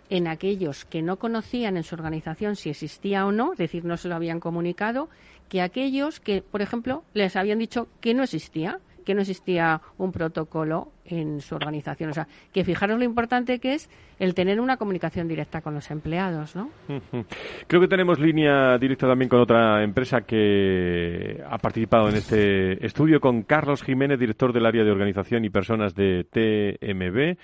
en 0.09 0.27
aquellos 0.27 0.87
que 0.87 1.03
no 1.03 1.19
conocían 1.19 1.77
en 1.77 1.83
su 1.83 1.97
organización 1.97 2.57
si 2.57 2.71
existía 2.71 3.27
o 3.27 3.31
no, 3.31 3.53
es 3.53 3.59
decir, 3.59 3.85
no 3.85 3.99
se 3.99 4.09
lo 4.09 4.15
habían 4.15 4.41
comunicado, 4.41 5.11
que 5.51 5.61
aquellos 5.61 6.19
que, 6.19 6.41
por 6.41 6.63
ejemplo, 6.63 7.05
les 7.13 7.37
habían 7.37 7.59
dicho 7.59 7.89
que 8.01 8.15
no 8.15 8.23
existía 8.23 8.81
que 9.05 9.15
no 9.15 9.21
existía 9.21 9.81
un 9.99 10.13
protocolo 10.13 10.93
en 11.05 11.41
su 11.41 11.55
organización. 11.55 12.11
O 12.11 12.13
sea, 12.13 12.27
que 12.53 12.65
fijaros 12.65 12.99
lo 12.99 13.05
importante 13.05 13.59
que 13.59 13.75
es 13.75 13.91
el 14.19 14.35
tener 14.35 14.61
una 14.61 14.77
comunicación 14.77 15.29
directa 15.29 15.61
con 15.61 15.75
los 15.75 15.91
empleados, 15.91 16.57
¿no? 16.57 16.71
Creo 17.67 17.81
que 17.81 17.89
tenemos 17.89 18.19
línea 18.19 18.79
directa 18.79 19.07
también 19.07 19.29
con 19.29 19.41
otra 19.41 19.83
empresa 19.83 20.23
que 20.23 21.43
ha 21.49 21.59
participado 21.59 22.09
en 22.09 22.17
este 22.17 22.85
estudio, 22.85 23.21
con 23.21 23.43
Carlos 23.43 23.83
Jiménez, 23.83 24.19
director 24.19 24.53
del 24.53 24.67
área 24.67 24.85
de 24.85 24.91
organización 24.91 25.45
y 25.45 25.51
personas 25.51 25.95
de 25.95 26.25
TMB, 26.25 27.19
eh, 27.19 27.37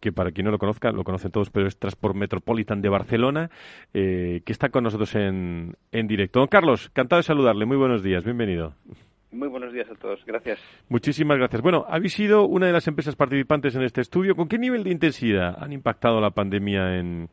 que 0.00 0.12
para 0.12 0.30
quien 0.30 0.46
no 0.46 0.50
lo 0.50 0.58
conozca, 0.58 0.90
lo 0.92 1.04
conocen 1.04 1.30
todos, 1.30 1.50
pero 1.50 1.66
es 1.66 1.78
Transport 1.78 2.14
Metropolitan 2.14 2.80
de 2.80 2.88
Barcelona, 2.88 3.50
eh, 3.92 4.42
que 4.44 4.52
está 4.52 4.68
con 4.70 4.84
nosotros 4.84 5.14
en, 5.16 5.74
en 5.92 6.06
directo. 6.06 6.40
Don 6.40 6.48
Carlos, 6.48 6.86
encantado 6.86 7.18
de 7.18 7.24
saludarle. 7.24 7.66
Muy 7.66 7.76
buenos 7.76 8.02
días, 8.02 8.24
bienvenido. 8.24 8.74
Muy 9.32 9.48
buenos 9.48 9.72
días 9.72 9.90
a 9.90 9.94
todos. 9.94 10.24
Gracias. 10.24 10.58
Muchísimas 10.88 11.38
gracias. 11.38 11.60
Bueno, 11.60 11.84
habéis 11.88 12.14
sido 12.14 12.46
una 12.46 12.66
de 12.66 12.72
las 12.72 12.86
empresas 12.86 13.16
participantes 13.16 13.74
en 13.74 13.82
este 13.82 14.00
estudio. 14.00 14.34
¿Con 14.34 14.48
qué 14.48 14.58
nivel 14.58 14.84
de 14.84 14.90
intensidad 14.90 15.62
han 15.62 15.72
impactado 15.72 16.20
la 16.20 16.30
pandemia 16.30 16.98
en, 16.98 17.28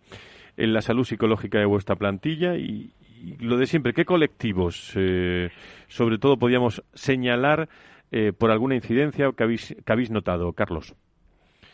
la 0.57 0.81
salud 0.81 1.03
psicológica 1.03 1.59
de 1.59 1.65
vuestra 1.65 1.95
plantilla? 1.95 2.55
Y, 2.55 2.93
lo 3.39 3.57
de 3.57 3.67
siempre, 3.67 3.93
¿qué 3.93 4.03
colectivos, 4.03 4.91
eh, 4.97 5.49
sobre 5.87 6.17
todo, 6.17 6.37
podríamos 6.37 6.83
señalar 6.93 7.69
eh, 8.11 8.33
por 8.37 8.51
alguna 8.51 8.75
incidencia 8.75 9.31
que 9.35 9.43
habéis, 9.43 9.73
que 9.85 9.93
habéis 9.93 10.11
notado, 10.11 10.51
Carlos? 10.51 10.93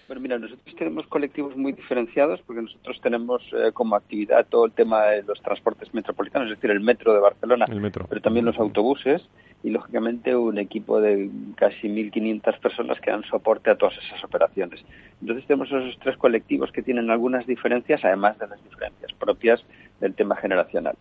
Bueno, 0.09 0.23
mira, 0.23 0.39
nosotros 0.39 0.75
tenemos 0.75 1.05
colectivos 1.05 1.55
muy 1.55 1.71
diferenciados 1.71 2.41
porque 2.41 2.63
nosotros 2.63 2.99
tenemos 2.99 3.43
eh, 3.53 3.71
como 3.71 3.95
actividad 3.95 4.43
todo 4.49 4.65
el 4.65 4.71
tema 4.71 5.03
de 5.03 5.21
los 5.21 5.39
transportes 5.39 5.93
metropolitanos, 5.93 6.49
es 6.49 6.57
decir, 6.57 6.71
el 6.71 6.79
metro 6.79 7.13
de 7.13 7.19
Barcelona, 7.19 7.67
pero 8.09 8.19
también 8.19 8.43
los 8.43 8.57
autobuses 8.57 9.21
y, 9.61 9.69
lógicamente, 9.69 10.35
un 10.35 10.57
equipo 10.57 10.99
de 10.99 11.29
casi 11.55 11.87
1.500 11.87 12.59
personas 12.59 12.99
que 12.99 13.11
dan 13.11 13.23
soporte 13.25 13.69
a 13.69 13.75
todas 13.75 13.99
esas 13.99 14.23
operaciones. 14.23 14.83
Entonces 15.21 15.45
tenemos 15.45 15.67
esos 15.67 15.99
tres 15.99 16.17
colectivos 16.17 16.71
que 16.71 16.81
tienen 16.81 17.11
algunas 17.11 17.45
diferencias, 17.45 18.03
además 18.03 18.39
de 18.39 18.47
las 18.47 18.63
diferencias 18.63 19.13
propias 19.13 19.63
del 19.99 20.15
tema 20.15 20.35
generacional. 20.37 20.95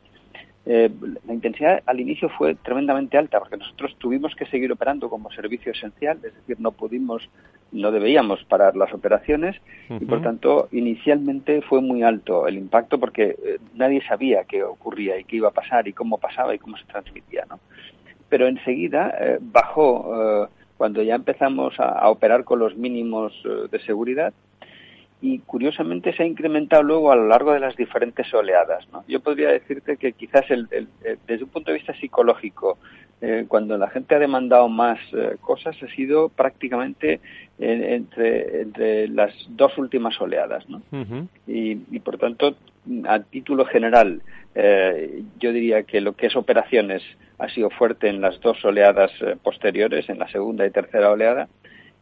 Eh, 0.67 0.91
la 1.27 1.33
intensidad 1.33 1.83
al 1.87 2.01
inicio 2.01 2.29
fue 2.29 2.55
tremendamente 2.55 3.17
alta 3.17 3.39
porque 3.39 3.57
nosotros 3.57 3.97
tuvimos 3.99 4.35
que 4.35 4.45
seguir 4.47 4.71
operando 4.71 5.09
como 5.09 5.31
servicio 5.31 5.73
esencial, 5.73 6.19
es 6.19 6.35
decir, 6.35 6.61
no 6.61 6.73
pudimos, 6.73 7.29
no 7.73 7.91
debíamos 7.91 8.45
parar 8.45 8.77
las 8.77 8.93
operaciones 8.93 9.57
y 9.89 10.05
por 10.05 10.21
tanto 10.21 10.69
inicialmente 10.73 11.63
fue 11.63 11.81
muy 11.81 12.03
alto 12.03 12.47
el 12.47 12.59
impacto 12.59 13.01
porque 13.01 13.37
eh, 13.43 13.59
nadie 13.75 14.03
sabía 14.07 14.45
qué 14.45 14.63
ocurría 14.63 15.19
y 15.19 15.25
qué 15.25 15.37
iba 15.37 15.49
a 15.49 15.53
pasar 15.53 15.89
y 15.89 15.95
cómo 15.95 16.19
pasaba 16.19 16.55
y 16.55 16.59
cómo 16.59 16.77
se 16.77 16.85
transmitía, 16.85 17.47
¿no? 17.49 17.61
Pero 18.29 18.47
enseguida 18.47 19.15
eh, 19.19 19.39
bajó 19.41 20.51
cuando 20.77 21.03
ya 21.03 21.15
empezamos 21.15 21.81
a, 21.81 22.09
operar 22.11 22.45
con 22.45 22.59
los 22.59 22.77
mínimos 22.77 23.33
de 23.71 23.81
seguridad 23.81 24.35
y 25.21 25.41
curiosamente 25.41 26.13
se 26.13 26.23
ha 26.23 26.27
incrementado 26.27 26.83
luego 26.83 27.11
a 27.11 27.17
lo 27.17 27.27
largo 27.27 27.53
de 27.53 27.61
las 27.61 27.77
diferentes 27.77 28.33
oleadas. 28.33 28.87
¿no? 28.93 29.05
Yo 29.09 29.21
podría 29.21 29.49
decirte 29.49 29.97
que 29.97 30.13
quizás 30.13 30.49
el, 30.51 30.69
desde 31.27 31.45
un 31.45 31.51
punto 31.51 31.73
de 31.73 31.79
vista 31.79 31.95
psicológico, 31.95 32.79
eh, 33.21 33.47
cuando 33.49 33.77
la 33.77 33.89
gente 33.91 34.15
ha 34.15 34.21
demandado 34.21 34.69
más 34.69 35.01
eh, 35.13 35.37
cosas, 35.41 35.77
ha 35.83 35.89
sido 35.89 36.29
prácticamente 36.29 37.21
entre, 37.59 38.63
entre 38.63 39.09
las 39.09 39.33
dos 39.49 39.77
últimas 39.77 40.21
oleadas. 40.21 40.69
¿no? 40.69 40.83
y, 41.49 41.79
y, 41.91 41.99
por 41.99 42.19
tanto, 42.19 42.55
a 43.09 43.19
título 43.19 43.65
general, 43.65 44.23
eh, 44.55 45.25
yo 45.41 45.53
diría 45.53 45.83
que 45.83 46.01
lo 46.01 46.13
que 46.13 46.27
es 46.27 46.37
operaciones 46.37 47.03
ha 47.39 47.49
sido 47.49 47.71
fuerte 47.71 48.09
en 48.09 48.21
las 48.21 48.41
dos 48.41 48.65
oleadas 48.65 49.11
posteriores, 49.43 50.09
en 50.09 50.21
la 50.21 50.29
segunda 50.29 50.65
y 50.65 50.71
tercera 50.71 51.11
oleada, 51.11 51.49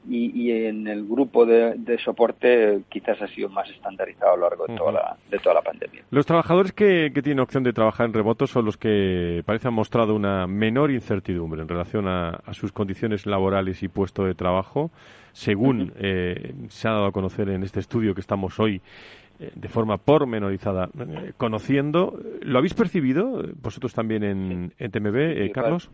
y, 0.09 0.51
en 0.51 0.87
el 0.87 1.07
grupo 1.07 1.45
de, 1.47 1.99
soporte 2.05 2.83
quizás 2.89 3.21
ha 3.21 3.29
sido 3.29 3.49
más 3.49 3.69
estandarizado 3.71 4.33
a 4.33 4.37
lo 4.37 4.43
largo 4.49 4.67
de, 4.67 4.77
toda, 4.77 4.93
la, 4.93 5.17
de 5.31 5.39
toda 5.39 5.55
la 5.55 5.63
pandemia. 5.63 6.03
Los 6.11 6.27
trabajadores 6.27 6.73
que, 6.73 7.11
tienen 7.23 7.41
opción 7.41 7.65
de 7.65 7.73
trabajar 7.73 8.07
en 8.07 8.13
remoto 8.13 8.47
son 8.47 8.65
los 8.65 8.77
que 8.77 9.43
parece 9.45 9.69
han 9.69 9.75
mostrado 9.75 10.15
una 10.15 10.47
menor 10.47 10.91
incertidumbre 10.91 11.63
en 11.63 11.69
relación 11.69 12.07
a, 12.09 12.41
sus 12.53 12.73
condiciones 12.73 13.27
laborales 13.27 13.83
y 13.83 13.89
puesto 13.89 14.25
de 14.25 14.35
trabajo, 14.35 14.91
según 15.33 15.93
eh, 15.97 16.55
se 16.69 16.89
ha 16.89 16.93
dado 16.93 17.07
a 17.07 17.13
conocer 17.13 17.49
en 17.51 17.63
este 17.63 17.81
estudio 17.81 18.15
que 18.15 18.21
estamos 18.21 18.59
hoy 18.59 18.81
eh, 19.39 19.51
de 19.55 19.69
forma 19.69 19.99
pormenorizada 19.99 20.89
eh, 20.99 21.33
conociendo. 21.37 22.19
¿Lo 22.41 22.59
habéis 22.59 22.75
percibido 22.75 23.43
vosotros 23.61 23.93
también 23.93 24.23
en, 24.23 24.73
en 24.79 24.91
TMB, 24.91 25.53
Carlos? 25.53 25.91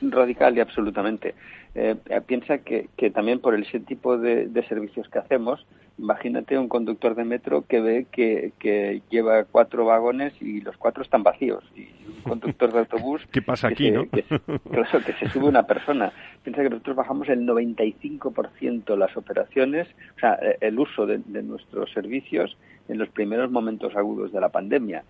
Radical 0.00 0.56
y 0.56 0.60
absolutamente. 0.60 1.34
Eh, 1.74 1.94
piensa 2.26 2.58
que, 2.58 2.88
que, 2.96 3.10
también 3.10 3.38
por 3.38 3.54
ese 3.54 3.78
tipo 3.78 4.18
de, 4.18 4.50
servicios 4.68 5.08
que 5.08 5.20
hacemos, 5.20 5.64
imagínate 5.98 6.58
un 6.58 6.68
conductor 6.68 7.14
de 7.14 7.24
metro 7.24 7.64
que 7.68 7.80
ve 7.80 8.06
que, 8.10 8.52
que, 8.58 9.02
lleva 9.08 9.44
cuatro 9.44 9.84
vagones 9.84 10.32
y 10.40 10.60
los 10.62 10.76
cuatro 10.76 11.02
están 11.02 11.22
vacíos. 11.22 11.62
Y 11.76 11.88
un 12.08 12.22
conductor 12.24 12.72
de 12.72 12.78
autobús... 12.80 13.22
¿Qué 13.30 13.42
pasa 13.42 13.68
aquí, 13.68 13.90
no? 13.90 14.08
Que, 14.10 14.24
que 14.24 15.12
se 15.20 15.28
sube 15.28 15.46
una 15.46 15.62
persona. 15.62 16.12
Piensa 16.42 16.62
que 16.62 16.70
nosotros 16.70 16.96
bajamos 16.96 17.28
el 17.28 17.46
95% 17.46 18.96
las 18.96 19.16
operaciones, 19.16 19.86
o 20.16 20.18
sea, 20.18 20.38
el 20.60 20.78
uso 20.78 21.06
de, 21.06 21.18
de 21.18 21.42
nuestros 21.42 21.92
servicios 21.92 22.56
en 22.88 22.98
los 22.98 23.08
primeros 23.10 23.50
momentos 23.50 23.94
agudos 23.94 24.32
de 24.32 24.40
la 24.40 24.48
pandemia 24.48 25.04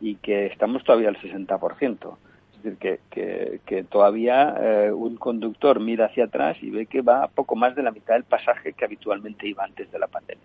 y 0.00 0.16
que 0.16 0.46
estamos 0.46 0.84
todavía 0.84 1.08
al 1.08 1.16
60% 1.16 2.16
decir, 2.64 2.98
que, 3.10 3.60
que, 3.64 3.84
todavía 3.84 4.54
eh, 4.60 4.92
un 4.92 5.16
conductor 5.16 5.80
mira 5.80 6.06
hacia 6.06 6.24
atrás 6.24 6.56
y 6.60 6.70
ve 6.70 6.86
que 6.86 7.02
va 7.02 7.28
poco 7.28 7.56
más 7.56 7.74
de 7.74 7.82
la 7.82 7.90
mitad 7.90 8.14
del 8.14 8.24
pasaje 8.24 8.72
que 8.72 8.84
habitualmente 8.84 9.46
iba 9.46 9.64
antes 9.64 9.90
de 9.92 9.98
la 9.98 10.06
pandemia. 10.06 10.44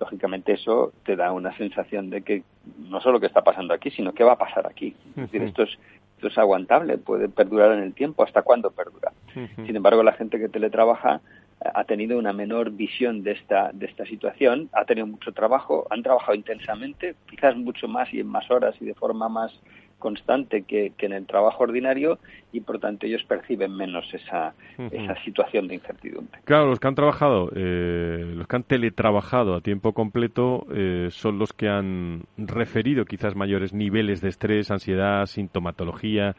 Lógicamente 0.00 0.52
eso 0.52 0.92
te 1.04 1.14
da 1.14 1.32
una 1.32 1.54
sensación 1.56 2.08
de 2.08 2.22
que 2.22 2.42
no 2.88 3.00
solo 3.00 3.20
que 3.20 3.26
está 3.26 3.42
pasando 3.42 3.74
aquí, 3.74 3.90
sino 3.90 4.12
que 4.12 4.24
va 4.24 4.32
a 4.32 4.38
pasar 4.38 4.66
aquí. 4.66 4.96
Es 5.10 5.30
decir, 5.30 5.42
esto 5.42 5.62
es, 5.64 5.78
esto 6.16 6.28
es 6.28 6.38
aguantable, 6.38 6.96
puede 6.96 7.28
perdurar 7.28 7.72
en 7.72 7.82
el 7.82 7.92
tiempo. 7.92 8.24
¿Hasta 8.24 8.42
cuándo 8.42 8.70
perdura? 8.70 9.12
Sin 9.34 9.76
embargo, 9.76 10.02
la 10.02 10.14
gente 10.14 10.38
que 10.38 10.48
teletrabaja 10.48 11.20
eh, 11.62 11.68
ha 11.74 11.84
tenido 11.84 12.18
una 12.18 12.32
menor 12.32 12.70
visión 12.70 13.22
de 13.22 13.32
esta, 13.32 13.70
de 13.74 13.86
esta 13.86 14.06
situación, 14.06 14.70
ha 14.72 14.86
tenido 14.86 15.06
mucho 15.06 15.32
trabajo, 15.32 15.86
han 15.90 16.02
trabajado 16.02 16.34
intensamente, 16.34 17.14
quizás 17.28 17.54
mucho 17.56 17.86
más 17.86 18.12
y 18.14 18.20
en 18.20 18.26
más 18.26 18.50
horas 18.50 18.74
y 18.80 18.86
de 18.86 18.94
forma 18.94 19.28
más 19.28 19.52
constante 20.00 20.62
que, 20.62 20.92
en 20.98 21.12
el 21.12 21.26
trabajo 21.26 21.62
ordinario 21.62 22.18
y 22.52 22.60
por 22.60 22.80
tanto 22.80 23.06
ellos 23.06 23.22
perciben 23.22 23.76
menos 23.76 24.12
esa, 24.12 24.54
esa 24.90 25.14
situación 25.22 25.68
de 25.68 25.76
incertidumbre. 25.76 26.40
Claro, 26.44 26.66
los 26.66 26.80
que 26.80 26.88
han 26.88 26.96
trabajado, 26.96 27.50
eh, 27.54 28.32
los 28.34 28.48
que 28.48 28.56
han 28.56 28.64
teletrabajado 28.64 29.54
a 29.54 29.60
tiempo 29.60 29.92
completo 29.92 30.66
eh, 30.74 31.08
son 31.10 31.38
los 31.38 31.52
que 31.52 31.68
han 31.68 32.22
referido 32.36 33.04
quizás 33.04 33.36
mayores 33.36 33.72
niveles 33.72 34.20
de 34.20 34.30
estrés, 34.30 34.72
ansiedad, 34.72 35.26
sintomatología 35.26 36.34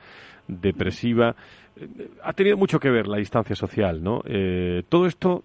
depresiva. 0.50 1.36
Eh, 1.78 2.10
ha 2.24 2.34
tenido 2.34 2.58
mucho 2.58 2.80
que 2.80 2.90
ver 2.90 3.08
la 3.08 3.18
distancia 3.18 3.56
social, 3.56 4.04
¿no? 4.04 4.22
todo 4.90 5.06
esto 5.06 5.44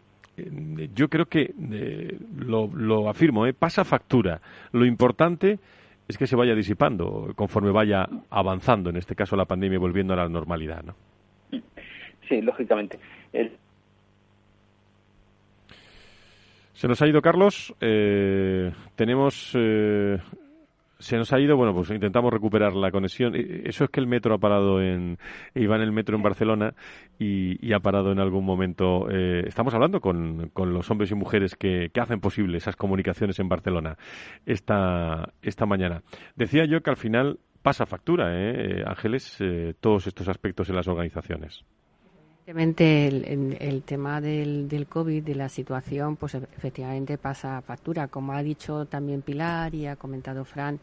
yo 0.95 1.09
creo 1.09 1.27
que 1.27 1.55
lo, 2.37 2.67
lo 2.67 3.09
afirmo, 3.09 3.45
pasa 3.59 3.85
factura. 3.85 4.41
Lo 4.73 4.85
importante 4.85 5.59
es 6.09 6.17
que 6.17 6.27
se 6.27 6.37
vaya 6.37 6.55
disipando 6.55 7.33
conforme 7.35 7.71
vaya 7.71 8.07
avanzando, 8.31 8.91
en 8.91 8.97
este 8.97 9.15
caso 9.15 9.37
la 9.37 9.45
pandemia, 9.45 9.79
volviendo 9.79 10.15
a 10.15 10.17
la 10.17 10.29
normalidad, 10.29 10.83
¿no? 10.83 10.95
Sí, 12.29 12.41
lógicamente. 12.43 12.99
Se 16.73 16.89
nos 16.89 17.01
ha 17.01 17.07
ido 17.07 17.23
Carlos. 17.23 17.75
Eh, 17.81 18.71
tenemos 18.97 19.53
eh, 19.55 20.19
se 20.99 21.17
nos 21.17 21.33
ha 21.33 21.41
ido, 21.41 21.57
bueno, 21.57 21.75
pues 21.75 21.91
intentamos 21.91 22.33
recuperar 22.33 22.75
la 22.75 22.91
conexión. 22.91 23.35
Eso 23.35 23.85
es 23.85 23.91
que 23.91 24.01
el 24.01 24.07
metro 24.07 24.35
ha 24.35 24.39
parado 24.39 24.81
en, 24.81 25.19
iba 25.55 25.77
en 25.77 25.83
el 25.83 25.93
metro 25.93 26.17
en 26.17 26.23
Barcelona 26.23 26.75
y, 27.19 27.73
ha 27.73 27.81
parado 27.81 28.13
en 28.13 28.19
algún 28.19 28.45
momento. 28.45 29.09
Eh, 29.11 29.45
estamos 29.47 29.75
hablando 29.75 30.01
con, 30.01 30.51
con, 30.51 30.73
los 30.73 30.91
hombres 30.91 31.11
y 31.11 31.15
mujeres 31.15 31.55
que, 31.55 31.91
que, 31.93 32.01
hacen 32.01 32.21
posible 32.21 32.59
esas 32.59 32.77
comunicaciones 32.77 33.39
en 33.39 33.49
Barcelona 33.49 33.97
esta, 34.47 35.33
esta 35.43 35.67
mañana. 35.67 36.03
Decía 36.35 36.65
yo 36.65 36.81
que 36.81 36.91
al 36.91 36.97
final 36.97 37.39
pasa 37.63 37.85
factura, 37.85 38.31
¿eh, 38.33 38.85
Ángeles, 38.87 39.37
eh, 39.41 39.75
todos 39.81 40.07
estos 40.07 40.29
aspectos 40.29 40.69
en 40.71 40.77
las 40.77 40.89
organizaciones. 40.89 41.65
Evidentemente 42.49 43.09
el, 43.09 43.57
el, 43.59 43.83
tema 43.83 44.21
del, 44.21 44.69
del, 44.69 44.87
COVID, 44.87 45.25
de 45.25 45.35
la 45.35 45.49
situación, 45.49 46.15
pues 46.15 46.37
efectivamente 46.37 47.19
pasa 47.19 47.61
factura. 47.61 48.07
Como 48.07 48.35
ha 48.35 48.43
dicho 48.45 48.87
también 48.87 49.23
Pilar 49.23 49.75
y 49.75 49.89
ha 49.89 49.97
comentado 49.97 50.45
Fran, 50.45 50.79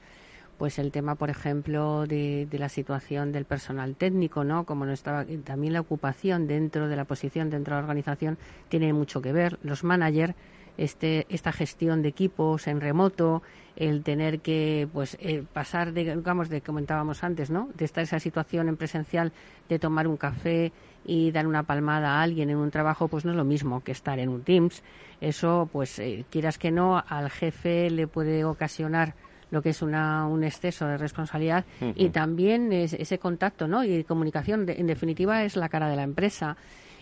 pues 0.57 0.77
el 0.77 0.91
tema, 0.91 1.15
por 1.15 1.29
ejemplo, 1.29 2.05
de, 2.05 2.49
de 2.51 2.59
la 2.59 2.67
situación 2.67 3.31
del 3.31 3.45
personal 3.45 3.95
técnico, 3.95 4.43
¿no? 4.43 4.65
Como 4.65 4.85
no 4.85 4.91
estaba, 4.91 5.23
también 5.45 5.71
la 5.71 5.79
ocupación 5.79 6.47
dentro 6.47 6.89
de 6.89 6.97
la 6.97 7.05
posición, 7.05 7.49
dentro 7.49 7.75
de 7.75 7.81
la 7.81 7.87
organización, 7.87 8.37
tiene 8.67 8.91
mucho 8.91 9.21
que 9.21 9.31
ver. 9.31 9.57
Los 9.63 9.85
managers 9.85 10.35
este, 10.77 11.25
esta 11.29 11.51
gestión 11.51 12.01
de 12.01 12.09
equipos 12.09 12.67
en 12.67 12.81
remoto, 12.81 13.43
el 13.75 14.03
tener 14.03 14.39
que 14.39 14.87
pues 14.91 15.17
eh, 15.19 15.43
pasar 15.53 15.93
de 15.93 16.15
digamos 16.15 16.49
de 16.49 16.61
comentábamos 16.61 17.23
antes, 17.23 17.49
¿no? 17.49 17.69
De 17.75 17.85
estar 17.85 18.03
esa 18.03 18.19
situación 18.19 18.69
en 18.69 18.77
presencial 18.77 19.31
de 19.69 19.79
tomar 19.79 20.07
un 20.07 20.17
café 20.17 20.71
y 21.05 21.31
dar 21.31 21.47
una 21.47 21.63
palmada 21.63 22.19
a 22.19 22.21
alguien 22.21 22.49
en 22.49 22.57
un 22.57 22.71
trabajo, 22.71 23.07
pues 23.07 23.25
no 23.25 23.31
es 23.31 23.37
lo 23.37 23.43
mismo 23.43 23.83
que 23.83 23.91
estar 23.91 24.19
en 24.19 24.29
un 24.29 24.43
Teams. 24.43 24.83
Eso, 25.21 25.69
pues 25.71 25.99
eh, 25.99 26.25
quieras 26.29 26.57
que 26.57 26.71
no, 26.71 27.01
al 27.07 27.29
jefe 27.29 27.89
le 27.89 28.07
puede 28.07 28.43
ocasionar 28.45 29.15
lo 29.51 29.61
que 29.61 29.69
es 29.69 29.81
una, 29.83 30.25
un 30.27 30.43
exceso 30.43 30.87
de 30.87 30.97
responsabilidad 30.97 31.63
y 31.95 32.09
también 32.09 32.73
ese 32.73 33.19
contacto, 33.19 33.67
¿no? 33.67 33.83
Y 33.83 34.03
comunicación, 34.03 34.65
en 34.67 34.87
definitiva, 34.87 35.43
es 35.43 35.55
la 35.55 35.69
cara 35.69 35.87
de 35.87 35.95
la 35.95 36.01
empresa. 36.01 36.57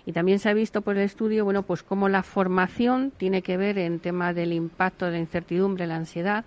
Y 0.06 0.12
también 0.12 0.40
se 0.40 0.50
ha 0.50 0.54
visto 0.54 0.82
por 0.82 0.98
el 0.98 1.04
estudio, 1.04 1.46
bueno, 1.46 1.64
pues 1.64 1.82
cómo 1.82 2.10
la 2.10 2.24
formación 2.24 3.14
tiene 3.16 3.42
que 3.42 3.56
ver 3.56 3.78
en 3.78 4.00
tema 4.00 4.34
del 4.34 4.52
impacto 4.52 5.06
de 5.06 5.12
la 5.12 5.20
incertidumbre, 5.20 5.88
la 5.88 5.96
ansiedad, 5.96 6.44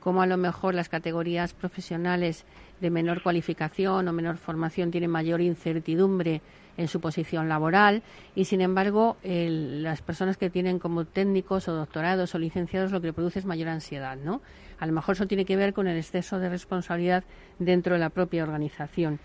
cómo 0.00 0.20
a 0.20 0.26
lo 0.26 0.36
mejor 0.36 0.74
las 0.74 0.90
categorías 0.90 1.54
profesionales 1.54 2.44
de 2.80 2.90
menor 2.90 3.22
cualificación 3.22 4.06
o 4.06 4.12
menor 4.12 4.36
formación 4.36 4.90
tienen 4.90 5.10
mayor 5.10 5.40
incertidumbre 5.40 6.42
en 6.76 6.88
su 6.88 7.00
posición 7.00 7.48
laboral 7.48 8.02
y 8.34 8.44
sin 8.44 8.60
embargo 8.60 9.16
las 9.22 10.02
personas 10.02 10.36
que 10.36 10.50
tienen 10.50 10.78
como 10.78 11.04
técnicos 11.04 11.68
o 11.68 11.74
doctorados 11.74 12.34
o 12.34 12.38
licenciados 12.38 12.92
lo 12.92 13.00
que 13.00 13.12
produce 13.12 13.38
es 13.38 13.46
mayor 13.46 13.68
ansiedad, 13.68 14.16
¿no? 14.16 14.42
A 14.78 14.86
lo 14.86 14.92
mejor 14.92 15.14
eso 15.14 15.26
tiene 15.26 15.44
que 15.44 15.56
ver 15.56 15.72
con 15.72 15.86
el 15.86 15.96
exceso 15.96 16.38
de 16.38 16.48
responsabilidad 16.48 17.24
dentro 17.58 17.94
de 17.94 18.00
la 18.00 18.10
propia 18.10 18.42
organización. 18.42 19.18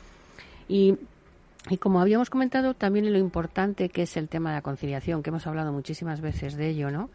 Y 0.68 0.97
y 1.70 1.78
como 1.78 2.02
habíamos 2.02 2.30
comentado, 2.30 2.74
también 2.74 3.12
lo 3.12 3.20
importante 3.20 3.89
que 3.89 4.04
es 4.04 4.18
el 4.18 4.30
tema 4.30 4.49
de 4.49 4.56
la 4.58 4.62
conciliación, 4.62 5.22
que 5.22 5.30
hemos 5.30 5.45
hablado 5.45 5.72
muchísimas 5.72 6.20
veces 6.20 6.56
de 6.56 6.70
ello, 6.70 6.89
¿no? 6.89 7.10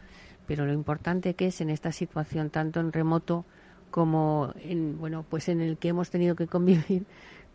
Pero 0.45 0.65
lo 0.65 0.71
importante 0.71 1.33
que 1.33 1.47
es 1.47 1.59
en 1.59 1.69
esta 1.69 1.91
situación, 1.91 2.49
tanto 2.49 2.79
en 2.79 2.93
remoto 2.93 3.43
como 3.91 4.53
en, 4.63 4.97
bueno, 4.97 5.25
pues 5.29 5.49
en 5.49 5.59
el 5.59 5.77
que 5.77 5.89
hemos 5.89 6.09
tenido 6.09 6.35
que 6.35 6.47
convivir 6.47 7.05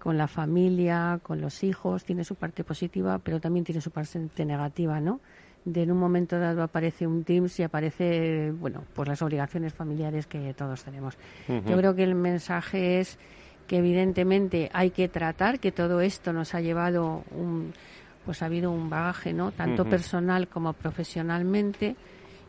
con 0.03 0.19
la 0.19 0.27
familia, 0.27 1.21
con 1.23 1.41
los 1.41 1.63
hijos, 1.63 2.05
tiene 2.05 2.25
su 2.25 2.35
parte 2.35 2.65
positiva, 2.65 3.21
pero 3.21 3.39
también 3.39 3.65
tiene 3.65 3.81
su 3.81 3.93
parte 3.93 4.45
negativa, 4.45 4.99
¿no? 4.99 5.21
De 5.65 5.85
en 5.85 5.93
un 5.93 5.99
momento 5.99 6.41
dado 6.41 6.65
aparece 6.65 7.07
un 7.07 7.23
Teams 7.23 7.61
y 7.61 7.63
aparece, 7.63 8.51
bueno, 8.51 8.83
pues 8.95 9.09
las 9.09 9.23
obligaciones 9.23 9.73
familiares 9.73 10.27
que 10.27 10.55
todos 10.55 10.83
tenemos. 10.83 11.17
Yo 11.47 11.77
creo 11.77 11.95
que 11.95 12.03
el 12.03 12.17
mensaje 12.17 12.99
es 12.99 13.17
que 13.69 13.79
evidentemente 13.79 14.71
hay 14.73 14.91
que 14.91 15.07
tratar, 15.07 15.61
que 15.61 15.71
todo 15.71 16.01
esto 16.01 16.33
nos 16.33 16.53
ha 16.57 16.61
llevado 16.61 17.23
un, 17.31 17.73
pues 18.25 18.43
ha 18.43 18.47
habido 18.47 18.73
un 18.73 18.91
bagaje, 18.91 19.33
¿no? 19.33 19.53
Tanto 19.53 19.85
personal 19.85 20.49
como 20.49 20.73
profesionalmente 20.73 21.95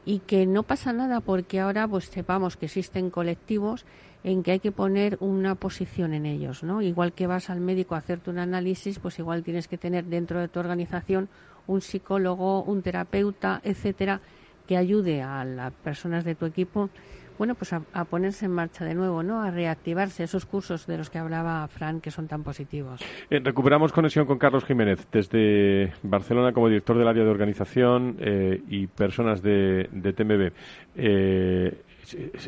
y 0.05 0.19
que 0.19 0.47
no 0.47 0.63
pasa 0.63 0.91
nada 0.91 1.19
porque 1.19 1.59
ahora 1.59 1.87
pues 1.87 2.05
sepamos 2.05 2.57
que 2.57 2.65
existen 2.65 3.11
colectivos 3.11 3.85
en 4.23 4.43
que 4.43 4.51
hay 4.51 4.59
que 4.59 4.71
poner 4.71 5.17
una 5.19 5.55
posición 5.55 6.13
en 6.13 6.25
ellos, 6.25 6.63
¿no? 6.63 6.81
Igual 6.81 7.13
que 7.13 7.27
vas 7.27 7.49
al 7.49 7.59
médico 7.59 7.95
a 7.95 7.99
hacerte 7.99 8.29
un 8.29 8.39
análisis, 8.39 8.99
pues 8.99 9.19
igual 9.19 9.43
tienes 9.43 9.67
que 9.67 9.77
tener 9.77 10.05
dentro 10.05 10.39
de 10.39 10.47
tu 10.47 10.59
organización 10.59 11.29
un 11.67 11.81
psicólogo, 11.81 12.63
un 12.63 12.81
terapeuta, 12.81 13.61
etcétera, 13.63 14.21
que 14.67 14.77
ayude 14.77 15.21
a 15.21 15.43
las 15.43 15.73
personas 15.73 16.23
de 16.23 16.35
tu 16.35 16.45
equipo 16.45 16.89
bueno, 17.37 17.55
pues 17.55 17.73
a, 17.73 18.05
ponerse 18.05 18.45
en 18.45 18.51
marcha 18.51 18.85
de 18.85 18.93
nuevo, 18.93 19.23
¿no? 19.23 19.41
A 19.41 19.51
reactivarse 19.51 20.23
esos 20.23 20.45
cursos 20.45 20.85
de 20.85 20.97
los 20.97 21.09
que 21.09 21.17
hablaba 21.17 21.67
Fran 21.67 21.99
que 21.99 22.11
son 22.11 22.27
tan 22.27 22.43
positivos. 22.43 23.01
Eh, 23.29 23.39
recuperamos 23.43 23.91
conexión 23.91 24.25
con 24.25 24.37
Carlos 24.37 24.65
Jiménez 24.65 25.07
desde 25.11 25.93
Barcelona 26.03 26.53
como 26.53 26.67
director 26.67 26.97
del 26.97 27.07
área 27.07 27.23
de 27.23 27.29
organización 27.29 28.17
eh, 28.19 28.61
y 28.67 28.87
personas 28.87 29.41
de, 29.41 29.89
TMB. 29.91 30.51
Eh, 30.95 31.81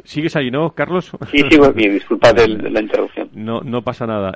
¿Sigues 0.03 0.35
ahí, 0.35 0.51
no, 0.51 0.71
Carlos? 0.73 1.11
Sí, 1.31 1.43
sigo 1.49 1.65
aquí, 1.65 1.87
disculpa 1.89 2.33
de, 2.33 2.47
la 2.47 2.81
interrupción. 2.81 3.29
No, 3.33 3.61
no 3.61 3.81
pasa 3.81 4.05
nada. 4.05 4.33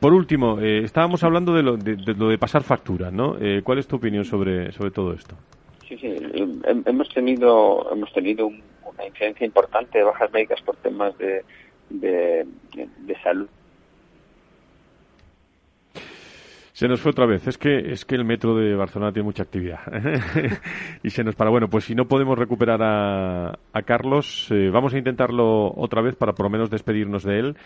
por, 0.00 0.12
último, 0.12 0.58
estábamos 0.60 1.24
hablando 1.24 1.54
de 1.54 1.62
lo 1.62 1.76
de, 1.76 1.96
lo 2.14 2.28
de 2.28 2.38
pasar 2.38 2.62
factura, 2.62 3.10
¿no? 3.10 3.36
¿Cuál 3.64 3.78
es 3.78 3.86
tu 3.86 3.96
opinión 3.96 4.24
sobre, 4.24 4.72
sobre 4.72 4.90
todo 4.90 5.12
esto? 5.12 5.36
Sí, 5.88 5.96
sí, 5.98 6.14
hemos 6.86 7.08
tenido, 7.08 7.92
hemos 7.92 8.12
tenido 8.12 8.46
un 8.46 8.62
una 9.00 9.06
incidencia 9.06 9.46
importante 9.46 9.98
de 9.98 10.04
bajas 10.04 10.32
médicas 10.32 10.60
por 10.62 10.76
temas 10.76 11.16
de, 11.18 11.44
de, 11.90 12.46
salud. 13.22 13.48
Se 16.80 16.88
nos 16.88 16.98
fue 17.02 17.10
otra 17.10 17.26
vez. 17.26 17.46
Es 17.46 17.58
que 17.58 17.92
es 17.92 18.06
que 18.06 18.14
el 18.14 18.24
metro 18.24 18.56
de 18.56 18.74
Barcelona 18.74 19.12
tiene 19.12 19.26
mucha 19.26 19.42
actividad 19.42 19.80
y 21.02 21.10
se 21.10 21.22
nos 21.22 21.34
para. 21.34 21.50
Bueno, 21.50 21.68
pues 21.68 21.84
si 21.84 21.94
no 21.94 22.06
podemos 22.06 22.38
recuperar 22.38 22.82
a, 22.82 23.50
a 23.50 23.82
Carlos, 23.82 24.48
eh, 24.50 24.70
vamos 24.72 24.94
a 24.94 24.96
intentarlo 24.96 25.74
otra 25.76 26.00
vez 26.00 26.16
para 26.16 26.32
por 26.32 26.46
lo 26.46 26.50
menos 26.50 26.70
despedirnos 26.70 27.22
de 27.22 27.38
él. 27.38 27.56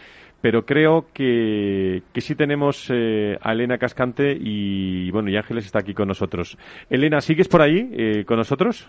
Pero 0.41 0.67
creo 0.67 1.07
que, 1.15 2.03
que 2.13 2.21
sí 2.21 2.35
tenemos 2.35 2.91
eh, 2.93 3.39
a 3.41 3.53
Elena 3.53 3.79
Cascante 3.79 4.37
y 4.37 5.13
bueno 5.13 5.31
y 5.31 5.37
Ángeles 5.37 5.67
está 5.67 5.79
aquí 5.79 5.95
con 5.95 6.09
nosotros. 6.09 6.59
Elena, 6.91 7.21
¿sigues 7.21 7.47
por 7.47 7.63
ahí 7.63 7.89
eh, 7.93 8.25
con 8.25 8.39
nosotros? 8.39 8.89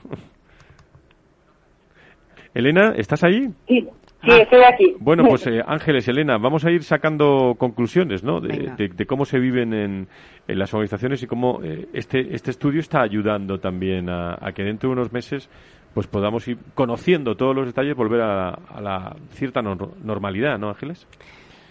Elena, 2.55 2.95
¿estás 2.97 3.23
ahí? 3.23 3.47
Sí. 3.67 3.87
Sí, 4.25 4.31
ah. 4.31 4.41
estoy 4.41 4.63
aquí. 4.63 4.95
Bueno, 4.99 5.23
pues 5.27 5.45
eh, 5.47 5.61
Ángeles, 5.65 6.07
Elena, 6.07 6.37
vamos 6.37 6.65
a 6.65 6.71
ir 6.71 6.83
sacando 6.83 7.55
conclusiones, 7.57 8.23
¿no? 8.23 8.41
De, 8.41 9.05
cómo 9.07 9.25
se 9.25 9.39
viven 9.39 9.73
en, 9.73 10.07
las 10.47 10.73
organizaciones 10.73 11.21
y 11.23 11.27
cómo 11.27 11.61
eh, 11.63 11.87
este, 11.93 12.33
este 12.33 12.51
estudio 12.51 12.79
está 12.79 13.01
ayudando 13.01 13.59
también 13.59 14.09
a, 14.09 14.51
que 14.53 14.63
dentro 14.63 14.89
de 14.89 14.93
unos 14.93 15.11
meses 15.11 15.49
pues 15.93 16.07
podamos 16.07 16.45
ir 16.47 16.57
conociendo 16.73 17.35
todos 17.35 17.55
los 17.55 17.67
detalles, 17.67 17.95
volver 17.95 18.21
a, 18.21 18.81
la 18.81 19.15
cierta 19.29 19.61
normalidad, 19.61 20.59
¿no, 20.59 20.69
Ángeles? 20.69 21.07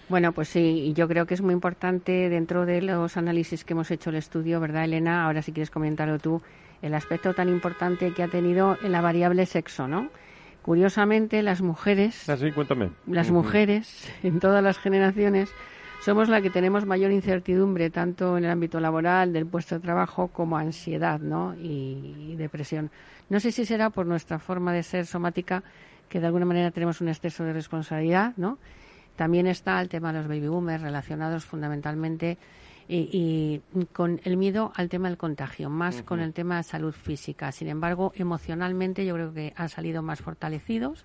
Bueno, 0.08 0.32
pues 0.32 0.48
sí, 0.48 0.94
yo 0.96 1.08
creo 1.08 1.26
que 1.26 1.34
es 1.34 1.42
muy 1.42 1.52
importante 1.52 2.30
dentro 2.30 2.64
de 2.64 2.80
los 2.80 3.18
análisis 3.18 3.64
que 3.64 3.74
hemos 3.74 3.90
hecho 3.90 4.08
el 4.10 4.16
estudio, 4.16 4.60
¿verdad, 4.60 4.84
Elena? 4.84 5.26
Ahora 5.26 5.42
si 5.42 5.52
quieres 5.52 5.70
comentarlo 5.70 6.18
tú, 6.18 6.40
el 6.80 6.94
aspecto 6.94 7.34
tan 7.34 7.50
importante 7.50 8.12
que 8.12 8.22
ha 8.22 8.28
tenido 8.28 8.78
en 8.82 8.92
la 8.92 9.02
variable 9.02 9.44
sexo, 9.44 9.88
¿no? 9.88 10.08
Curiosamente, 10.64 11.42
las 11.42 11.60
mujeres, 11.60 12.26
ah, 12.30 12.38
cuéntame. 12.54 12.90
las 13.06 13.30
mujeres 13.30 14.10
en 14.22 14.40
todas 14.40 14.64
las 14.64 14.78
generaciones 14.78 15.50
somos 16.00 16.30
la 16.30 16.40
que 16.40 16.48
tenemos 16.48 16.86
mayor 16.86 17.12
incertidumbre 17.12 17.90
tanto 17.90 18.38
en 18.38 18.46
el 18.46 18.50
ámbito 18.50 18.80
laboral, 18.80 19.34
del 19.34 19.44
puesto 19.44 19.74
de 19.74 19.82
trabajo, 19.82 20.28
como 20.28 20.56
ansiedad, 20.56 21.20
¿no? 21.20 21.54
Y, 21.54 22.34
depresión. 22.36 22.90
No 23.28 23.40
sé 23.40 23.52
si 23.52 23.66
será 23.66 23.90
por 23.90 24.06
nuestra 24.06 24.38
forma 24.38 24.72
de 24.72 24.82
ser 24.82 25.04
somática 25.04 25.62
que 26.08 26.18
de 26.18 26.28
alguna 26.28 26.46
manera 26.46 26.70
tenemos 26.70 27.02
un 27.02 27.08
exceso 27.08 27.44
de 27.44 27.52
responsabilidad, 27.52 28.32
¿no? 28.38 28.56
También 29.16 29.46
está 29.46 29.82
el 29.82 29.90
tema 29.90 30.14
de 30.14 30.20
los 30.20 30.28
baby 30.28 30.48
boomers 30.48 30.82
relacionados 30.82 31.44
fundamentalmente 31.44 32.38
y, 32.88 33.60
con 33.92 34.20
el 34.24 34.36
miedo 34.36 34.72
al 34.74 34.88
tema 34.88 35.08
del 35.08 35.16
contagio, 35.16 35.70
más 35.70 36.02
con 36.02 36.20
el 36.20 36.32
tema 36.32 36.58
de 36.58 36.62
salud 36.62 36.92
física. 36.92 37.52
Sin 37.52 37.68
embargo, 37.68 38.12
emocionalmente 38.16 39.06
yo 39.06 39.14
creo 39.14 39.32
que 39.32 39.52
han 39.56 39.68
salido 39.68 40.02
más 40.02 40.20
fortalecidos. 40.20 41.04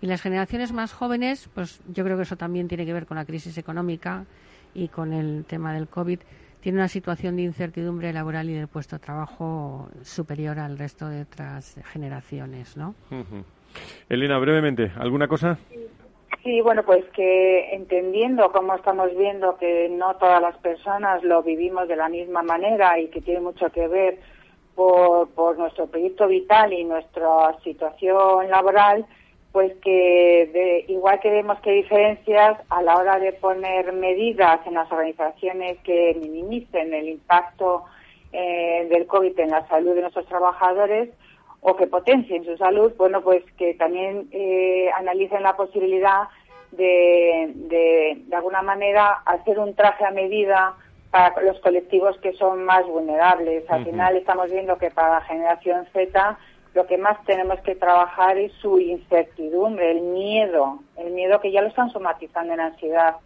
Y 0.00 0.06
las 0.06 0.22
generaciones 0.22 0.72
más 0.72 0.92
jóvenes, 0.92 1.50
pues 1.54 1.80
yo 1.92 2.04
creo 2.04 2.16
que 2.16 2.22
eso 2.22 2.36
también 2.36 2.68
tiene 2.68 2.86
que 2.86 2.92
ver 2.92 3.06
con 3.06 3.16
la 3.16 3.24
crisis 3.24 3.58
económica 3.58 4.26
y 4.74 4.88
con 4.88 5.12
el 5.12 5.44
tema 5.44 5.72
del 5.72 5.88
COVID. 5.88 6.20
Tiene 6.60 6.78
una 6.78 6.88
situación 6.88 7.36
de 7.36 7.42
incertidumbre 7.42 8.12
laboral 8.12 8.48
y 8.48 8.54
del 8.54 8.68
puesto 8.68 8.96
de 8.96 9.00
trabajo 9.00 9.88
superior 10.02 10.58
al 10.58 10.78
resto 10.78 11.08
de 11.08 11.22
otras 11.22 11.80
generaciones, 11.92 12.76
¿no? 12.76 12.94
Elena, 14.08 14.38
brevemente, 14.38 14.92
¿alguna 14.96 15.28
cosa? 15.28 15.58
Sí, 15.68 15.76
bueno, 16.62 16.82
pues 16.84 17.04
que 17.14 17.74
entendiendo 17.74 18.50
cómo 18.52 18.74
estamos 18.74 19.14
viendo 19.16 19.56
que 19.58 19.88
no 19.90 20.16
todas 20.16 20.40
las 20.40 20.56
personas 20.58 21.22
lo 21.22 21.42
vivimos 21.42 21.88
de 21.88 21.96
la 21.96 22.08
misma 22.08 22.42
manera 22.42 22.98
y 22.98 23.08
que 23.08 23.20
tiene 23.20 23.40
mucho 23.40 23.70
que 23.70 23.86
ver 23.88 24.18
por, 24.74 25.58
nuestro 25.58 25.86
proyecto 25.86 26.28
vital 26.28 26.72
y 26.72 26.84
nuestra 26.84 27.56
situación 27.64 28.48
laboral, 28.48 29.04
pues 29.52 29.72
que 29.82 30.84
igual 30.88 31.18
que 31.20 31.30
vemos 31.30 31.58
que 31.60 31.70
hay 31.70 31.82
diferencias 31.82 32.58
a 32.68 32.82
la 32.82 32.96
hora 32.96 33.18
de 33.18 33.32
poner 33.32 33.92
medidas 33.92 34.60
en 34.66 34.74
las 34.74 34.90
organizaciones 34.92 35.78
que 35.78 36.16
minimicen 36.20 36.94
el 36.94 37.08
impacto 37.08 37.84
eh, 38.32 38.86
del 38.90 39.06
COVID 39.06 39.38
en 39.40 39.50
la 39.50 39.66
salud 39.68 39.94
de 39.94 40.02
nuestros 40.02 40.26
trabajadores 40.26 41.10
o 41.60 41.74
que 41.76 41.86
potencien 41.86 42.44
su 42.44 42.56
salud, 42.56 42.92
bueno, 42.96 43.20
pues 43.22 43.42
que 43.56 43.74
también 43.74 44.28
eh, 44.30 44.90
analicen 44.96 45.42
la 45.42 45.56
posibilidad 45.56 46.28
de, 46.72 47.52
de, 47.54 48.22
de 48.26 48.36
alguna 48.36 48.62
manera, 48.62 49.22
hacer 49.24 49.58
un 49.58 49.74
traje 49.74 50.04
a 50.04 50.10
medida 50.10 50.74
para 51.10 51.40
los 51.42 51.58
colectivos 51.60 52.18
que 52.18 52.32
son 52.34 52.64
más 52.64 52.86
vulnerables. 52.86 53.68
Al 53.70 53.84
final 53.84 54.16
estamos 54.16 54.50
viendo 54.50 54.76
que 54.76 54.90
para 54.90 55.14
la 55.14 55.20
generación 55.22 55.86
Z 55.92 56.38
lo 56.74 56.86
que 56.86 56.98
más 56.98 57.22
tenemos 57.24 57.60
que 57.60 57.74
trabajar 57.74 58.36
es 58.36 58.52
su 58.60 58.78
incertidumbre, 58.78 59.90
el 59.90 60.02
miedo, 60.02 60.80
el 60.96 61.12
miedo 61.12 61.40
que 61.40 61.50
ya 61.50 61.62
lo 61.62 61.68
están 61.68 61.90
somatizando 61.90 62.52
en 62.52 62.60
ansiedad 62.60 63.16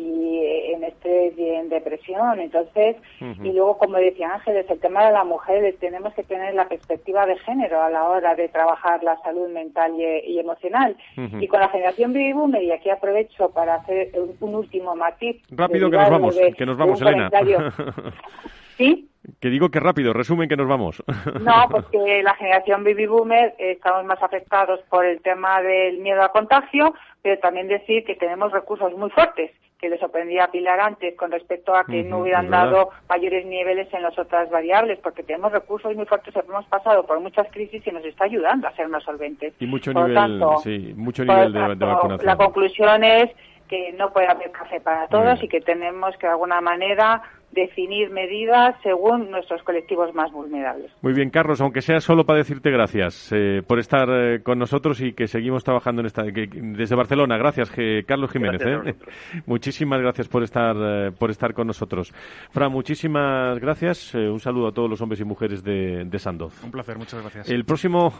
y 0.00 0.38
eh, 0.38 0.72
en 0.72 0.84
estrés 0.84 1.36
y 1.36 1.48
en 1.48 1.68
depresión. 1.68 2.40
Entonces, 2.40 2.96
y 3.20 3.52
luego, 3.52 3.78
como 3.78 3.98
decía 3.98 4.34
Ángeles, 4.34 4.66
el 4.70 4.80
tema 4.80 5.04
de 5.06 5.12
la 5.12 5.24
mujer, 5.24 5.74
tenemos 5.78 6.14
que 6.14 6.22
tener 6.22 6.54
la 6.54 6.68
perspectiva 6.68 7.26
de 7.26 7.36
género 7.38 7.82
a 7.82 7.90
la 7.90 8.08
hora 8.08 8.34
de 8.34 8.48
trabajar 8.48 9.02
la 9.02 9.18
salud 9.22 9.48
mental 9.50 9.92
y, 9.98 10.38
emocional. 10.38 10.96
Y 11.40 11.46
con 11.48 11.60
la 11.60 11.68
generación 11.68 12.12
baby 12.12 12.32
boomer, 12.32 12.62
y 12.62 12.72
aquí 12.72 12.90
aprovecho 12.90 13.50
para 13.50 13.76
hacer 13.76 14.10
un, 14.40 14.54
último 14.54 14.96
matiz. 14.96 15.36
Rápido 15.50 15.90
que 15.90 15.96
nos 15.96 16.10
vamos, 16.10 16.38
que 16.56 16.66
nos 16.66 16.76
vamos, 16.76 17.00
Elena. 17.02 17.30
¿Sí? 18.76 19.10
Que 19.40 19.50
digo 19.50 19.68
que 19.68 19.80
rápido, 19.80 20.12
resumen 20.14 20.48
que 20.48 20.56
nos 20.56 20.66
vamos. 20.68 21.02
No, 21.40 21.68
porque 21.70 22.22
la 22.22 22.34
generación 22.34 22.84
baby 22.84 23.06
boomer 23.06 23.54
estamos 23.58 24.04
más 24.04 24.22
afectados 24.22 24.80
por 24.88 25.04
el 25.04 25.20
tema 25.20 25.60
del 25.62 25.98
miedo 25.98 26.22
a 26.22 26.32
contagio, 26.32 26.94
pero 27.22 27.38
también 27.38 27.68
decir 27.68 28.04
que 28.04 28.14
tenemos 28.14 28.52
recursos 28.52 28.92
muy 28.96 29.10
fuertes, 29.10 29.50
que 29.80 29.88
les 29.88 29.98
sorprendía 29.98 30.44
a 30.44 30.50
Pilar 30.50 30.78
antes 30.78 31.16
con 31.16 31.30
respecto 31.30 31.74
a 31.74 31.84
que 31.84 32.02
no 32.02 32.18
hubieran 32.18 32.50
dado 32.50 32.90
mayores 33.08 33.46
niveles 33.46 33.92
en 33.94 34.02
las 34.02 34.18
otras 34.18 34.50
variables, 34.50 34.98
porque 34.98 35.22
tenemos 35.22 35.52
recursos 35.52 35.96
muy 35.96 36.04
fuertes, 36.04 36.34
hemos 36.36 36.66
pasado 36.66 37.06
por 37.06 37.18
muchas 37.20 37.50
crisis 37.50 37.86
y 37.86 37.90
nos 37.90 38.04
está 38.04 38.24
ayudando 38.24 38.68
a 38.68 38.76
ser 38.76 38.88
más 38.88 39.02
solventes. 39.02 39.54
Y 39.58 39.66
mucho 39.66 39.92
nivel, 39.92 40.42
sí, 40.62 40.92
mucho 40.96 41.24
nivel 41.24 41.52
de, 41.52 41.74
de 41.76 41.84
vacunación. 41.86 42.26
La 42.26 42.36
conclusión 42.36 43.04
es 43.04 43.30
que 43.68 43.92
no 43.92 44.12
puede 44.12 44.26
haber 44.26 44.50
café 44.50 44.80
para 44.80 45.06
todos 45.06 45.42
y 45.42 45.48
que 45.48 45.60
tenemos 45.60 46.16
que 46.18 46.26
de 46.26 46.32
alguna 46.32 46.60
manera 46.60 47.22
definir 47.52 48.10
medidas 48.10 48.76
según 48.82 49.30
nuestros 49.30 49.62
colectivos 49.62 50.14
más 50.14 50.30
vulnerables. 50.32 50.90
Muy 51.02 51.12
bien, 51.12 51.30
Carlos, 51.30 51.60
aunque 51.60 51.82
sea 51.82 52.00
solo 52.00 52.24
para 52.24 52.38
decirte 52.38 52.70
gracias 52.70 53.32
eh, 53.32 53.62
por 53.66 53.78
estar 53.78 54.08
eh, 54.10 54.42
con 54.42 54.58
nosotros 54.58 55.00
y 55.00 55.12
que 55.12 55.26
seguimos 55.26 55.64
trabajando 55.64 56.00
en 56.00 56.06
esta 56.06 56.22
desde 56.22 56.94
Barcelona. 56.94 57.36
Gracias, 57.36 57.72
Carlos 58.06 58.30
Jiménez. 58.30 58.62
¿eh? 58.64 58.94
Muchísimas 59.46 60.00
gracias 60.00 60.28
por 60.28 60.42
estar 60.42 61.12
por 61.18 61.30
estar 61.30 61.52
con 61.54 61.66
nosotros. 61.66 62.12
Fran, 62.50 62.70
muchísimas 62.70 63.58
gracias. 63.58 64.14
un 64.14 64.40
saludo 64.40 64.68
a 64.68 64.72
todos 64.72 64.88
los 64.88 65.00
hombres 65.00 65.20
y 65.20 65.24
mujeres 65.24 65.62
de, 65.62 66.04
de 66.04 66.18
Sandoz. 66.18 66.62
Un 66.62 66.70
placer, 66.70 66.96
muchas 66.96 67.20
gracias. 67.20 67.48
El 67.50 67.64
próximo, 67.64 68.12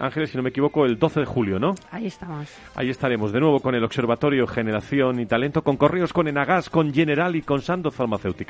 Ángeles, 0.00 0.30
si 0.30 0.36
no 0.36 0.42
me 0.42 0.50
equivoco, 0.50 0.84
el 0.84 0.98
12 0.98 1.20
de 1.20 1.26
julio, 1.26 1.58
¿no? 1.58 1.74
Ahí 1.90 2.06
estamos. 2.06 2.56
Ahí 2.74 2.90
estaremos 2.90 3.32
de 3.32 3.40
nuevo 3.40 3.60
con 3.60 3.74
el 3.74 3.84
Observatorio 3.84 4.46
Generación 4.46 5.20
y 5.20 5.26
Talento, 5.26 5.62
con 5.62 5.76
Correos, 5.76 6.12
con 6.12 6.28
Enagas, 6.28 6.70
con 6.70 6.92
General 6.92 7.34
y 7.36 7.42
con 7.42 7.60
Sandoz 7.60 7.94
Farmacéutica. 7.94 8.45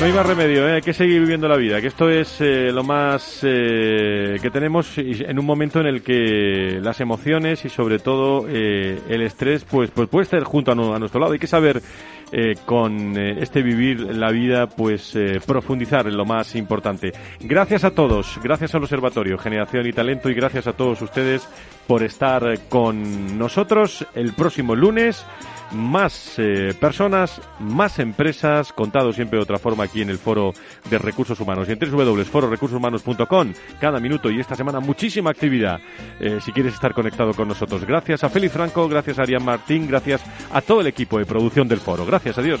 No 0.00 0.06
hay 0.06 0.12
más 0.14 0.24
remedio, 0.24 0.66
¿eh? 0.66 0.76
hay 0.76 0.80
que 0.80 0.94
seguir 0.94 1.20
viviendo 1.20 1.46
la 1.46 1.58
vida, 1.58 1.78
que 1.82 1.88
esto 1.88 2.08
es 2.08 2.40
eh, 2.40 2.72
lo 2.72 2.82
más 2.82 3.40
eh, 3.42 4.38
que 4.40 4.50
tenemos 4.50 4.96
en 4.96 5.38
un 5.38 5.44
momento 5.44 5.78
en 5.78 5.86
el 5.88 6.02
que 6.02 6.80
las 6.80 7.02
emociones 7.02 7.66
y 7.66 7.68
sobre 7.68 7.98
todo 7.98 8.48
el 8.48 9.20
estrés 9.20 9.62
pues, 9.64 9.90
pues 9.90 10.08
puede 10.08 10.22
estar 10.22 10.42
junto 10.44 10.70
a, 10.70 10.74
a 10.74 10.98
nuestro 10.98 11.20
lado. 11.20 11.34
Hay 11.34 11.38
que 11.38 11.46
saber 11.46 11.82
eh, 12.32 12.54
con 12.64 13.18
eh, 13.18 13.38
este 13.40 13.60
vivir 13.60 14.14
la 14.14 14.30
vida, 14.30 14.68
pues 14.68 15.16
eh, 15.16 15.40
profundizar 15.44 16.06
en 16.06 16.16
lo 16.16 16.24
más 16.24 16.54
importante. 16.54 17.12
Gracias 17.40 17.82
a 17.82 17.90
todos, 17.90 18.38
gracias 18.40 18.72
al 18.76 18.84
Observatorio 18.84 19.36
Generación 19.36 19.84
y 19.88 19.92
Talento 19.92 20.30
y 20.30 20.34
gracias 20.34 20.68
a 20.68 20.72
todos 20.74 21.02
ustedes 21.02 21.48
por 21.88 22.04
estar 22.04 22.68
con 22.68 23.36
nosotros 23.36 24.06
el 24.14 24.32
próximo 24.34 24.76
lunes 24.76 25.26
más 25.72 26.36
personas, 26.80 27.40
más 27.60 28.00
empresas, 28.00 28.72
contado 28.72 29.12
siempre 29.12 29.38
de 29.38 29.44
otra 29.44 29.58
forma 29.58 29.84
aquí 29.84 30.02
en 30.02 30.10
el 30.10 30.18
Foro 30.18 30.52
de 30.88 30.98
Recursos 30.98 31.38
Humanos. 31.38 31.68
Y 31.68 31.72
en 31.72 31.78
www.fororecursoshumanos.com, 31.78 33.52
cada 33.80 34.00
minuto 34.00 34.30
y 34.30 34.40
esta 34.40 34.56
semana 34.56 34.80
muchísima 34.80 35.30
actividad 35.30 35.78
si 36.40 36.50
quieres 36.50 36.74
estar 36.74 36.92
conectado 36.92 37.34
con 37.34 37.46
nosotros. 37.46 37.84
Gracias 37.84 38.24
a 38.24 38.30
Félix 38.30 38.52
Franco, 38.52 38.88
gracias 38.88 39.20
a 39.20 39.22
Arián 39.22 39.44
Martín, 39.44 39.86
gracias 39.86 40.22
a 40.52 40.60
todo 40.60 40.80
el 40.80 40.88
equipo 40.88 41.18
de 41.18 41.26
producción 41.26 41.68
del 41.68 41.78
Foro. 41.78 42.04
Gracias, 42.22 42.38
adiós. 42.38 42.60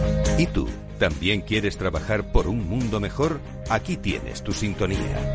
¿Y 0.37 0.47
tú? 0.47 0.67
¿También 0.99 1.41
quieres 1.41 1.77
trabajar 1.77 2.31
por 2.31 2.47
un 2.47 2.67
mundo 2.67 2.99
mejor? 2.99 3.39
Aquí 3.69 3.97
tienes 3.97 4.43
tu 4.43 4.53
sintonía. 4.53 5.33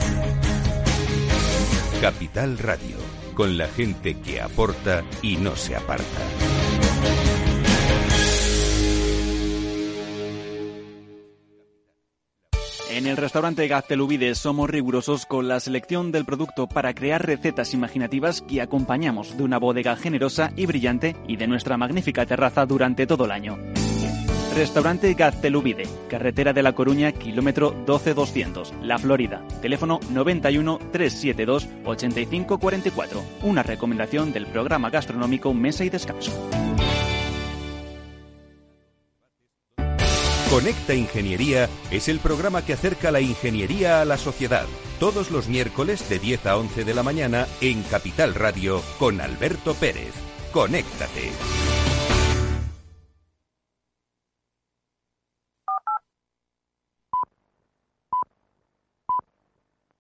Capital 2.01 2.59
Radio, 2.59 2.97
con 3.35 3.57
la 3.57 3.69
gente 3.69 4.19
que 4.21 4.41
aporta 4.41 5.03
y 5.23 5.37
no 5.37 5.57
se 5.57 5.77
aparta. 5.77 6.05
En 12.97 13.07
el 13.07 13.19
restaurante 13.19 13.69
Gaztelubides 13.69 14.39
somos 14.39 14.71
rigurosos 14.71 15.27
con 15.27 15.49
la 15.49 15.61
selección 15.61 16.13
del 16.13 16.25
producto 16.25 16.67
para 16.67 16.95
crear 16.95 17.27
recetas 17.27 17.75
imaginativas 17.75 18.41
que 18.41 18.63
acompañamos 18.63 19.37
de 19.37 19.43
una 19.43 19.59
bodega 19.59 19.97
generosa 19.97 20.51
y 20.57 20.65
brillante 20.65 21.15
y 21.29 21.37
de 21.37 21.47
nuestra 21.47 21.77
magnífica 21.77 22.25
terraza 22.25 22.65
durante 22.65 23.07
todo 23.07 23.27
el 23.27 23.33
año. 23.33 23.59
Restaurante 24.57 25.13
Gaztelubide, 25.13 25.87
carretera 26.09 26.55
de 26.55 26.63
La 26.63 26.75
Coruña, 26.75 27.13
kilómetro 27.13 27.73
12200, 27.85 28.73
La 28.81 28.99
Florida. 28.99 29.43
Teléfono 29.61 30.01
91 30.11 30.79
372 30.93 31.69
8544. 31.85 33.23
Una 33.43 33.63
recomendación 33.63 34.33
del 34.33 34.47
programa 34.47 34.89
gastronómico 34.89 35.53
Mesa 35.53 35.85
y 35.85 35.91
Descanso. 35.91 36.33
Conecta 40.51 40.95
Ingeniería 40.95 41.69
es 41.91 42.09
el 42.09 42.19
programa 42.19 42.65
que 42.65 42.73
acerca 42.73 43.11
la 43.11 43.21
ingeniería 43.21 44.01
a 44.01 44.07
la 44.07 44.17
sociedad. 44.17 44.65
Todos 44.99 45.31
los 45.31 45.49
miércoles 45.49 46.09
de 46.09 46.19
10 46.19 46.47
a 46.47 46.57
11 46.57 46.85
de 46.85 46.95
la 46.95 47.03
mañana 47.03 47.47
en 47.61 47.83
Capital 47.83 48.35
Radio 48.35 48.81
con 48.99 49.21
Alberto 49.21 49.75
Pérez. 49.75 50.15
Conéctate. 50.51 51.76